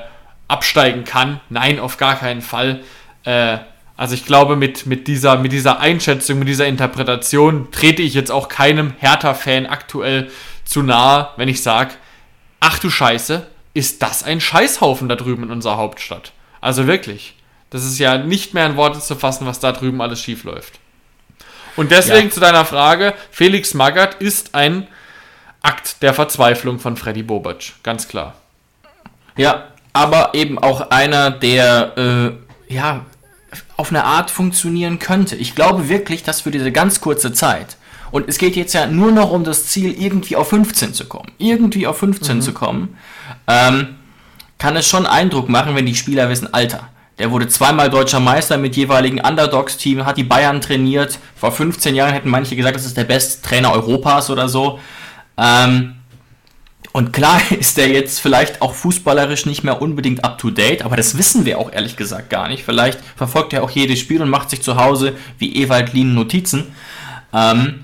absteigen 0.47 1.03
kann. 1.03 1.39
Nein, 1.49 1.79
auf 1.79 1.97
gar 1.97 2.15
keinen 2.15 2.41
Fall. 2.41 2.81
Äh, 3.23 3.57
also 3.97 4.15
ich 4.15 4.25
glaube, 4.25 4.55
mit, 4.55 4.85
mit, 4.85 5.07
dieser, 5.07 5.37
mit 5.37 5.51
dieser 5.51 5.79
Einschätzung, 5.79 6.39
mit 6.39 6.47
dieser 6.47 6.67
Interpretation 6.67 7.69
trete 7.71 8.01
ich 8.01 8.13
jetzt 8.13 8.31
auch 8.31 8.49
keinem 8.49 8.93
Hertha-Fan 8.99 9.65
aktuell 9.65 10.29
zu 10.73 10.81
nahe, 10.81 11.29
wenn 11.37 11.47
ich 11.47 11.61
sage, 11.61 11.93
ach 12.59 12.79
du 12.79 12.89
Scheiße, 12.89 13.45
ist 13.75 14.01
das 14.01 14.23
ein 14.23 14.41
Scheißhaufen 14.41 15.07
da 15.07 15.15
drüben 15.15 15.43
in 15.43 15.51
unserer 15.51 15.77
Hauptstadt. 15.77 16.31
Also 16.61 16.87
wirklich. 16.87 17.35
Das 17.69 17.85
ist 17.85 17.99
ja 17.99 18.17
nicht 18.17 18.53
mehr 18.55 18.65
in 18.65 18.75
Worte 18.75 18.99
zu 18.99 19.15
fassen, 19.15 19.45
was 19.45 19.59
da 19.59 19.71
drüben 19.71 20.01
alles 20.01 20.19
schief 20.19 20.43
läuft. 20.43 20.79
Und 21.75 21.91
deswegen 21.91 22.27
ja. 22.27 22.33
zu 22.33 22.39
deiner 22.39 22.65
Frage, 22.65 23.13
Felix 23.31 23.73
Magath 23.75 24.15
ist 24.15 24.55
ein 24.55 24.87
Akt 25.61 26.01
der 26.01 26.13
Verzweiflung 26.13 26.79
von 26.79 26.97
Freddy 26.97 27.23
Bobic, 27.23 27.73
ganz 27.83 28.07
klar. 28.07 28.33
Ja, 29.37 29.67
aber 29.93 30.33
eben 30.33 30.57
auch 30.59 30.89
einer, 30.89 31.31
der 31.31 32.37
äh, 32.69 32.73
ja 32.73 33.05
auf 33.77 33.89
eine 33.89 34.03
Art 34.03 34.31
funktionieren 34.31 34.99
könnte. 34.99 35.35
Ich 35.35 35.55
glaube 35.55 35.89
wirklich, 35.89 36.23
dass 36.23 36.41
für 36.41 36.51
diese 36.51 36.71
ganz 36.71 36.99
kurze 37.01 37.31
Zeit, 37.33 37.77
und 38.13 38.29
es 38.29 38.37
geht 38.37 38.55
jetzt 38.55 38.73
ja 38.73 38.85
nur 38.85 39.11
noch 39.11 39.31
um 39.31 39.43
das 39.43 39.65
Ziel, 39.65 39.99
irgendwie 39.99 40.35
auf 40.35 40.49
15 40.49 40.93
zu 40.93 41.05
kommen, 41.05 41.31
irgendwie 41.39 41.87
auf 41.87 41.97
15 41.97 42.37
mhm. 42.37 42.41
zu 42.41 42.53
kommen, 42.53 42.95
ähm, 43.47 43.95
kann 44.59 44.75
es 44.75 44.87
schon 44.87 45.07
Eindruck 45.07 45.49
machen, 45.49 45.75
wenn 45.75 45.87
die 45.87 45.95
Spieler 45.95 46.29
wissen, 46.29 46.53
Alter, 46.53 46.89
der 47.17 47.31
wurde 47.31 47.47
zweimal 47.47 47.89
deutscher 47.89 48.19
Meister 48.19 48.59
mit 48.59 48.75
jeweiligen 48.75 49.19
Underdogs-Team, 49.19 50.05
hat 50.05 50.17
die 50.17 50.23
Bayern 50.23 50.61
trainiert. 50.61 51.17
Vor 51.35 51.51
15 51.51 51.95
Jahren 51.95 52.13
hätten 52.13 52.29
manche 52.29 52.55
gesagt, 52.55 52.75
das 52.75 52.85
ist 52.85 52.95
der 52.95 53.03
beste 53.03 53.41
Trainer 53.41 53.73
Europas 53.73 54.29
oder 54.29 54.47
so. 54.47 54.79
Ähm, 55.35 55.95
und 56.91 57.13
klar 57.13 57.41
ist 57.59 57.79
er 57.79 57.89
jetzt 57.89 58.19
vielleicht 58.19 58.61
auch 58.61 58.75
fußballerisch 58.75 59.47
nicht 59.47 59.63
mehr 59.63 59.81
unbedingt 59.81 60.23
up 60.23 60.37
to 60.37 60.51
date, 60.51 60.85
aber 60.85 60.97
das 60.97 61.17
wissen 61.17 61.45
wir 61.45 61.57
auch 61.57 61.71
ehrlich 61.73 61.97
gesagt 61.97 62.29
gar 62.29 62.47
nicht. 62.47 62.63
Vielleicht 62.63 62.99
verfolgt 63.15 63.53
er 63.53 63.63
auch 63.63 63.71
jedes 63.71 63.97
Spiel 63.97 64.21
und 64.21 64.29
macht 64.29 64.51
sich 64.51 64.61
zu 64.61 64.77
Hause 64.77 65.15
wie 65.39 65.63
Ewald 65.63 65.93
Lien 65.93 66.13
Notizen. 66.13 66.75
Ähm, 67.33 67.82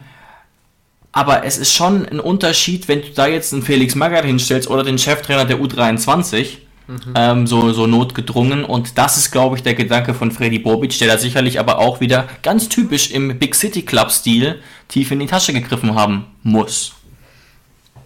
aber 1.11 1.43
es 1.43 1.57
ist 1.57 1.73
schon 1.73 2.07
ein 2.07 2.19
Unterschied, 2.19 2.87
wenn 2.87 3.01
du 3.01 3.09
da 3.09 3.27
jetzt 3.27 3.53
einen 3.53 3.63
Felix 3.63 3.95
Magath 3.95 4.25
hinstellst 4.25 4.69
oder 4.69 4.83
den 4.83 4.99
Cheftrainer 4.99 5.45
der 5.45 5.59
U23, 5.59 6.57
mhm. 6.87 6.97
ähm, 7.15 7.47
so, 7.47 7.73
so 7.73 7.87
notgedrungen. 7.87 8.63
Und 8.63 8.97
das 8.97 9.17
ist, 9.17 9.31
glaube 9.31 9.55
ich, 9.55 9.63
der 9.63 9.73
Gedanke 9.73 10.13
von 10.13 10.31
Freddy 10.31 10.59
Bobic, 10.59 10.97
der 10.99 11.07
da 11.07 11.17
sicherlich 11.17 11.59
aber 11.59 11.79
auch 11.79 11.99
wieder 11.99 12.27
ganz 12.43 12.69
typisch 12.69 13.11
im 13.11 13.39
Big 13.39 13.55
City 13.55 13.81
Club-Stil 13.81 14.61
tief 14.87 15.11
in 15.11 15.19
die 15.19 15.25
Tasche 15.25 15.53
gegriffen 15.53 15.95
haben 15.95 16.25
muss. 16.43 16.93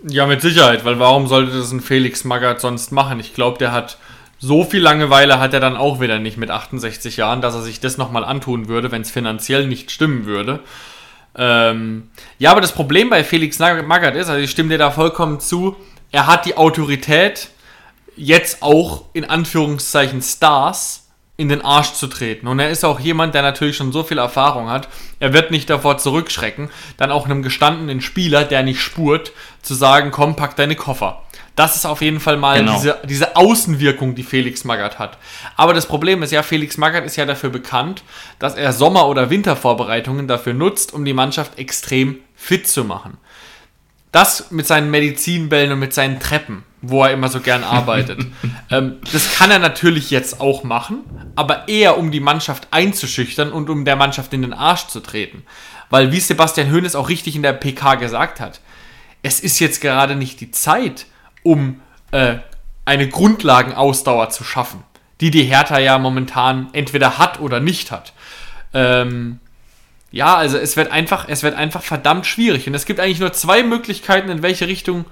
Ja, 0.08 0.26
mit 0.26 0.42
Sicherheit, 0.42 0.84
weil 0.84 1.00
warum 1.00 1.28
sollte 1.28 1.58
das 1.58 1.72
ein 1.72 1.82
Felix 1.82 2.24
Magath 2.26 2.62
sonst 2.62 2.92
machen? 2.92 3.20
Ich 3.20 3.34
glaube, 3.34 3.58
der 3.58 3.72
hat 3.72 3.98
so 4.40 4.66
viel 4.66 4.82
Langeweile 4.82 5.40
hat 5.40 5.54
er 5.54 5.62
dann 5.62 5.78
auch 5.78 6.02
wieder 6.02 6.20
nicht 6.20 6.38
mit 6.38 6.52
68 6.52 7.16
Jahren, 7.16 7.40
dass 7.40 7.56
er 7.56 7.62
sich 7.62 7.80
das 7.80 7.98
nochmal 7.98 8.26
antun 8.26 8.68
würde, 8.68 8.92
wenn 8.92 9.02
es 9.02 9.10
finanziell 9.10 9.68
nicht 9.68 9.90
stimmen 9.90 10.26
würde. 10.26 10.60
Ähm, 11.36 12.10
ja, 12.38 12.52
aber 12.52 12.62
das 12.62 12.74
Problem 12.74 13.10
bei 13.10 13.24
Felix 13.24 13.60
Magath 13.60 14.16
ist, 14.16 14.30
also 14.30 14.42
ich 14.42 14.52
stimme 14.52 14.70
dir 14.70 14.78
da 14.78 14.92
vollkommen 14.92 15.40
zu, 15.40 15.76
er 16.12 16.28
hat 16.28 16.46
die 16.46 16.58
Autorität, 16.58 17.50
jetzt 18.16 18.62
auch 18.62 19.06
in 19.14 19.26
Anführungszeichen 19.26 20.22
Stars 20.22 21.08
in 21.36 21.50
den 21.50 21.64
Arsch 21.64 21.94
zu 21.94 22.08
treten. 22.08 22.48
Und 22.48 22.60
er 22.60 22.70
ist 22.70 22.86
auch 22.86 23.00
jemand, 23.00 23.34
der 23.34 23.42
natürlich 23.42 23.76
schon 23.76 23.92
so 23.92 24.04
viel 24.04 24.20
Erfahrung 24.20 24.70
hat. 24.70 24.88
Er 25.20 25.34
wird 25.34 25.50
nicht 25.50 25.70
davor 25.70 25.98
zurückschrecken, 25.98 26.70
dann 26.98 27.12
auch 27.12 27.26
einem 27.26 27.42
gestandenen 27.42 28.02
Spieler, 28.02 28.46
der 28.46 28.62
nicht 28.62 28.82
spurt, 28.82 29.32
zu 29.64 29.74
sagen, 29.74 30.12
komm, 30.12 30.36
pack 30.36 30.56
deine 30.56 30.76
Koffer. 30.76 31.23
Das 31.56 31.76
ist 31.76 31.86
auf 31.86 32.02
jeden 32.02 32.20
Fall 32.20 32.38
mal 32.38 32.60
genau. 32.60 32.74
diese, 32.76 33.00
diese 33.04 33.36
Außenwirkung, 33.36 34.16
die 34.16 34.24
Felix 34.24 34.64
Magath 34.64 34.98
hat. 34.98 35.18
Aber 35.56 35.74
das 35.74 35.86
Problem 35.86 36.24
ist 36.24 36.32
ja, 36.32 36.42
Felix 36.42 36.78
Magath 36.78 37.06
ist 37.06 37.16
ja 37.16 37.26
dafür 37.26 37.52
bekannt, 37.52 38.04
dass 38.40 38.56
er 38.56 38.74
Sommer- 38.74 39.08
oder 39.08 39.30
Wintervorbereitungen 39.30 40.28
dafür 40.28 40.54
nutzt, 40.54 40.94
um 40.94 41.06
die 41.06 41.14
Mannschaft 41.14 41.60
extrem 41.60 42.18
fit 42.36 42.68
zu 42.68 42.84
machen. 42.84 43.18
Das 44.12 44.52
mit 44.52 44.66
seinen 44.66 44.90
Medizinbällen 44.90 45.72
und 45.72 45.80
mit 45.80 45.94
seinen 45.94 46.20
Treppen 46.20 46.64
wo 46.84 47.04
er 47.04 47.12
immer 47.12 47.30
so 47.30 47.40
gern 47.40 47.64
arbeitet. 47.64 48.20
ähm, 48.70 48.98
das 49.12 49.34
kann 49.34 49.50
er 49.50 49.60
natürlich 49.60 50.12
jetzt 50.12 50.40
auch 50.40 50.64
machen, 50.64 51.00
aber 51.36 51.68
eher 51.68 51.98
um 51.98 52.12
die 52.12 52.20
Mannschaft 52.20 52.68
einzuschüchtern 52.70 53.52
und 53.52 53.70
um 53.70 53.86
der 53.86 53.96
Mannschaft 53.96 54.34
in 54.34 54.44
den 54.44 54.54
Arsch 54.54 54.88
zu 54.88 55.00
treten. 55.00 55.44
Weil, 55.90 56.12
wie 56.12 56.20
Sebastian 56.20 56.72
Hoeneß 56.72 56.96
auch 56.96 57.10
richtig 57.10 57.36
in 57.36 57.44
der 57.44 57.54
PK 57.54 57.96
gesagt 57.96 58.40
hat, 58.40 58.60
es 59.24 59.40
ist 59.40 59.60
jetzt 59.60 59.80
gerade 59.80 60.16
nicht 60.16 60.42
die 60.42 60.52
Zeit, 60.52 61.06
um 61.44 61.82
äh, 62.12 62.38
eine 62.86 63.08
Grundlagenausdauer 63.08 64.30
zu 64.30 64.44
schaffen, 64.44 64.84
die 65.22 65.32
die 65.32 65.44
Hertha 65.44 65.80
ja 65.80 65.98
momentan 66.00 66.70
entweder 66.74 67.18
hat 67.18 67.40
oder 67.40 67.60
nicht 67.60 67.92
hat. 67.92 68.14
Ähm, 68.74 69.40
ja, 70.12 70.36
also 70.36 70.58
es 70.58 70.78
wird 70.78 70.92
einfach, 70.92 71.28
es 71.28 71.44
wird 71.44 71.56
einfach 71.56 71.82
verdammt 71.82 72.26
schwierig. 72.26 72.68
Und 72.68 72.74
es 72.74 72.86
gibt 72.86 73.00
eigentlich 73.00 73.20
nur 73.20 73.34
zwei 73.34 73.64
Möglichkeiten, 73.64 74.30
in 74.30 74.44
welche 74.44 74.68
Richtung 74.68 75.06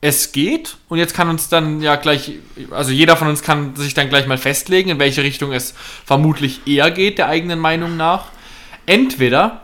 es 0.00 0.32
geht 0.32 0.78
und 0.88 0.98
jetzt 0.98 1.14
kann 1.14 1.28
uns 1.28 1.48
dann 1.48 1.82
ja 1.82 1.96
gleich, 1.96 2.32
also 2.70 2.90
jeder 2.90 3.16
von 3.16 3.28
uns 3.28 3.42
kann 3.42 3.76
sich 3.76 3.92
dann 3.92 4.08
gleich 4.08 4.26
mal 4.26 4.38
festlegen, 4.38 4.88
in 4.88 4.98
welche 4.98 5.22
Richtung 5.22 5.52
es 5.52 5.74
vermutlich 6.06 6.66
eher 6.66 6.90
geht, 6.90 7.18
der 7.18 7.28
eigenen 7.28 7.58
Meinung 7.58 7.98
nach. 7.98 8.26
Entweder 8.86 9.60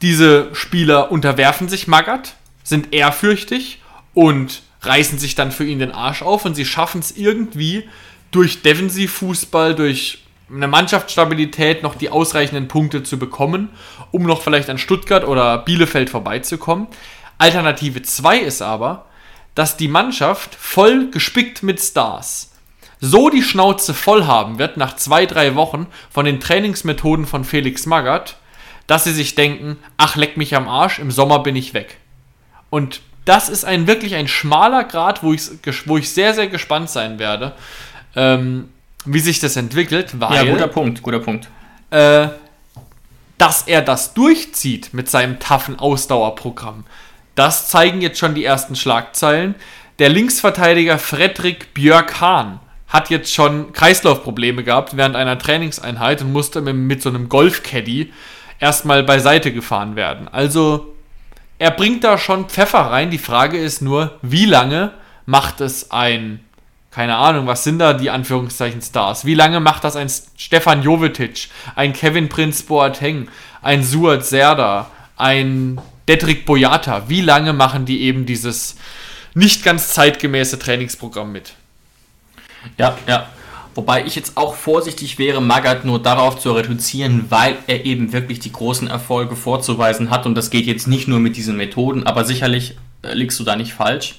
diese 0.00 0.54
Spieler 0.54 1.10
unterwerfen 1.10 1.68
sich 1.68 1.88
Magath, 1.88 2.34
sind 2.62 2.94
ehrfürchtig 2.94 3.80
und 4.14 4.62
reißen 4.82 5.18
sich 5.18 5.34
dann 5.34 5.52
für 5.52 5.64
ihn 5.64 5.78
den 5.78 5.92
Arsch 5.92 6.22
auf 6.22 6.44
und 6.44 6.54
sie 6.54 6.64
schaffen 6.64 7.00
es 7.00 7.16
irgendwie 7.16 7.88
durch 8.30 8.62
Defensivfußball, 8.62 9.74
durch 9.74 10.24
eine 10.50 10.68
Mannschaftsstabilität 10.68 11.82
noch 11.82 11.94
die 11.94 12.10
ausreichenden 12.10 12.68
Punkte 12.68 13.02
zu 13.02 13.18
bekommen, 13.18 13.70
um 14.10 14.24
noch 14.24 14.42
vielleicht 14.42 14.68
an 14.68 14.78
Stuttgart 14.78 15.26
oder 15.26 15.58
Bielefeld 15.58 16.10
vorbeizukommen. 16.10 16.88
Alternative 17.38 18.02
2 18.02 18.38
ist 18.38 18.62
aber, 18.62 19.06
dass 19.54 19.76
die 19.76 19.88
Mannschaft 19.88 20.54
voll 20.54 21.10
gespickt 21.10 21.62
mit 21.62 21.80
Stars 21.80 22.52
so 23.04 23.30
die 23.30 23.42
Schnauze 23.42 23.94
voll 23.94 24.26
haben 24.26 24.60
wird 24.60 24.76
nach 24.76 24.94
zwei, 24.94 25.26
drei 25.26 25.56
Wochen 25.56 25.88
von 26.08 26.24
den 26.24 26.38
Trainingsmethoden 26.38 27.26
von 27.26 27.44
Felix 27.44 27.84
Magath, 27.84 28.36
dass 28.86 29.04
sie 29.04 29.12
sich 29.12 29.34
denken, 29.34 29.76
ach 29.96 30.14
leck 30.14 30.36
mich 30.36 30.54
am 30.54 30.68
Arsch, 30.68 31.00
im 31.00 31.10
Sommer 31.10 31.40
bin 31.40 31.56
ich 31.56 31.74
weg. 31.74 31.98
Und 32.70 33.00
das 33.24 33.48
ist 33.48 33.64
ein 33.64 33.86
wirklich 33.86 34.14
ein 34.14 34.28
schmaler 34.28 34.84
Grad, 34.84 35.22
wo 35.22 35.32
ich, 35.32 35.42
wo 35.86 35.98
ich 35.98 36.10
sehr, 36.10 36.34
sehr 36.34 36.48
gespannt 36.48 36.90
sein 36.90 37.18
werde, 37.18 37.52
ähm, 38.16 38.68
wie 39.04 39.20
sich 39.20 39.40
das 39.40 39.56
entwickelt, 39.56 40.20
weil... 40.20 40.46
Ja, 40.46 40.52
guter 40.52 40.68
Punkt, 40.68 41.02
guter 41.02 41.20
Punkt. 41.20 41.48
Äh, 41.90 42.28
dass 43.38 43.62
er 43.62 43.82
das 43.82 44.14
durchzieht 44.14 44.94
mit 44.94 45.10
seinem 45.10 45.40
taffen 45.40 45.78
Ausdauerprogramm, 45.78 46.84
das 47.34 47.68
zeigen 47.68 48.00
jetzt 48.00 48.18
schon 48.18 48.34
die 48.34 48.44
ersten 48.44 48.76
Schlagzeilen. 48.76 49.54
Der 49.98 50.08
Linksverteidiger 50.08 50.98
Fredrik 50.98 51.74
Björk-Hahn 51.74 52.60
hat 52.88 53.08
jetzt 53.08 53.32
schon 53.32 53.72
Kreislaufprobleme 53.72 54.64
gehabt 54.64 54.96
während 54.96 55.16
einer 55.16 55.38
Trainingseinheit 55.38 56.20
und 56.20 56.32
musste 56.32 56.60
mit, 56.60 56.76
mit 56.76 57.02
so 57.02 57.08
einem 57.08 57.28
Golfcaddy 57.28 58.12
erstmal 58.60 59.02
beiseite 59.02 59.52
gefahren 59.52 59.96
werden. 59.96 60.28
Also 60.28 60.91
er 61.62 61.70
bringt 61.70 62.02
da 62.02 62.18
schon 62.18 62.48
Pfeffer 62.48 62.80
rein. 62.80 63.12
Die 63.12 63.18
Frage 63.18 63.56
ist 63.56 63.82
nur, 63.82 64.18
wie 64.20 64.46
lange 64.46 64.90
macht 65.26 65.60
es 65.60 65.92
ein, 65.92 66.40
keine 66.90 67.14
Ahnung, 67.14 67.46
was 67.46 67.62
sind 67.62 67.78
da 67.78 67.92
die 67.92 68.10
Anführungszeichen 68.10 68.82
Stars? 68.82 69.24
Wie 69.24 69.34
lange 69.34 69.60
macht 69.60 69.84
das 69.84 69.94
ein 69.94 70.10
Stefan 70.36 70.82
Jovetic, 70.82 71.50
ein 71.76 71.92
Kevin 71.92 72.28
Prinz 72.28 72.64
Boateng, 72.64 73.28
ein 73.62 73.84
Suat 73.84 74.26
Serda, 74.26 74.90
ein 75.16 75.80
Dedrick 76.08 76.46
Boyata, 76.46 77.04
wie 77.06 77.20
lange 77.20 77.52
machen 77.52 77.84
die 77.84 78.02
eben 78.02 78.26
dieses, 78.26 78.74
nicht 79.34 79.62
ganz 79.62 79.90
zeitgemäße 79.90 80.58
Trainingsprogramm 80.58 81.30
mit. 81.30 81.52
Ja, 82.76 82.98
ja. 83.06 83.28
Wobei 83.74 84.04
ich 84.04 84.14
jetzt 84.16 84.36
auch 84.36 84.54
vorsichtig 84.54 85.18
wäre, 85.18 85.40
Magath 85.40 85.84
nur 85.84 86.02
darauf 86.02 86.38
zu 86.38 86.52
reduzieren, 86.52 87.26
weil 87.30 87.56
er 87.66 87.86
eben 87.86 88.12
wirklich 88.12 88.38
die 88.38 88.52
großen 88.52 88.88
Erfolge 88.88 89.34
vorzuweisen 89.34 90.10
hat. 90.10 90.26
Und 90.26 90.34
das 90.34 90.50
geht 90.50 90.66
jetzt 90.66 90.86
nicht 90.88 91.08
nur 91.08 91.20
mit 91.20 91.36
diesen 91.36 91.56
Methoden, 91.56 92.06
aber 92.06 92.24
sicherlich 92.24 92.76
äh, 93.02 93.14
liegst 93.14 93.40
du 93.40 93.44
da 93.44 93.56
nicht 93.56 93.72
falsch. 93.72 94.16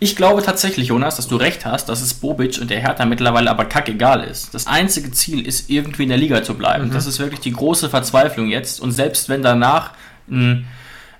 Ich 0.00 0.16
glaube 0.16 0.42
tatsächlich, 0.42 0.88
Jonas, 0.88 1.16
dass 1.16 1.28
du 1.28 1.36
recht 1.36 1.66
hast, 1.66 1.90
dass 1.90 2.00
es 2.00 2.14
Bobic 2.14 2.58
und 2.60 2.70
der 2.70 2.80
Hertha 2.80 3.04
mittlerweile 3.04 3.50
aber 3.50 3.66
kackegal 3.66 4.24
ist. 4.24 4.54
Das 4.54 4.66
einzige 4.66 5.10
Ziel 5.12 5.46
ist, 5.46 5.68
irgendwie 5.68 6.04
in 6.04 6.08
der 6.08 6.18
Liga 6.18 6.42
zu 6.42 6.54
bleiben. 6.54 6.88
Mhm. 6.88 6.92
Das 6.92 7.06
ist 7.06 7.18
wirklich 7.18 7.40
die 7.40 7.52
große 7.52 7.90
Verzweiflung 7.90 8.48
jetzt. 8.48 8.80
Und 8.80 8.92
selbst 8.92 9.28
wenn 9.28 9.42
danach 9.42 9.90
ein, 10.30 10.66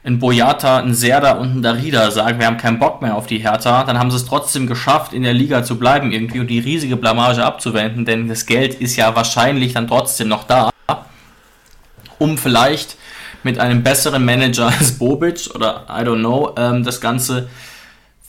ein 0.05 0.19
Boyata, 0.19 0.79
ein 0.79 0.95
Serda 0.95 1.33
und 1.33 1.57
ein 1.57 1.63
Darida 1.63 2.11
sagen, 2.11 2.39
wir 2.39 2.47
haben 2.47 2.59
keinen 2.59 2.79
Bock 2.79 3.01
mehr 3.01 3.17
auf 3.17 3.27
die 3.27 3.39
Hertha, 3.39 3.85
dann 3.85 3.99
haben 3.99 4.11
sie 4.11 4.19
es 4.19 4.27
trotzdem 4.27 4.67
geschafft, 4.67 5.15
in 5.15 5.23
der 5.23 5.33
Liga 5.33 5.65
zu 5.65 5.79
bleiben 5.79 6.13
irgendwie 6.13 6.41
und 6.41 6.49
die 6.49 6.59
riesige 6.59 6.97
Blamage 6.97 7.43
abzuwenden, 7.43 8.05
denn 8.05 8.29
das 8.29 8.45
Geld 8.45 8.75
ist 8.75 8.97
ja 8.97 9.17
wahrscheinlich 9.17 9.73
dann 9.73 9.89
trotzdem 9.89 10.29
noch 10.29 10.45
da, 10.45 10.71
um 12.19 12.37
vielleicht 12.37 12.97
mit 13.43 13.59
einem 13.59 13.83
besseren 13.83 14.25
Manager 14.25 14.67
als 14.67 14.99
Bobic 14.99 15.51
oder 15.55 15.87
I 15.89 16.03
don't 16.03 16.21
know, 16.21 16.55
ähm, 16.59 16.85
das 16.85 17.01
Ganze 17.01 17.49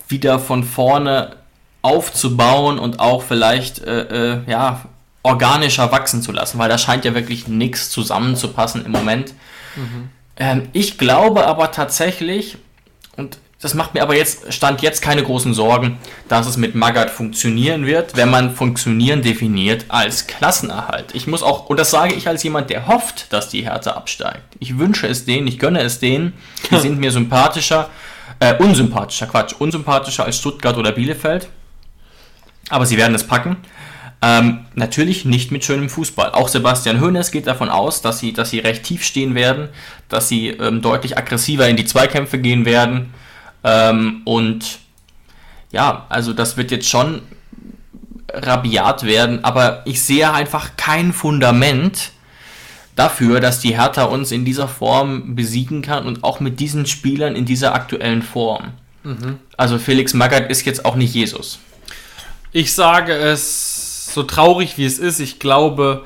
wieder 0.07 0.39
von 0.39 0.63
vorne 0.63 1.36
aufzubauen 1.82 2.80
und 2.80 2.99
auch 2.99 3.21
vielleicht 3.21 3.80
äh, 3.80 4.34
äh, 4.34 4.39
ja, 4.47 4.82
organischer 5.23 5.91
wachsen 5.91 6.21
zu 6.21 6.32
lassen, 6.32 6.57
weil 6.57 6.69
da 6.69 6.78
scheint 6.78 7.03
ja 7.03 7.13
wirklich 7.13 7.47
nichts 7.47 7.89
zusammenzupassen 7.89 8.86
im 8.86 8.91
Moment. 8.91 9.34
Mhm. 9.76 10.09
Ähm, 10.38 10.69
ich 10.73 10.97
glaube 10.97 11.45
aber 11.47 11.71
tatsächlich, 11.71 12.57
und 13.15 13.38
das 13.61 13.73
macht 13.73 13.93
mir 13.93 14.01
aber 14.01 14.15
jetzt, 14.15 14.53
stand 14.53 14.81
jetzt 14.81 15.01
keine 15.01 15.23
großen 15.23 15.53
Sorgen, 15.53 15.97
dass 16.27 16.45
es 16.45 16.57
mit 16.57 16.75
Magath 16.75 17.09
funktionieren 17.09 17.86
wird, 17.86 18.15
wenn 18.15 18.29
man 18.29 18.53
funktionieren 18.53 19.21
definiert 19.21 19.86
als 19.88 20.27
Klassenerhalt. 20.27 21.13
Ich 21.13 21.25
muss 21.25 21.41
auch, 21.41 21.67
und 21.67 21.79
das 21.79 21.89
sage 21.89 22.13
ich 22.13 22.27
als 22.27 22.43
jemand, 22.43 22.69
der 22.69 22.88
hofft, 22.88 23.31
dass 23.31 23.49
die 23.49 23.63
Hertha 23.63 23.91
absteigt. 23.91 24.43
Ich 24.59 24.77
wünsche 24.77 25.07
es 25.07 25.25
denen, 25.25 25.47
ich 25.47 25.57
gönne 25.57 25.81
es 25.81 25.99
denen, 25.99 26.33
die 26.69 26.77
sind 26.79 26.99
mir 26.99 27.11
sympathischer 27.11 27.89
äh, 28.39 28.55
unsympathischer, 28.55 29.27
Quatsch. 29.27 29.53
Unsympathischer 29.57 30.25
als 30.25 30.38
Stuttgart 30.38 30.77
oder 30.77 30.91
Bielefeld. 30.91 31.47
Aber 32.69 32.86
sie 32.86 32.97
werden 32.97 33.15
es 33.15 33.25
packen. 33.25 33.57
Ähm, 34.28 34.65
natürlich 34.73 35.23
nicht 35.23 35.51
mit 35.51 35.63
schönem 35.63 35.88
Fußball. 35.88 36.32
Auch 36.32 36.47
Sebastian 36.47 36.99
Hoeneß 36.99 37.30
geht 37.30 37.45
davon 37.45 37.69
aus, 37.69 38.01
dass 38.01 38.17
sie, 38.17 38.34
dass 38.34 38.49
sie 38.49 38.57
recht 38.57 38.82
tief 38.82 39.03
stehen 39.03 39.36
werden, 39.36 39.69
dass 40.09 40.28
sie 40.28 40.47
ähm, 40.49 40.82
deutlich 40.82 41.15
aggressiver 41.15 41.69
in 41.69 41.78
die 41.78 41.86
Zweikämpfe 41.86 42.39
gehen 42.39 42.65
werden. 42.65 43.13
Ähm, 43.63 44.21
und 44.26 44.80
ja, 45.71 46.07
also 46.09 46.34
das 46.34 46.57
wird 46.57 46.71
jetzt 46.71 46.89
schon 46.89 47.21
rabiat 48.34 49.03
werden, 49.03 49.43
aber 49.43 49.84
ich 49.86 50.01
sehe 50.01 50.34
einfach 50.34 50.71
kein 50.76 51.13
Fundament, 51.13 52.11
dafür, 52.95 53.39
dass 53.39 53.59
die 53.59 53.78
Hertha 53.78 54.05
uns 54.05 54.32
in 54.32 54.43
dieser 54.43 54.67
Form 54.67 55.36
besiegen 55.36 55.84
kann 55.84 56.07
und 56.07 56.23
auch 56.23 56.39
mit 56.39 56.59
diesen 56.59 56.88
Spielern 56.88 57.36
in 57.36 57.45
dieser 57.45 57.76
aktuellen 57.76 58.23
Form. 58.23 58.71
Mhm. 59.03 59.38
Also 59.55 59.78
Felix 59.78 60.13
Magath 60.13 60.49
ist 60.49 60.65
jetzt 60.65 60.84
auch 60.84 60.95
nicht 60.95 61.13
Jesus. 61.13 61.59
Ich 62.53 62.73
sage 62.73 63.13
es 63.13 63.74
so 64.16 64.24
traurig 64.24 64.80
wie 64.80 64.86
es 64.86 64.97
ist. 64.97 65.20
Ich 65.20 65.38
glaube, 65.38 66.05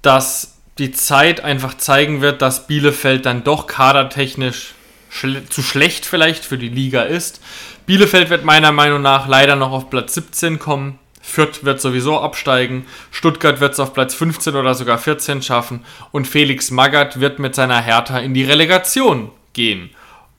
dass 0.00 0.56
die 0.78 0.92
Zeit 0.92 1.44
einfach 1.44 1.76
zeigen 1.76 2.22
wird, 2.22 2.40
dass 2.40 2.66
Bielefeld 2.66 3.26
dann 3.26 3.44
doch 3.44 3.66
kadertechnisch 3.66 4.74
schle 5.10 5.46
zu 5.46 5.62
schlecht 5.62 6.06
vielleicht 6.06 6.44
für 6.44 6.56
die 6.56 6.70
Liga 6.70 7.02
ist. 7.02 7.42
Bielefeld 7.84 8.30
wird 8.30 8.44
meiner 8.44 8.72
Meinung 8.72 9.02
nach 9.02 9.28
leider 9.28 9.56
noch 9.56 9.72
auf 9.72 9.90
Platz 9.90 10.14
17 10.14 10.58
kommen. 10.58 10.98
Fürth 11.20 11.64
wird 11.64 11.80
sowieso 11.80 12.18
absteigen, 12.18 12.84
Stuttgart 13.12 13.60
wird 13.60 13.74
es 13.74 13.80
auf 13.80 13.94
Platz 13.94 14.12
15 14.14 14.56
oder 14.56 14.74
sogar 14.74 14.98
14 14.98 15.40
schaffen 15.40 15.84
und 16.10 16.26
Felix 16.26 16.72
Magath 16.72 17.20
wird 17.20 17.38
mit 17.38 17.54
seiner 17.54 17.80
Hertha 17.80 18.18
in 18.18 18.34
die 18.34 18.42
Relegation 18.42 19.30
gehen. 19.52 19.90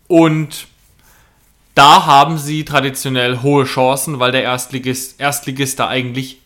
Und 0.07 0.67
da 1.73 2.05
haben 2.05 2.37
sie 2.37 2.65
traditionell 2.65 3.41
hohe 3.41 3.63
Chancen, 3.63 4.19
weil 4.19 4.33
der 4.33 4.43
Erstligist, 4.43 5.19
Erstligist 5.21 5.79
da 5.79 5.87
eigentlich 5.87 6.39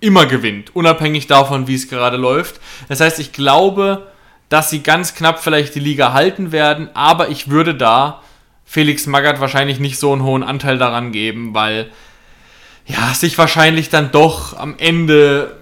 immer 0.00 0.26
gewinnt, 0.26 0.74
unabhängig 0.74 1.26
davon, 1.26 1.66
wie 1.66 1.74
es 1.74 1.88
gerade 1.88 2.16
läuft. 2.16 2.60
Das 2.88 3.00
heißt, 3.00 3.18
ich 3.18 3.32
glaube, 3.32 4.08
dass 4.48 4.70
sie 4.70 4.82
ganz 4.82 5.14
knapp 5.14 5.42
vielleicht 5.42 5.74
die 5.74 5.80
Liga 5.80 6.12
halten 6.12 6.52
werden, 6.52 6.88
aber 6.94 7.28
ich 7.28 7.50
würde 7.50 7.74
da 7.74 8.22
Felix 8.64 9.06
Magath 9.06 9.40
wahrscheinlich 9.40 9.78
nicht 9.78 9.98
so 9.98 10.12
einen 10.12 10.22
hohen 10.22 10.42
Anteil 10.42 10.78
daran 10.78 11.12
geben, 11.12 11.54
weil 11.54 11.90
ja, 12.86 13.14
sich 13.14 13.36
wahrscheinlich 13.38 13.88
dann 13.88 14.10
doch 14.10 14.56
am 14.56 14.74
Ende 14.78 15.56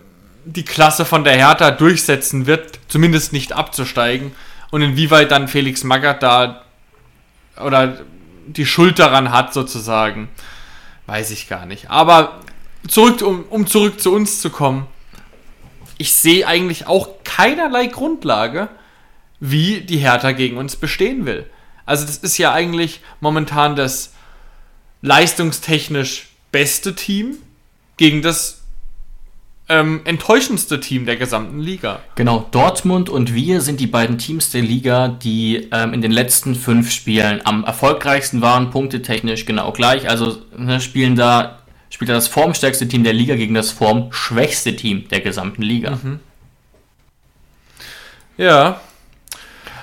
die 0.45 0.65
Klasse 0.65 1.05
von 1.05 1.25
der 1.25 1.35
Hertha 1.35 1.71
durchsetzen 1.71 2.47
wird, 2.47 2.79
zumindest 2.89 3.33
nicht 3.33 3.53
abzusteigen. 3.53 4.33
Und 4.71 4.83
inwieweit 4.83 5.31
dann 5.31 5.49
Felix 5.49 5.85
Magath 5.85 6.23
da 6.23 6.63
oder 7.63 7.99
die 8.47 8.67
Schuld 8.67 8.99
daran 8.99 9.31
hat, 9.31 9.53
sozusagen, 9.53 10.29
weiß 11.07 11.31
ich 11.31 11.49
gar 11.49 11.67
nicht. 11.67 11.91
Aber 11.91 12.41
zurück, 12.87 13.23
um, 13.23 13.45
um 13.51 13.67
zurück 13.67 14.01
zu 14.01 14.13
uns 14.13 14.41
zu 14.41 14.51
kommen, 14.51 14.87
ich 15.99 16.13
sehe 16.13 16.47
eigentlich 16.47 16.87
auch 16.87 17.09
keinerlei 17.25 17.87
Grundlage, 17.87 18.69
wie 19.41 19.81
die 19.81 19.99
Hertha 19.99 20.33
gegen 20.33 20.57
uns 20.57 20.77
bestehen 20.77 21.27
will. 21.27 21.47
Also 21.87 22.07
das 22.07 22.19
ist 22.19 22.39
ja 22.39 22.53
eigentlich 22.53 23.01
momentan 23.21 23.77
das 23.77 24.13
leistungstechnisch 25.03 26.29
beste 26.53 26.95
Team 26.95 27.39
gegen 27.97 28.23
das 28.23 28.63
ähm, 29.69 30.01
enttäuschendste 30.05 30.81
Team 30.81 31.05
der 31.05 31.17
gesamten 31.17 31.61
Liga. 31.61 32.01
Genau, 32.15 32.47
Dortmund 32.51 33.11
und 33.11 33.35
wir 33.35 33.61
sind 33.61 33.81
die 33.81 33.87
beiden 33.87 34.19
Teams 34.19 34.51
der 34.51 34.63
Liga, 34.63 35.09
die 35.09 35.69
ähm, 35.73 35.93
in 35.93 36.01
den 36.01 36.11
letzten 36.11 36.55
fünf 36.55 36.91
Spielen 36.91 37.41
am 37.45 37.65
erfolgreichsten 37.65 38.41
waren, 38.41 38.71
punktetechnisch 38.71 39.45
genau 39.45 39.73
gleich. 39.73 40.09
Also 40.09 40.39
ne, 40.57 40.81
spielen 40.81 41.17
da, 41.17 41.58
spielt 41.91 42.11
da 42.11 42.15
das 42.15 42.29
formstärkste 42.29 42.89
Team 42.89 43.05
der 43.05 43.13
Liga 43.13 43.35
gegen 43.37 43.55
das 43.55 43.71
formschwächste 43.71 44.77
Team 44.77 45.09
der 45.09 45.21
gesamten 45.21 45.63
Liga. 45.63 45.99
Mhm. 46.03 46.21
Ja. 48.37 48.81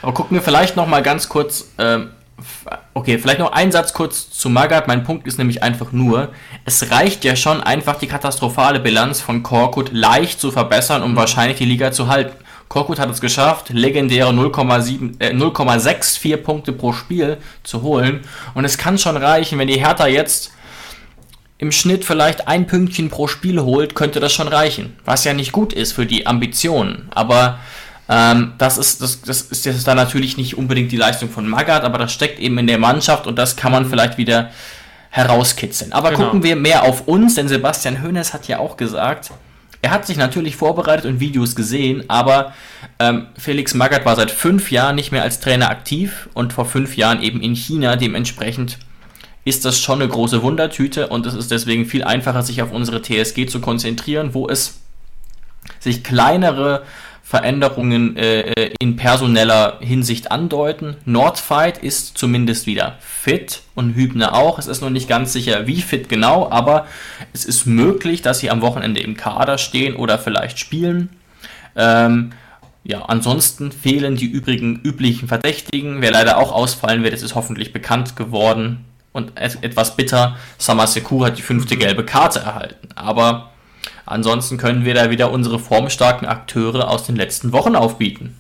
Aber 0.02 0.14
gucken 0.14 0.38
wir 0.38 0.42
vielleicht 0.42 0.76
noch 0.76 0.88
mal 0.88 1.02
ganz 1.02 1.30
kurz 1.30 1.72
ähm, 1.78 2.12
Okay, 2.94 3.18
vielleicht 3.18 3.40
noch 3.40 3.52
ein 3.52 3.72
Satz 3.72 3.94
kurz 3.94 4.30
zu 4.30 4.50
Magath. 4.50 4.88
Mein 4.88 5.04
Punkt 5.04 5.28
ist 5.28 5.38
nämlich 5.38 5.64
einfach 5.64 5.92
nur, 5.92 6.30
es 6.66 6.92
reicht 6.92 7.24
ja 7.24 7.36
schon 7.36 7.62
einfach 7.62 7.98
die 7.98 8.08
katastrophale 8.08 8.80
Bilanz 8.80 9.22
von 9.22 9.44
Korkut 9.44 9.92
leicht 9.94 10.40
zu 10.40 10.52
verbessern, 10.52 11.02
um 11.02 11.12
mhm. 11.12 11.16
wahrscheinlich 11.16 11.58
die 11.58 11.66
Liga 11.66 11.92
zu 11.92 12.08
halten. 12.08 12.36
Korkut 12.68 13.00
hat 13.00 13.10
es 13.10 13.22
geschafft, 13.22 13.70
legendäre 13.70 14.32
0,7, 14.32 15.22
äh, 15.22 15.30
0,64 15.32 16.38
Punkte 16.38 16.74
pro 16.74 16.94
Spiel 16.94 17.38
zu 17.64 17.84
holen. 17.84 18.22
Und 18.54 18.66
es 18.66 18.78
kann 18.78 18.98
schon 18.98 19.18
reichen, 19.18 19.60
wenn 19.60 19.68
die 19.68 19.80
Hertha 19.80 20.08
jetzt 20.08 20.52
im 21.58 21.72
Schnitt 21.72 22.04
vielleicht 22.04 22.48
ein 22.48 22.68
Pünktchen 22.68 23.10
pro 23.10 23.28
Spiel 23.28 23.62
holt, 23.62 23.96
könnte 23.96 24.20
das 24.20 24.34
schon 24.34 24.48
reichen. 24.48 24.96
Was 25.06 25.24
ja 25.24 25.34
nicht 25.34 25.52
gut 25.52 25.74
ist 25.74 25.94
für 25.94 26.06
die 26.06 26.28
Ambitionen. 26.28 27.08
Aber 27.12 27.60
ähm, 28.10 28.54
das, 28.58 28.78
ist, 28.78 29.02
das, 29.02 29.22
das 29.22 29.42
ist 29.44 29.66
jetzt 29.66 29.88
dann 29.88 29.98
natürlich 29.98 30.38
nicht 30.38 30.58
unbedingt 30.58 30.92
die 30.92 30.98
Leistung 30.98 31.30
von 31.30 31.48
Magath, 31.48 31.84
aber 31.84 31.98
das 31.98 32.12
steckt 32.12 32.40
eben 32.40 32.58
in 32.58 32.68
der 32.68 32.78
Mannschaft 32.78 33.26
und 33.26 33.38
das 33.38 33.56
kann 33.56 33.72
man 33.72 33.86
vielleicht 33.86 34.18
wieder 34.18 34.52
herauskitzeln. 35.10 35.94
Aber 35.94 36.12
genau. 36.12 36.26
gucken 36.26 36.44
wir 36.44 36.56
mehr 36.58 36.84
auf 36.84 37.08
uns, 37.08 37.36
denn 37.36 37.48
Sebastian 37.48 38.04
Hoeneß 38.04 38.34
hat 38.34 38.48
ja 38.48 38.60
auch 38.60 38.76
gesagt, 38.76 39.32
er 39.82 39.92
hat 39.92 40.06
sich 40.06 40.18
natürlich 40.18 40.56
vorbereitet 40.56 41.06
und 41.06 41.20
Videos 41.20 41.56
gesehen, 41.56 42.04
aber 42.10 42.54
ähm, 43.00 43.28
Felix 43.38 43.74
Magath 43.74 44.04
war 44.04 44.16
seit 44.16 44.32
fünf 44.32 44.72
Jahren 44.72 44.96
nicht 44.96 45.12
mehr 45.12 45.24
als 45.24 45.40
Trainer 45.40 45.70
aktiv 45.70 46.28
und 46.34 46.54
vor 46.54 46.66
fünf 46.66 46.98
Jahren 46.98 47.22
eben 47.22 47.42
in 47.42 47.56
China. 47.56 47.96
Dementsprechend 47.96 48.78
ist 49.46 49.64
das 49.64 49.80
schon 49.80 50.02
eine 50.02 50.10
große 50.10 50.42
Wundertüte 50.42 51.08
und 51.08 51.26
es 51.26 51.36
ist 51.36 51.52
deswegen 51.52 51.86
viel 51.86 52.04
einfacher, 52.04 52.42
sich 52.42 52.62
auf 52.62 52.72
unsere 52.72 53.02
TSG 53.02 53.46
zu 53.46 53.62
konzentrieren, 53.62 54.34
wo 54.34 54.50
es 54.50 54.82
sich 55.80 56.04
kleinere 56.04 56.84
Veränderungen 57.24 58.18
äh, 58.18 58.72
in 58.80 58.98
personeller 58.98 59.80
Hinsicht 59.82 60.32
andeuten. 60.32 60.98
Nordfight 61.06 61.78
ist 61.80 62.18
zumindest 62.18 62.68
wieder 62.68 62.98
fit 63.00 63.62
und 63.74 63.96
Hübner 63.96 64.36
auch. 64.36 64.60
Es 64.60 64.68
ist 64.68 64.82
noch 64.82 64.90
nicht 64.90 65.08
ganz 65.08 65.34
sicher, 65.34 65.66
wie 65.66 65.82
fit 65.82 66.10
genau, 66.10 66.50
aber 66.52 66.88
es 67.34 67.46
ist 67.46 67.66
möglich, 67.66 68.22
dass 68.22 68.40
sie 68.40 68.52
am 68.52 68.62
Wochenende 68.62 69.02
im 69.02 69.16
Kader 69.16 69.58
stehen 69.58 69.96
oder 69.96 70.20
vielleicht 70.20 70.60
spielen. 70.60 71.10
Ähm, 71.76 72.32
ja, 72.84 73.04
ansonsten 73.06 73.72
fehlen 73.72 74.16
die 74.16 74.28
übrigen 74.28 74.80
üblichen 74.84 75.28
Verdächtigen. 75.28 76.02
Wer 76.02 76.12
leider 76.12 76.38
auch 76.38 76.52
ausfallen 76.52 77.04
wird, 77.04 77.14
ist, 77.14 77.24
ist 77.24 77.34
hoffentlich 77.34 77.74
bekannt 77.74 78.16
geworden. 78.16 78.86
Und 79.16 79.32
etwas 79.38 79.96
bitter, 79.96 80.36
Samaseku 80.58 81.26
hat 81.26 81.38
die 81.38 81.42
fünfte 81.42 81.78
gelbe 81.78 82.04
Karte 82.06 82.40
erhalten. 82.40 82.90
Aber 82.96 83.52
Ansonsten 84.06 84.58
können 84.58 84.86
wir 84.86 84.94
da 84.94 85.10
wieder 85.10 85.32
unsere 85.32 85.60
formstarken 85.60 86.28
Akteure 86.28 86.90
aus 86.90 87.06
den 87.06 87.16
letzten 87.16 87.52
Wochen 87.52 87.76
aufbieten. 87.76 88.36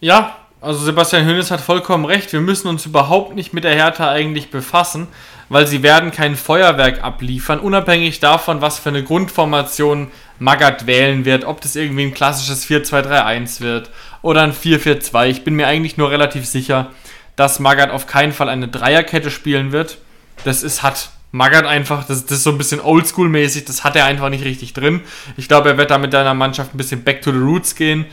Ja, 0.00 0.36
also 0.60 0.84
Sebastian 0.84 1.24
Hönes 1.24 1.50
hat 1.50 1.60
vollkommen 1.60 2.04
recht. 2.04 2.32
Wir 2.32 2.40
müssen 2.40 2.68
uns 2.68 2.84
überhaupt 2.84 3.34
nicht 3.34 3.54
mit 3.54 3.64
der 3.64 3.74
Hertha 3.74 4.10
eigentlich 4.10 4.50
befassen, 4.50 5.08
weil 5.48 5.66
sie 5.66 5.82
werden 5.82 6.10
kein 6.10 6.36
Feuerwerk 6.36 7.02
abliefern, 7.02 7.58
unabhängig 7.58 8.20
davon, 8.20 8.60
was 8.60 8.78
für 8.78 8.90
eine 8.90 9.02
Grundformation 9.02 10.08
Magath 10.38 10.86
wählen 10.86 11.24
wird, 11.24 11.44
ob 11.44 11.60
das 11.60 11.74
irgendwie 11.74 12.04
ein 12.04 12.14
klassisches 12.14 12.68
4-2-3-1 12.68 13.60
wird 13.60 13.90
oder 14.20 14.42
ein 14.42 14.52
4-4-2. 14.52 15.28
Ich 15.28 15.42
bin 15.42 15.54
mir 15.54 15.66
eigentlich 15.66 15.96
nur 15.96 16.10
relativ 16.10 16.46
sicher, 16.46 16.90
dass 17.38 17.60
Magath 17.60 17.90
auf 17.90 18.08
keinen 18.08 18.32
Fall 18.32 18.48
eine 18.48 18.66
Dreierkette 18.66 19.30
spielen 19.30 19.70
wird. 19.70 19.98
Das 20.42 20.64
ist, 20.64 20.82
hat 20.82 21.10
Magath 21.30 21.66
einfach, 21.66 22.04
das, 22.04 22.26
das 22.26 22.38
ist 22.38 22.44
so 22.44 22.50
ein 22.50 22.58
bisschen 22.58 22.80
oldschool-mäßig, 22.80 23.64
das 23.64 23.84
hat 23.84 23.94
er 23.94 24.06
einfach 24.06 24.28
nicht 24.28 24.44
richtig 24.44 24.72
drin. 24.72 25.02
Ich 25.36 25.46
glaube, 25.46 25.68
er 25.68 25.78
wird 25.78 25.92
da 25.92 25.98
mit 25.98 26.12
deiner 26.12 26.34
Mannschaft 26.34 26.74
ein 26.74 26.78
bisschen 26.78 27.04
back 27.04 27.22
to 27.22 27.30
the 27.30 27.38
roots 27.38 27.76
gehen. 27.76 28.06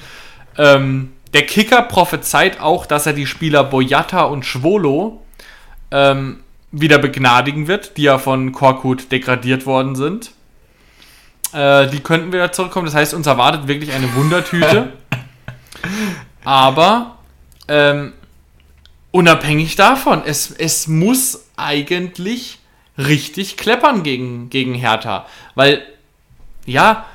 Ähm, 0.59 1.11
der 1.33 1.47
Kicker 1.47 1.81
prophezeit 1.81 2.59
auch, 2.59 2.85
dass 2.85 3.07
er 3.07 3.13
die 3.13 3.25
Spieler 3.25 3.63
Boyata 3.63 4.25
und 4.25 4.45
Schwolo 4.45 5.25
ähm, 5.89 6.41
wieder 6.71 6.99
begnadigen 6.99 7.67
wird, 7.67 7.97
die 7.97 8.03
ja 8.03 8.19
von 8.19 8.51
Korkut 8.51 9.11
degradiert 9.11 9.65
worden 9.65 9.95
sind. 9.95 10.33
Äh, 11.51 11.87
die 11.87 12.01
könnten 12.01 12.31
wieder 12.31 12.51
zurückkommen. 12.51 12.85
Das 12.85 12.93
heißt, 12.93 13.15
uns 13.15 13.25
erwartet 13.25 13.67
wirklich 13.67 13.91
eine 13.91 14.13
Wundertüte. 14.13 14.93
Aber 16.43 17.17
ähm, 17.67 18.13
unabhängig 19.15 19.77
davon, 19.77 20.23
es, 20.25 20.51
es 20.51 20.89
muss 20.89 21.45
eigentlich 21.55 22.59
richtig 22.97 23.55
kleppern 23.55 24.03
gegen, 24.03 24.49
gegen 24.49 24.73
Hertha. 24.73 25.25
Weil, 25.55 25.83
ja, 26.65 27.05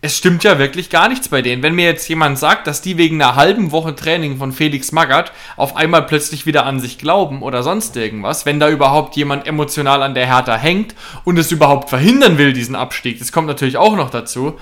es 0.00 0.16
stimmt 0.16 0.42
ja 0.42 0.58
wirklich 0.58 0.90
gar 0.90 1.08
nichts 1.08 1.28
bei 1.28 1.40
denen. 1.40 1.62
Wenn 1.62 1.76
mir 1.76 1.84
jetzt 1.84 2.08
jemand 2.08 2.40
sagt, 2.40 2.66
dass 2.66 2.82
die 2.82 2.96
wegen 2.96 3.22
einer 3.22 3.36
halben 3.36 3.70
Woche 3.70 3.94
Training 3.94 4.36
von 4.36 4.50
Felix 4.50 4.90
Magath 4.90 5.30
auf 5.56 5.76
einmal 5.76 6.02
plötzlich 6.06 6.44
wieder 6.44 6.66
an 6.66 6.80
sich 6.80 6.98
glauben 6.98 7.42
oder 7.42 7.62
sonst 7.62 7.96
irgendwas, 7.96 8.44
wenn 8.44 8.58
da 8.58 8.68
überhaupt 8.68 9.14
jemand 9.14 9.46
emotional 9.46 10.02
an 10.02 10.14
der 10.14 10.26
Hertha 10.26 10.56
hängt 10.56 10.96
und 11.22 11.38
es 11.38 11.52
überhaupt 11.52 11.88
verhindern 11.88 12.36
will, 12.38 12.52
diesen 12.52 12.74
Abstieg, 12.74 13.20
das 13.20 13.30
kommt 13.30 13.46
natürlich 13.46 13.76
auch 13.76 13.94
noch 13.94 14.10
dazu, 14.10 14.58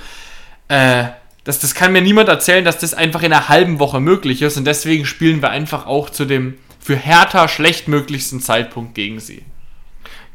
äh, 0.68 1.04
das, 1.44 1.58
das 1.58 1.74
kann 1.74 1.92
mir 1.92 2.02
niemand 2.02 2.28
erzählen, 2.28 2.66
dass 2.66 2.78
das 2.78 2.92
einfach 2.92 3.22
in 3.22 3.32
einer 3.32 3.48
halben 3.48 3.78
Woche 3.78 4.00
möglich 4.00 4.42
ist 4.42 4.58
und 4.58 4.66
deswegen 4.66 5.06
spielen 5.06 5.40
wir 5.40 5.48
einfach 5.48 5.86
auch 5.86 6.10
zu 6.10 6.26
dem 6.26 6.58
für 6.86 6.94
Hertha 6.94 7.48
schlechtmöglichsten 7.48 8.40
Zeitpunkt 8.40 8.94
gegen 8.94 9.18
sie. 9.18 9.42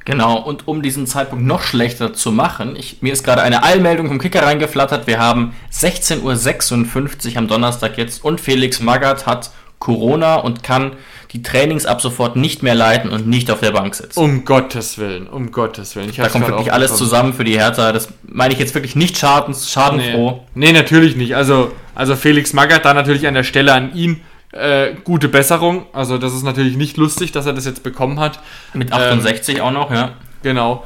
Genau, 0.03 0.37
und 0.37 0.67
um 0.67 0.81
diesen 0.81 1.07
Zeitpunkt 1.07 1.45
noch 1.45 1.61
schlechter 1.61 2.13
zu 2.13 2.33
machen, 2.33 2.75
ich, 2.75 3.01
mir 3.01 3.13
ist 3.13 3.23
gerade 3.23 3.41
eine 3.41 3.63
Eilmeldung 3.63 4.09
vom 4.09 4.19
Kicker 4.19 4.43
reingeflattert. 4.43 5.07
Wir 5.07 5.17
haben 5.17 5.53
16.56 5.71 7.31
Uhr 7.31 7.37
am 7.37 7.47
Donnerstag 7.47 7.97
jetzt 7.97 8.25
und 8.25 8.41
Felix 8.41 8.81
Magath 8.81 9.25
hat 9.25 9.51
Corona 9.79 10.35
und 10.35 10.61
kann 10.61 10.97
die 11.31 11.41
Trainings 11.41 11.85
ab 11.85 12.01
sofort 12.01 12.35
nicht 12.35 12.63
mehr 12.63 12.75
leiten 12.75 13.11
und 13.11 13.27
nicht 13.27 13.49
auf 13.49 13.61
der 13.61 13.71
Bank 13.71 13.95
sitzen. 13.95 14.19
Um 14.19 14.43
Gottes 14.43 14.97
Willen, 14.97 15.27
um 15.27 15.53
Gottes 15.53 15.95
Willen. 15.95 16.09
Ich 16.09 16.17
da 16.17 16.27
kommt 16.27 16.49
wirklich 16.49 16.73
alles 16.73 16.97
zusammen 16.97 17.33
für 17.33 17.45
die 17.45 17.57
Hertha. 17.57 17.93
Das 17.93 18.09
meine 18.23 18.53
ich 18.53 18.59
jetzt 18.59 18.75
wirklich 18.75 18.97
nicht 18.97 19.17
schadens, 19.17 19.71
schadenfroh. 19.71 20.41
Nee. 20.53 20.65
nee, 20.65 20.73
natürlich 20.73 21.15
nicht. 21.15 21.33
Also, 21.33 21.71
also 21.95 22.17
Felix 22.17 22.51
Magath 22.51 22.83
da 22.83 22.93
natürlich 22.93 23.25
an 23.25 23.35
der 23.35 23.45
Stelle 23.45 23.71
an 23.71 23.95
ihn 23.95 24.19
äh, 24.51 24.95
gute 25.03 25.29
Besserung. 25.29 25.85
Also 25.93 26.17
das 26.17 26.33
ist 26.33 26.43
natürlich 26.43 26.77
nicht 26.77 26.97
lustig, 26.97 27.31
dass 27.31 27.45
er 27.45 27.53
das 27.53 27.65
jetzt 27.65 27.83
bekommen 27.83 28.19
hat. 28.19 28.39
Mit 28.73 28.91
68 28.91 29.57
ähm, 29.57 29.63
auch 29.63 29.71
noch, 29.71 29.91
ja. 29.91 30.11
Genau. 30.43 30.85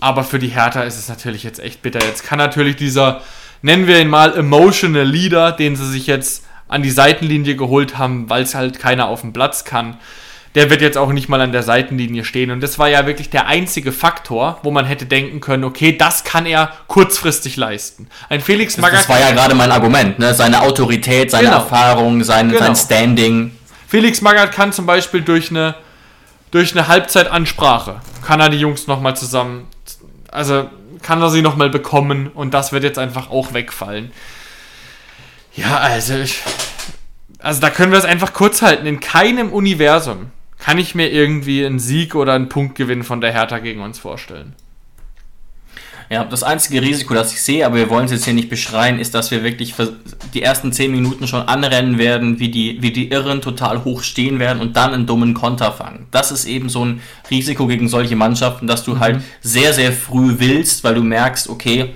Aber 0.00 0.24
für 0.24 0.38
die 0.38 0.48
Hertha 0.48 0.82
ist 0.82 0.98
es 0.98 1.08
natürlich 1.08 1.42
jetzt 1.42 1.60
echt 1.60 1.82
bitter. 1.82 2.00
Jetzt 2.04 2.24
kann 2.24 2.38
natürlich 2.38 2.76
dieser, 2.76 3.20
nennen 3.62 3.86
wir 3.86 4.00
ihn 4.00 4.08
mal, 4.08 4.36
emotional 4.36 5.04
Leader, 5.04 5.52
den 5.52 5.76
sie 5.76 5.86
sich 5.86 6.06
jetzt 6.06 6.46
an 6.68 6.82
die 6.82 6.90
Seitenlinie 6.90 7.56
geholt 7.56 7.98
haben, 7.98 8.30
weil 8.30 8.42
es 8.42 8.54
halt 8.54 8.78
keiner 8.78 9.08
auf 9.08 9.22
dem 9.22 9.32
Platz 9.32 9.64
kann, 9.64 9.96
der 10.54 10.68
wird 10.68 10.82
jetzt 10.82 10.98
auch 10.98 11.12
nicht 11.12 11.28
mal 11.28 11.40
an 11.40 11.52
der 11.52 11.62
Seitenlinie 11.62 12.24
stehen. 12.24 12.50
Und 12.50 12.60
das 12.60 12.78
war 12.78 12.88
ja 12.88 13.06
wirklich 13.06 13.30
der 13.30 13.46
einzige 13.46 13.92
Faktor, 13.92 14.58
wo 14.62 14.70
man 14.70 14.84
hätte 14.84 15.06
denken 15.06 15.40
können, 15.40 15.64
okay, 15.64 15.96
das 15.96 16.24
kann 16.24 16.44
er 16.44 16.72
kurzfristig 16.88 17.56
leisten. 17.56 18.08
Ein 18.28 18.40
Felix 18.40 18.76
Magath. 18.76 19.00
Das, 19.00 19.06
das 19.06 19.16
war 19.16 19.20
ja 19.20 19.32
gerade 19.32 19.54
mein 19.54 19.70
Argument, 19.70 20.18
ne? 20.18 20.34
seine 20.34 20.62
Autorität, 20.62 21.30
seine 21.30 21.44
genau. 21.44 21.58
Erfahrung, 21.58 22.24
sein, 22.24 22.48
genau. 22.48 22.60
sein 22.60 22.76
Standing. 22.76 23.52
Felix 23.86 24.20
Magath 24.20 24.52
kann 24.52 24.72
zum 24.72 24.86
Beispiel 24.86 25.22
durch 25.22 25.50
eine, 25.50 25.76
durch 26.50 26.72
eine 26.72 26.88
Halbzeitansprache, 26.88 28.00
kann 28.26 28.40
er 28.40 28.48
die 28.48 28.58
Jungs 28.58 28.88
nochmal 28.88 29.16
zusammen, 29.16 29.68
also 30.30 30.68
kann 31.02 31.22
er 31.22 31.30
sie 31.30 31.42
nochmal 31.42 31.70
bekommen 31.70 32.28
und 32.28 32.54
das 32.54 32.72
wird 32.72 32.84
jetzt 32.84 32.98
einfach 32.98 33.30
auch 33.30 33.52
wegfallen. 33.52 34.12
Ja, 35.54 35.78
also 35.78 36.14
ich, 36.14 36.40
also 37.38 37.60
da 37.60 37.70
können 37.70 37.92
wir 37.92 37.98
es 37.98 38.04
einfach 38.04 38.32
kurz 38.32 38.62
halten. 38.62 38.86
In 38.86 39.00
keinem 39.00 39.52
Universum 39.52 40.30
kann 40.60 40.78
ich 40.78 40.94
mir 40.94 41.10
irgendwie 41.10 41.64
einen 41.64 41.78
Sieg 41.78 42.14
oder 42.14 42.34
einen 42.34 42.48
Punktgewinn 42.48 43.02
von 43.02 43.20
der 43.20 43.32
Hertha 43.32 43.58
gegen 43.58 43.80
uns 43.80 43.98
vorstellen. 43.98 44.54
Ja, 46.12 46.24
das 46.24 46.42
einzige 46.42 46.82
Risiko, 46.82 47.14
das 47.14 47.32
ich 47.32 47.40
sehe, 47.40 47.64
aber 47.64 47.76
wir 47.76 47.88
wollen 47.88 48.06
es 48.06 48.10
jetzt 48.10 48.24
hier 48.24 48.34
nicht 48.34 48.50
beschreien, 48.50 48.98
ist, 48.98 49.14
dass 49.14 49.30
wir 49.30 49.44
wirklich 49.44 49.74
die 50.34 50.42
ersten 50.42 50.72
10 50.72 50.90
Minuten 50.90 51.28
schon 51.28 51.42
anrennen 51.42 51.98
werden, 51.98 52.40
wie 52.40 52.48
die, 52.48 52.82
wie 52.82 52.90
die 52.90 53.12
Irren 53.12 53.40
total 53.40 53.84
hoch 53.84 54.02
stehen 54.02 54.40
werden 54.40 54.60
und 54.60 54.76
dann 54.76 54.92
einen 54.92 55.06
dummen 55.06 55.34
Konter 55.34 55.70
fangen. 55.70 56.08
Das 56.10 56.32
ist 56.32 56.46
eben 56.46 56.68
so 56.68 56.84
ein 56.84 57.00
Risiko 57.30 57.68
gegen 57.68 57.88
solche 57.88 58.16
Mannschaften, 58.16 58.66
dass 58.66 58.82
du 58.82 58.94
mhm. 58.96 59.00
halt 59.00 59.22
sehr, 59.40 59.72
sehr 59.72 59.92
früh 59.92 60.34
willst, 60.38 60.82
weil 60.82 60.96
du 60.96 61.04
merkst, 61.04 61.48
okay, 61.48 61.90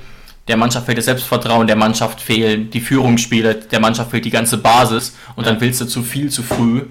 der 0.47 0.59
Mannschaft 0.59 0.87
fehlt 0.87 0.99
das 0.99 1.07
Selbstvertrauen, 1.07 1.67
der 1.67 1.77
Mannschaft 1.77 2.21
fehlen 2.21 2.71
die 2.71 2.81
Führungsspiele, 2.81 3.57
der 3.57 3.81
Mannschaft 3.81 4.13
fehlt 4.13 4.25
die 4.25 4.31
ganze 4.31 4.59
Basis 4.59 5.17
und 5.35 5.45
dann 5.45 5.61
willst 5.61 5.81
du 5.81 5.87
zu 5.87 6.05
viel 6.05 6.31
zu 6.31 6.45
früh. 6.45 6.83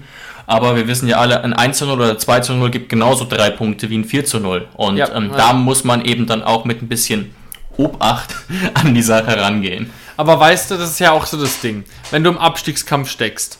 Aber 0.46 0.76
wir 0.76 0.86
wissen 0.86 1.08
ja 1.08 1.18
alle, 1.18 1.42
ein 1.42 1.52
1 1.52 1.78
zu 1.78 1.86
0 1.86 2.00
oder 2.00 2.18
2 2.18 2.40
zu 2.40 2.54
0 2.54 2.70
gibt 2.70 2.88
genauso 2.88 3.24
drei 3.24 3.50
Punkte 3.50 3.88
wie 3.90 3.98
ein 3.98 4.04
4 4.04 4.24
zu 4.24 4.40
0. 4.40 4.68
Und 4.74 4.96
ja, 4.96 5.14
ähm, 5.14 5.30
ja. 5.30 5.36
da 5.36 5.52
muss 5.52 5.84
man 5.84 6.04
eben 6.04 6.26
dann 6.26 6.42
auch 6.42 6.64
mit 6.64 6.82
ein 6.82 6.88
bisschen 6.88 7.34
Obacht 7.76 8.34
an 8.74 8.94
die 8.94 9.02
Sache 9.02 9.40
rangehen. 9.40 9.90
Aber 10.16 10.38
weißt 10.38 10.70
du, 10.70 10.76
das 10.76 10.90
ist 10.90 11.00
ja 11.00 11.12
auch 11.12 11.26
so 11.26 11.40
das 11.40 11.60
Ding. 11.60 11.84
Wenn 12.10 12.22
du 12.22 12.30
im 12.30 12.38
Abstiegskampf 12.38 13.08
steckst 13.10 13.58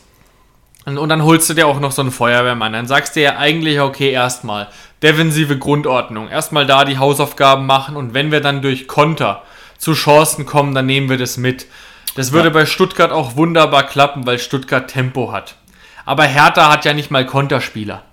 und 0.85 1.09
dann 1.09 1.23
holst 1.23 1.49
du 1.49 1.53
dir 1.53 1.67
auch 1.67 1.79
noch 1.79 1.91
so 1.91 2.01
einen 2.01 2.11
Feuerwehrmann, 2.11 2.73
dann 2.73 2.87
sagst 2.87 3.15
du 3.15 3.21
ja 3.21 3.37
eigentlich, 3.37 3.79
okay, 3.79 4.11
erstmal 4.11 4.67
defensive 5.01 5.57
Grundordnung, 5.57 6.29
erstmal 6.29 6.65
da 6.65 6.85
die 6.85 6.97
Hausaufgaben 6.97 7.65
machen 7.65 7.97
und 7.97 8.13
wenn 8.13 8.31
wir 8.31 8.39
dann 8.39 8.61
durch 8.61 8.87
Konter 8.87 9.43
zu 9.77 9.93
Chancen 9.93 10.45
kommen, 10.45 10.73
dann 10.73 10.85
nehmen 10.85 11.09
wir 11.09 11.17
das 11.17 11.37
mit. 11.37 11.65
Das 12.15 12.31
würde 12.31 12.47
ja. 12.47 12.53
bei 12.53 12.65
Stuttgart 12.65 13.11
auch 13.11 13.35
wunderbar 13.35 13.83
klappen, 13.83 14.25
weil 14.25 14.39
Stuttgart 14.39 14.89
Tempo 14.89 15.31
hat. 15.33 15.55
Aber 16.05 16.23
Hertha 16.23 16.71
hat 16.71 16.85
ja 16.85 16.93
nicht 16.93 17.11
mal 17.11 17.25
Konterspieler. 17.25 18.03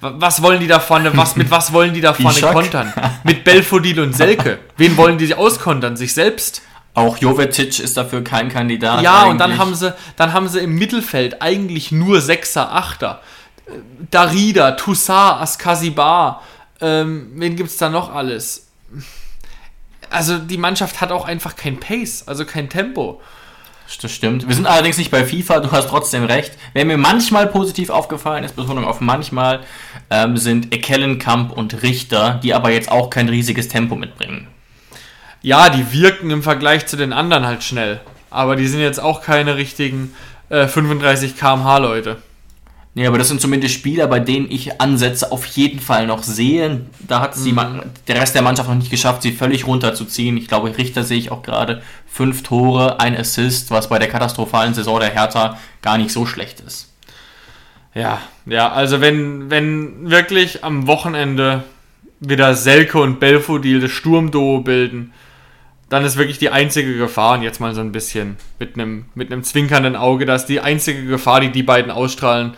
Was 0.00 0.42
wollen 0.42 0.60
die 0.60 0.68
da 0.68 0.78
vorne, 0.78 1.16
was, 1.16 1.34
mit 1.34 1.50
was 1.50 1.72
wollen 1.72 1.92
die 1.92 2.00
da 2.00 2.14
vorne 2.14 2.40
kontern? 2.40 2.92
Mit 3.24 3.44
Belfodil 3.44 4.00
und 4.00 4.14
Selke. 4.14 4.58
Wen 4.76 4.96
wollen 4.96 5.18
die 5.18 5.34
auskontern? 5.34 5.96
Sich 5.96 6.14
selbst? 6.14 6.62
Auch 6.94 7.16
Jovetic 7.18 7.78
ist 7.78 7.96
dafür 7.96 8.22
kein 8.22 8.48
Kandidat. 8.48 9.02
Ja, 9.02 9.18
eigentlich. 9.20 9.30
und 9.32 9.38
dann 9.38 9.58
haben, 9.58 9.74
sie, 9.74 9.94
dann 10.16 10.32
haben 10.32 10.48
sie 10.48 10.60
im 10.60 10.74
Mittelfeld 10.74 11.42
eigentlich 11.42 11.92
nur 11.92 12.20
Sechser, 12.20 12.72
Achter. 12.72 13.20
Darida, 14.10 14.72
Toussaint, 14.72 15.40
Askasibar. 15.40 16.42
Ähm, 16.80 17.32
wen 17.34 17.56
gibt 17.56 17.70
es 17.70 17.76
da 17.76 17.88
noch 17.88 18.14
alles? 18.14 18.68
also 20.10 20.38
die 20.38 20.58
Mannschaft 20.58 21.00
hat 21.00 21.12
auch 21.12 21.26
einfach 21.26 21.56
kein 21.56 21.80
Pace, 21.80 22.24
also 22.26 22.44
kein 22.44 22.68
Tempo. 22.68 23.20
Das 24.02 24.12
stimmt. 24.12 24.46
Wir 24.46 24.54
sind 24.54 24.66
allerdings 24.66 24.98
nicht 24.98 25.10
bei 25.10 25.24
FIFA, 25.24 25.60
du 25.60 25.72
hast 25.72 25.88
trotzdem 25.88 26.24
recht. 26.24 26.52
Wer 26.74 26.84
mir 26.84 26.98
manchmal 26.98 27.46
positiv 27.46 27.88
aufgefallen 27.88 28.44
ist, 28.44 28.54
Betonung 28.54 28.84
auf 28.84 29.00
manchmal, 29.00 29.60
ähm, 30.10 30.36
sind 30.36 30.74
Ekellenkamp 30.74 31.52
und 31.52 31.82
Richter, 31.82 32.38
die 32.42 32.52
aber 32.52 32.70
jetzt 32.70 32.90
auch 32.90 33.08
kein 33.08 33.28
riesiges 33.30 33.68
Tempo 33.68 33.96
mitbringen. 33.96 34.46
Ja, 35.40 35.70
die 35.70 35.90
wirken 35.92 36.30
im 36.30 36.42
Vergleich 36.42 36.86
zu 36.86 36.96
den 36.96 37.12
anderen 37.14 37.46
halt 37.46 37.64
schnell. 37.64 38.00
Aber 38.30 38.56
die 38.56 38.66
sind 38.66 38.80
jetzt 38.80 39.00
auch 39.00 39.22
keine 39.22 39.56
richtigen 39.56 40.14
äh, 40.50 40.66
35 40.66 41.36
km/h 41.36 41.78
Leute. 41.78 42.18
Nee, 42.98 43.06
aber 43.06 43.16
das 43.16 43.28
sind 43.28 43.40
zumindest 43.40 43.74
Spieler, 43.74 44.08
bei 44.08 44.18
denen 44.18 44.50
ich 44.50 44.80
Ansätze 44.80 45.30
auf 45.30 45.46
jeden 45.46 45.78
Fall 45.78 46.08
noch 46.08 46.24
sehe. 46.24 46.80
Da 46.98 47.20
hat 47.20 47.36
sie 47.36 47.52
mhm. 47.52 47.82
der 48.08 48.20
Rest 48.20 48.34
der 48.34 48.42
Mannschaft 48.42 48.68
noch 48.68 48.74
nicht 48.74 48.90
geschafft, 48.90 49.22
sie 49.22 49.30
völlig 49.30 49.68
runterzuziehen. 49.68 50.36
Ich 50.36 50.48
glaube, 50.48 50.76
Richter 50.76 51.04
sehe 51.04 51.16
ich 51.16 51.30
auch 51.30 51.44
gerade 51.44 51.80
fünf 52.08 52.42
Tore, 52.42 52.98
ein 52.98 53.16
Assist, 53.16 53.70
was 53.70 53.88
bei 53.88 54.00
der 54.00 54.08
katastrophalen 54.08 54.74
Saison 54.74 54.98
der 54.98 55.10
Hertha 55.10 55.60
gar 55.80 55.96
nicht 55.96 56.10
so 56.10 56.26
schlecht 56.26 56.58
ist. 56.58 56.92
Ja, 57.94 58.20
ja, 58.46 58.72
also 58.72 59.00
wenn, 59.00 59.48
wenn 59.48 60.10
wirklich 60.10 60.64
am 60.64 60.88
Wochenende 60.88 61.62
wieder 62.18 62.56
Selke 62.56 62.98
und 62.98 63.20
Belfodil 63.20 63.78
das 63.78 63.92
Sturmduo 63.92 64.62
bilden, 64.62 65.12
dann 65.88 66.04
ist 66.04 66.16
wirklich 66.16 66.38
die 66.38 66.50
einzige 66.50 66.98
Gefahr, 66.98 67.34
und 67.38 67.42
jetzt 67.42 67.60
mal 67.60 67.76
so 67.76 67.80
ein 67.80 67.92
bisschen 67.92 68.38
mit 68.58 68.74
einem, 68.74 69.04
mit 69.14 69.30
einem 69.30 69.44
zwinkernden 69.44 69.94
Auge, 69.94 70.26
dass 70.26 70.46
die 70.46 70.58
einzige 70.58 71.06
Gefahr, 71.06 71.40
die 71.40 71.52
die 71.52 71.62
beiden 71.62 71.92
ausstrahlen, 71.92 72.54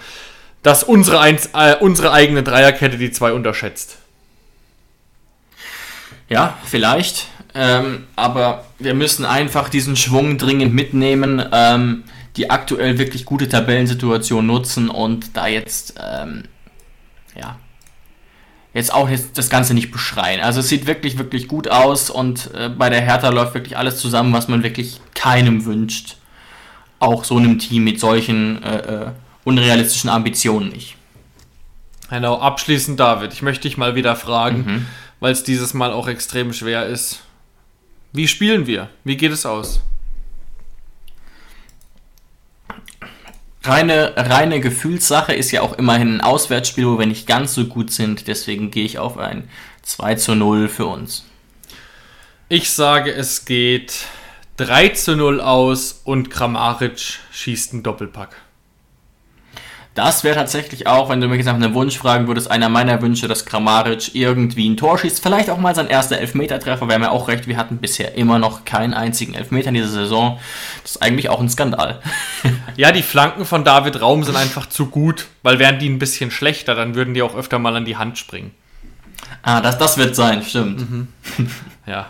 dass 0.63 0.83
unsere, 0.83 1.21
eins, 1.21 1.51
äh, 1.55 1.77
unsere 1.81 2.13
eigene 2.13 2.43
Dreierkette 2.43 2.99
die 2.99 3.11
zwei 3.11 3.33
unterschätzt. 3.33 3.99
Ja, 6.29 6.59
vielleicht. 6.65 7.27
Ähm, 7.55 8.07
aber 8.15 8.65
wir 8.79 8.95
müssen 8.95 9.25
einfach 9.25 9.69
diesen 9.69 9.97
Schwung 9.97 10.39
dringend 10.39 10.73
mitnehmen. 10.73 11.45
Ähm, 11.53 12.05
die 12.05 12.11
die 12.37 12.51
aktuell 12.51 12.99
wirklich 12.99 13.25
gute 13.25 13.49
Tabellensituation 13.49 14.47
nutzen 14.47 14.89
und 14.89 15.37
da 15.37 15.47
jetzt, 15.47 15.95
ähm, 16.01 16.45
ja, 17.37 17.59
jetzt 18.73 18.95
auch 18.95 19.11
jetzt 19.11 19.37
das 19.37 19.51
Ganze 19.51 19.75
nicht 19.75 19.91
beschreien. 19.91 20.41
Also 20.41 20.61
es 20.61 20.69
sieht 20.69 20.87
wirklich, 20.87 21.19
wirklich 21.19 21.49
gut 21.49 21.69
aus 21.69 22.09
und 22.09 22.51
äh, 22.55 22.69
bei 22.69 22.89
der 22.89 23.01
Hertha 23.01 23.31
läuft 23.31 23.55
wirklich 23.55 23.77
alles 23.77 23.99
zusammen, 23.99 24.33
was 24.33 24.49
man 24.49 24.63
wirklich 24.63 25.01
keinem 25.15 25.65
wünscht. 25.65 26.17
Auch 27.01 27.25
so 27.25 27.37
einem 27.37 27.59
Team 27.59 27.85
mit 27.85 27.99
solchen 27.99 28.63
äh, 28.63 28.79
äh, 28.79 29.07
unrealistischen 29.45 30.11
Ambitionen 30.11 30.71
nicht. 30.71 30.97
Genau, 32.11 32.41
abschließend 32.41 32.99
David, 32.99 33.33
ich 33.33 33.43
möchte 33.43 33.63
dich 33.63 33.77
mal 33.77 33.95
wieder 33.95 34.17
fragen, 34.17 34.59
mhm. 34.67 34.87
weil 35.21 35.33
es 35.33 35.45
dieses 35.45 35.75
Mal 35.75 35.93
auch 35.93 36.09
extrem 36.09 36.53
schwer 36.53 36.87
ist. 36.87 37.23
Wie 38.13 38.27
spielen 38.27 38.67
wir? 38.67 38.89
Wie 39.05 39.17
geht 39.17 39.31
es 39.31 39.47
aus? 39.47 39.81
Reine, 43.63 44.15
reine 44.17 44.61
Gefühlssache 44.61 45.35
ist 45.35 45.51
ja 45.51 45.61
auch 45.61 45.75
immerhin 45.75 46.17
ein 46.17 46.21
Auswärtsspiel, 46.23 46.87
wo 46.87 46.99
wir 46.99 47.07
nicht 47.07 47.27
ganz 47.27 47.55
so 47.55 47.67
gut 47.67 47.93
sind. 47.93 48.27
Deswegen 48.27 48.71
gehe 48.71 48.85
ich 48.85 48.99
auf 48.99 49.19
ein 49.19 49.49
2 49.83 50.15
zu 50.15 50.35
0 50.35 50.69
für 50.69 50.87
uns. 50.87 51.27
Ich 52.49 52.71
sage, 52.71 53.13
es 53.13 53.45
geht 53.45 54.07
3 54.57 54.89
zu 54.91 55.15
0 55.15 55.41
aus 55.41 56.01
und 56.05 56.31
Kramaric 56.31 57.21
schießt 57.31 57.75
einen 57.75 57.83
Doppelpack. 57.83 58.35
Das 59.95 60.23
wäre 60.23 60.37
tatsächlich 60.37 60.87
auch, 60.87 61.09
wenn 61.09 61.21
du 61.21 61.27
mich 61.27 61.39
jetzt 61.39 61.47
nach 61.47 61.55
einem 61.55 61.75
Wunsch 61.75 61.99
fragen 61.99 62.29
würdest, 62.29 62.49
einer 62.49 62.69
meiner 62.69 63.03
Wünsche, 63.03 63.27
dass 63.27 63.45
Kramaric 63.45 64.15
irgendwie 64.15 64.69
ein 64.69 64.77
Tor 64.77 64.97
schießt. 64.97 65.21
Vielleicht 65.21 65.51
auch 65.51 65.59
mal 65.59 65.75
sein 65.75 65.89
erster 65.89 66.19
Elfmetertreffer, 66.19 66.89
wäre 66.89 67.01
mir 67.01 67.11
auch 67.11 67.27
recht. 67.27 67.49
Wir 67.49 67.57
hatten 67.57 67.79
bisher 67.79 68.15
immer 68.15 68.39
noch 68.39 68.65
keinen 68.65 68.95
einzigen 68.95 69.35
Elfmeter 69.35 69.69
in 69.69 69.75
dieser 69.75 69.89
Saison. 69.89 70.39
Das 70.83 70.93
ist 70.93 71.03
eigentlich 71.03 71.29
auch 71.29 71.41
ein 71.41 71.49
Skandal. 71.49 72.01
ja, 72.77 72.93
die 72.93 73.03
Flanken 73.03 73.45
von 73.45 73.65
David 73.65 74.01
Raum 74.01 74.23
sind 74.23 74.37
einfach 74.37 74.69
zu 74.69 74.87
gut, 74.87 75.27
weil 75.43 75.59
wären 75.59 75.81
die 75.81 75.89
ein 75.89 75.99
bisschen 75.99 76.31
schlechter, 76.31 76.77
dann 76.77 76.95
würden 76.95 77.13
die 77.13 77.23
auch 77.23 77.35
öfter 77.35 77.59
mal 77.59 77.75
an 77.75 77.85
die 77.85 77.97
Hand 77.97 78.17
springen. 78.17 78.53
Ah, 79.43 79.61
das, 79.61 79.77
das 79.77 79.99
wird 79.99 80.15
sein, 80.15 80.43
stimmt. 80.43 80.89
Mhm. 80.89 81.09
ja. 81.87 82.07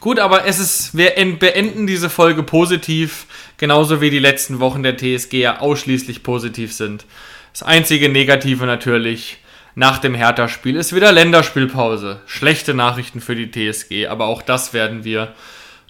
Gut, 0.00 0.20
aber 0.20 0.46
es 0.46 0.58
ist, 0.60 0.96
wir 0.96 1.12
beenden 1.38 1.86
diese 1.86 2.08
Folge 2.08 2.44
positiv, 2.44 3.26
genauso 3.58 4.00
wie 4.00 4.10
die 4.10 4.18
letzten 4.18 4.60
Wochen 4.60 4.82
der 4.82 4.96
TSG 4.96 5.34
ja 5.34 5.60
ausschließlich 5.60 6.22
positiv 6.22 6.72
sind. 6.72 7.04
Das 7.52 7.62
einzige 7.62 8.08
Negative 8.08 8.64
natürlich 8.64 9.38
nach 9.74 9.98
dem 9.98 10.14
Hertha-Spiel 10.14 10.76
ist 10.76 10.94
wieder 10.94 11.12
Länderspielpause. 11.12 12.20
Schlechte 12.26 12.74
Nachrichten 12.74 13.20
für 13.20 13.36
die 13.36 13.50
TSG, 13.50 14.06
aber 14.06 14.26
auch 14.26 14.42
das 14.42 14.72
werden 14.72 15.04
wir 15.04 15.34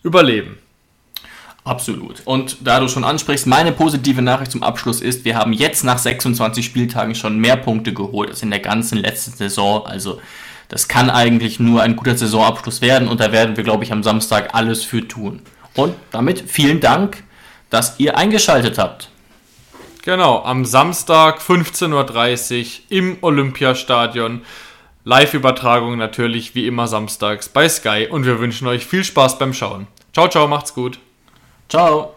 überleben. 0.03 0.59
Absolut. 1.65 2.23
Und 2.25 2.59
da 2.67 2.81
du 2.81 2.89
schon 2.89 3.05
ansprichst, 3.05 3.47
meine 3.47 3.73
positive 3.73 4.23
Nachricht 4.23 4.53
zum 4.53 4.63
Abschluss 4.63 5.01
ist, 5.03 5.25
wir 5.27 5.37
haben 5.37 5.53
jetzt 5.53 5.85
nach 5.85 5.99
26 5.99 6.65
Spieltagen 6.65 7.15
schon 7.15 7.39
mehr 7.39 7.57
Punkte 7.57 7.93
geholt 7.93 8.31
als 8.31 8.43
in 8.43 8.51
der 8.51 8.61
ganzen 8.61 8.97
letzten 8.99 9.33
Saison. 9.33 9.87
Also 9.87 10.21
das 10.69 10.89
kann 10.89 11.11
eigentlich 11.11 11.61
nur 11.61 11.83
ein 11.83 11.97
guter 11.97 12.17
Saisonabschluss 12.17 12.81
werden 12.81 13.09
und 13.09 13.21
da 13.21 13.33
werden 13.33 13.57
wir, 13.57 13.65
glaube 13.65 13.85
ich, 13.85 13.93
am 13.93 14.03
Samstag 14.03 14.55
alles 14.55 14.85
für 14.85 15.07
tun. 15.07 15.43
Und 15.75 15.95
damit 16.11 16.45
vielen 16.47 16.81
Dank, 16.81 17.23
dass 17.71 17.99
ihr 17.99 18.17
eingeschaltet 18.17 18.79
habt. 18.79 19.11
Genau, 20.03 20.43
am 20.43 20.65
Samstag 20.65 21.41
15.30 21.41 22.63
Uhr 22.63 22.67
im 22.89 23.19
Olympiastadion. 23.21 24.43
Live-Übertragung 25.05 25.97
natürlich 25.97 26.55
wie 26.55 26.67
immer 26.67 26.87
samstags 26.87 27.49
bei 27.49 27.69
Sky 27.69 28.09
und 28.11 28.25
wir 28.25 28.39
wünschen 28.39 28.69
euch 28.69 28.87
viel 28.87 29.05
Spaß 29.05 29.39
beim 29.39 29.53
Schauen. 29.53 29.87
Ciao, 30.13 30.29
ciao, 30.29 30.47
macht's 30.49 30.75
gut. 30.75 30.99
Ciao. 31.69 32.15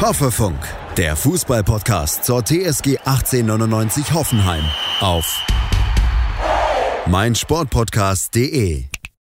Hoffefunk, 0.00 0.58
der 0.98 1.16
Fußballpodcast 1.16 2.24
zur 2.24 2.44
TSG 2.44 2.98
1899 3.04 4.12
Hoffenheim 4.12 4.64
auf 5.00 5.24
meinsportpodcast.de 7.06 8.88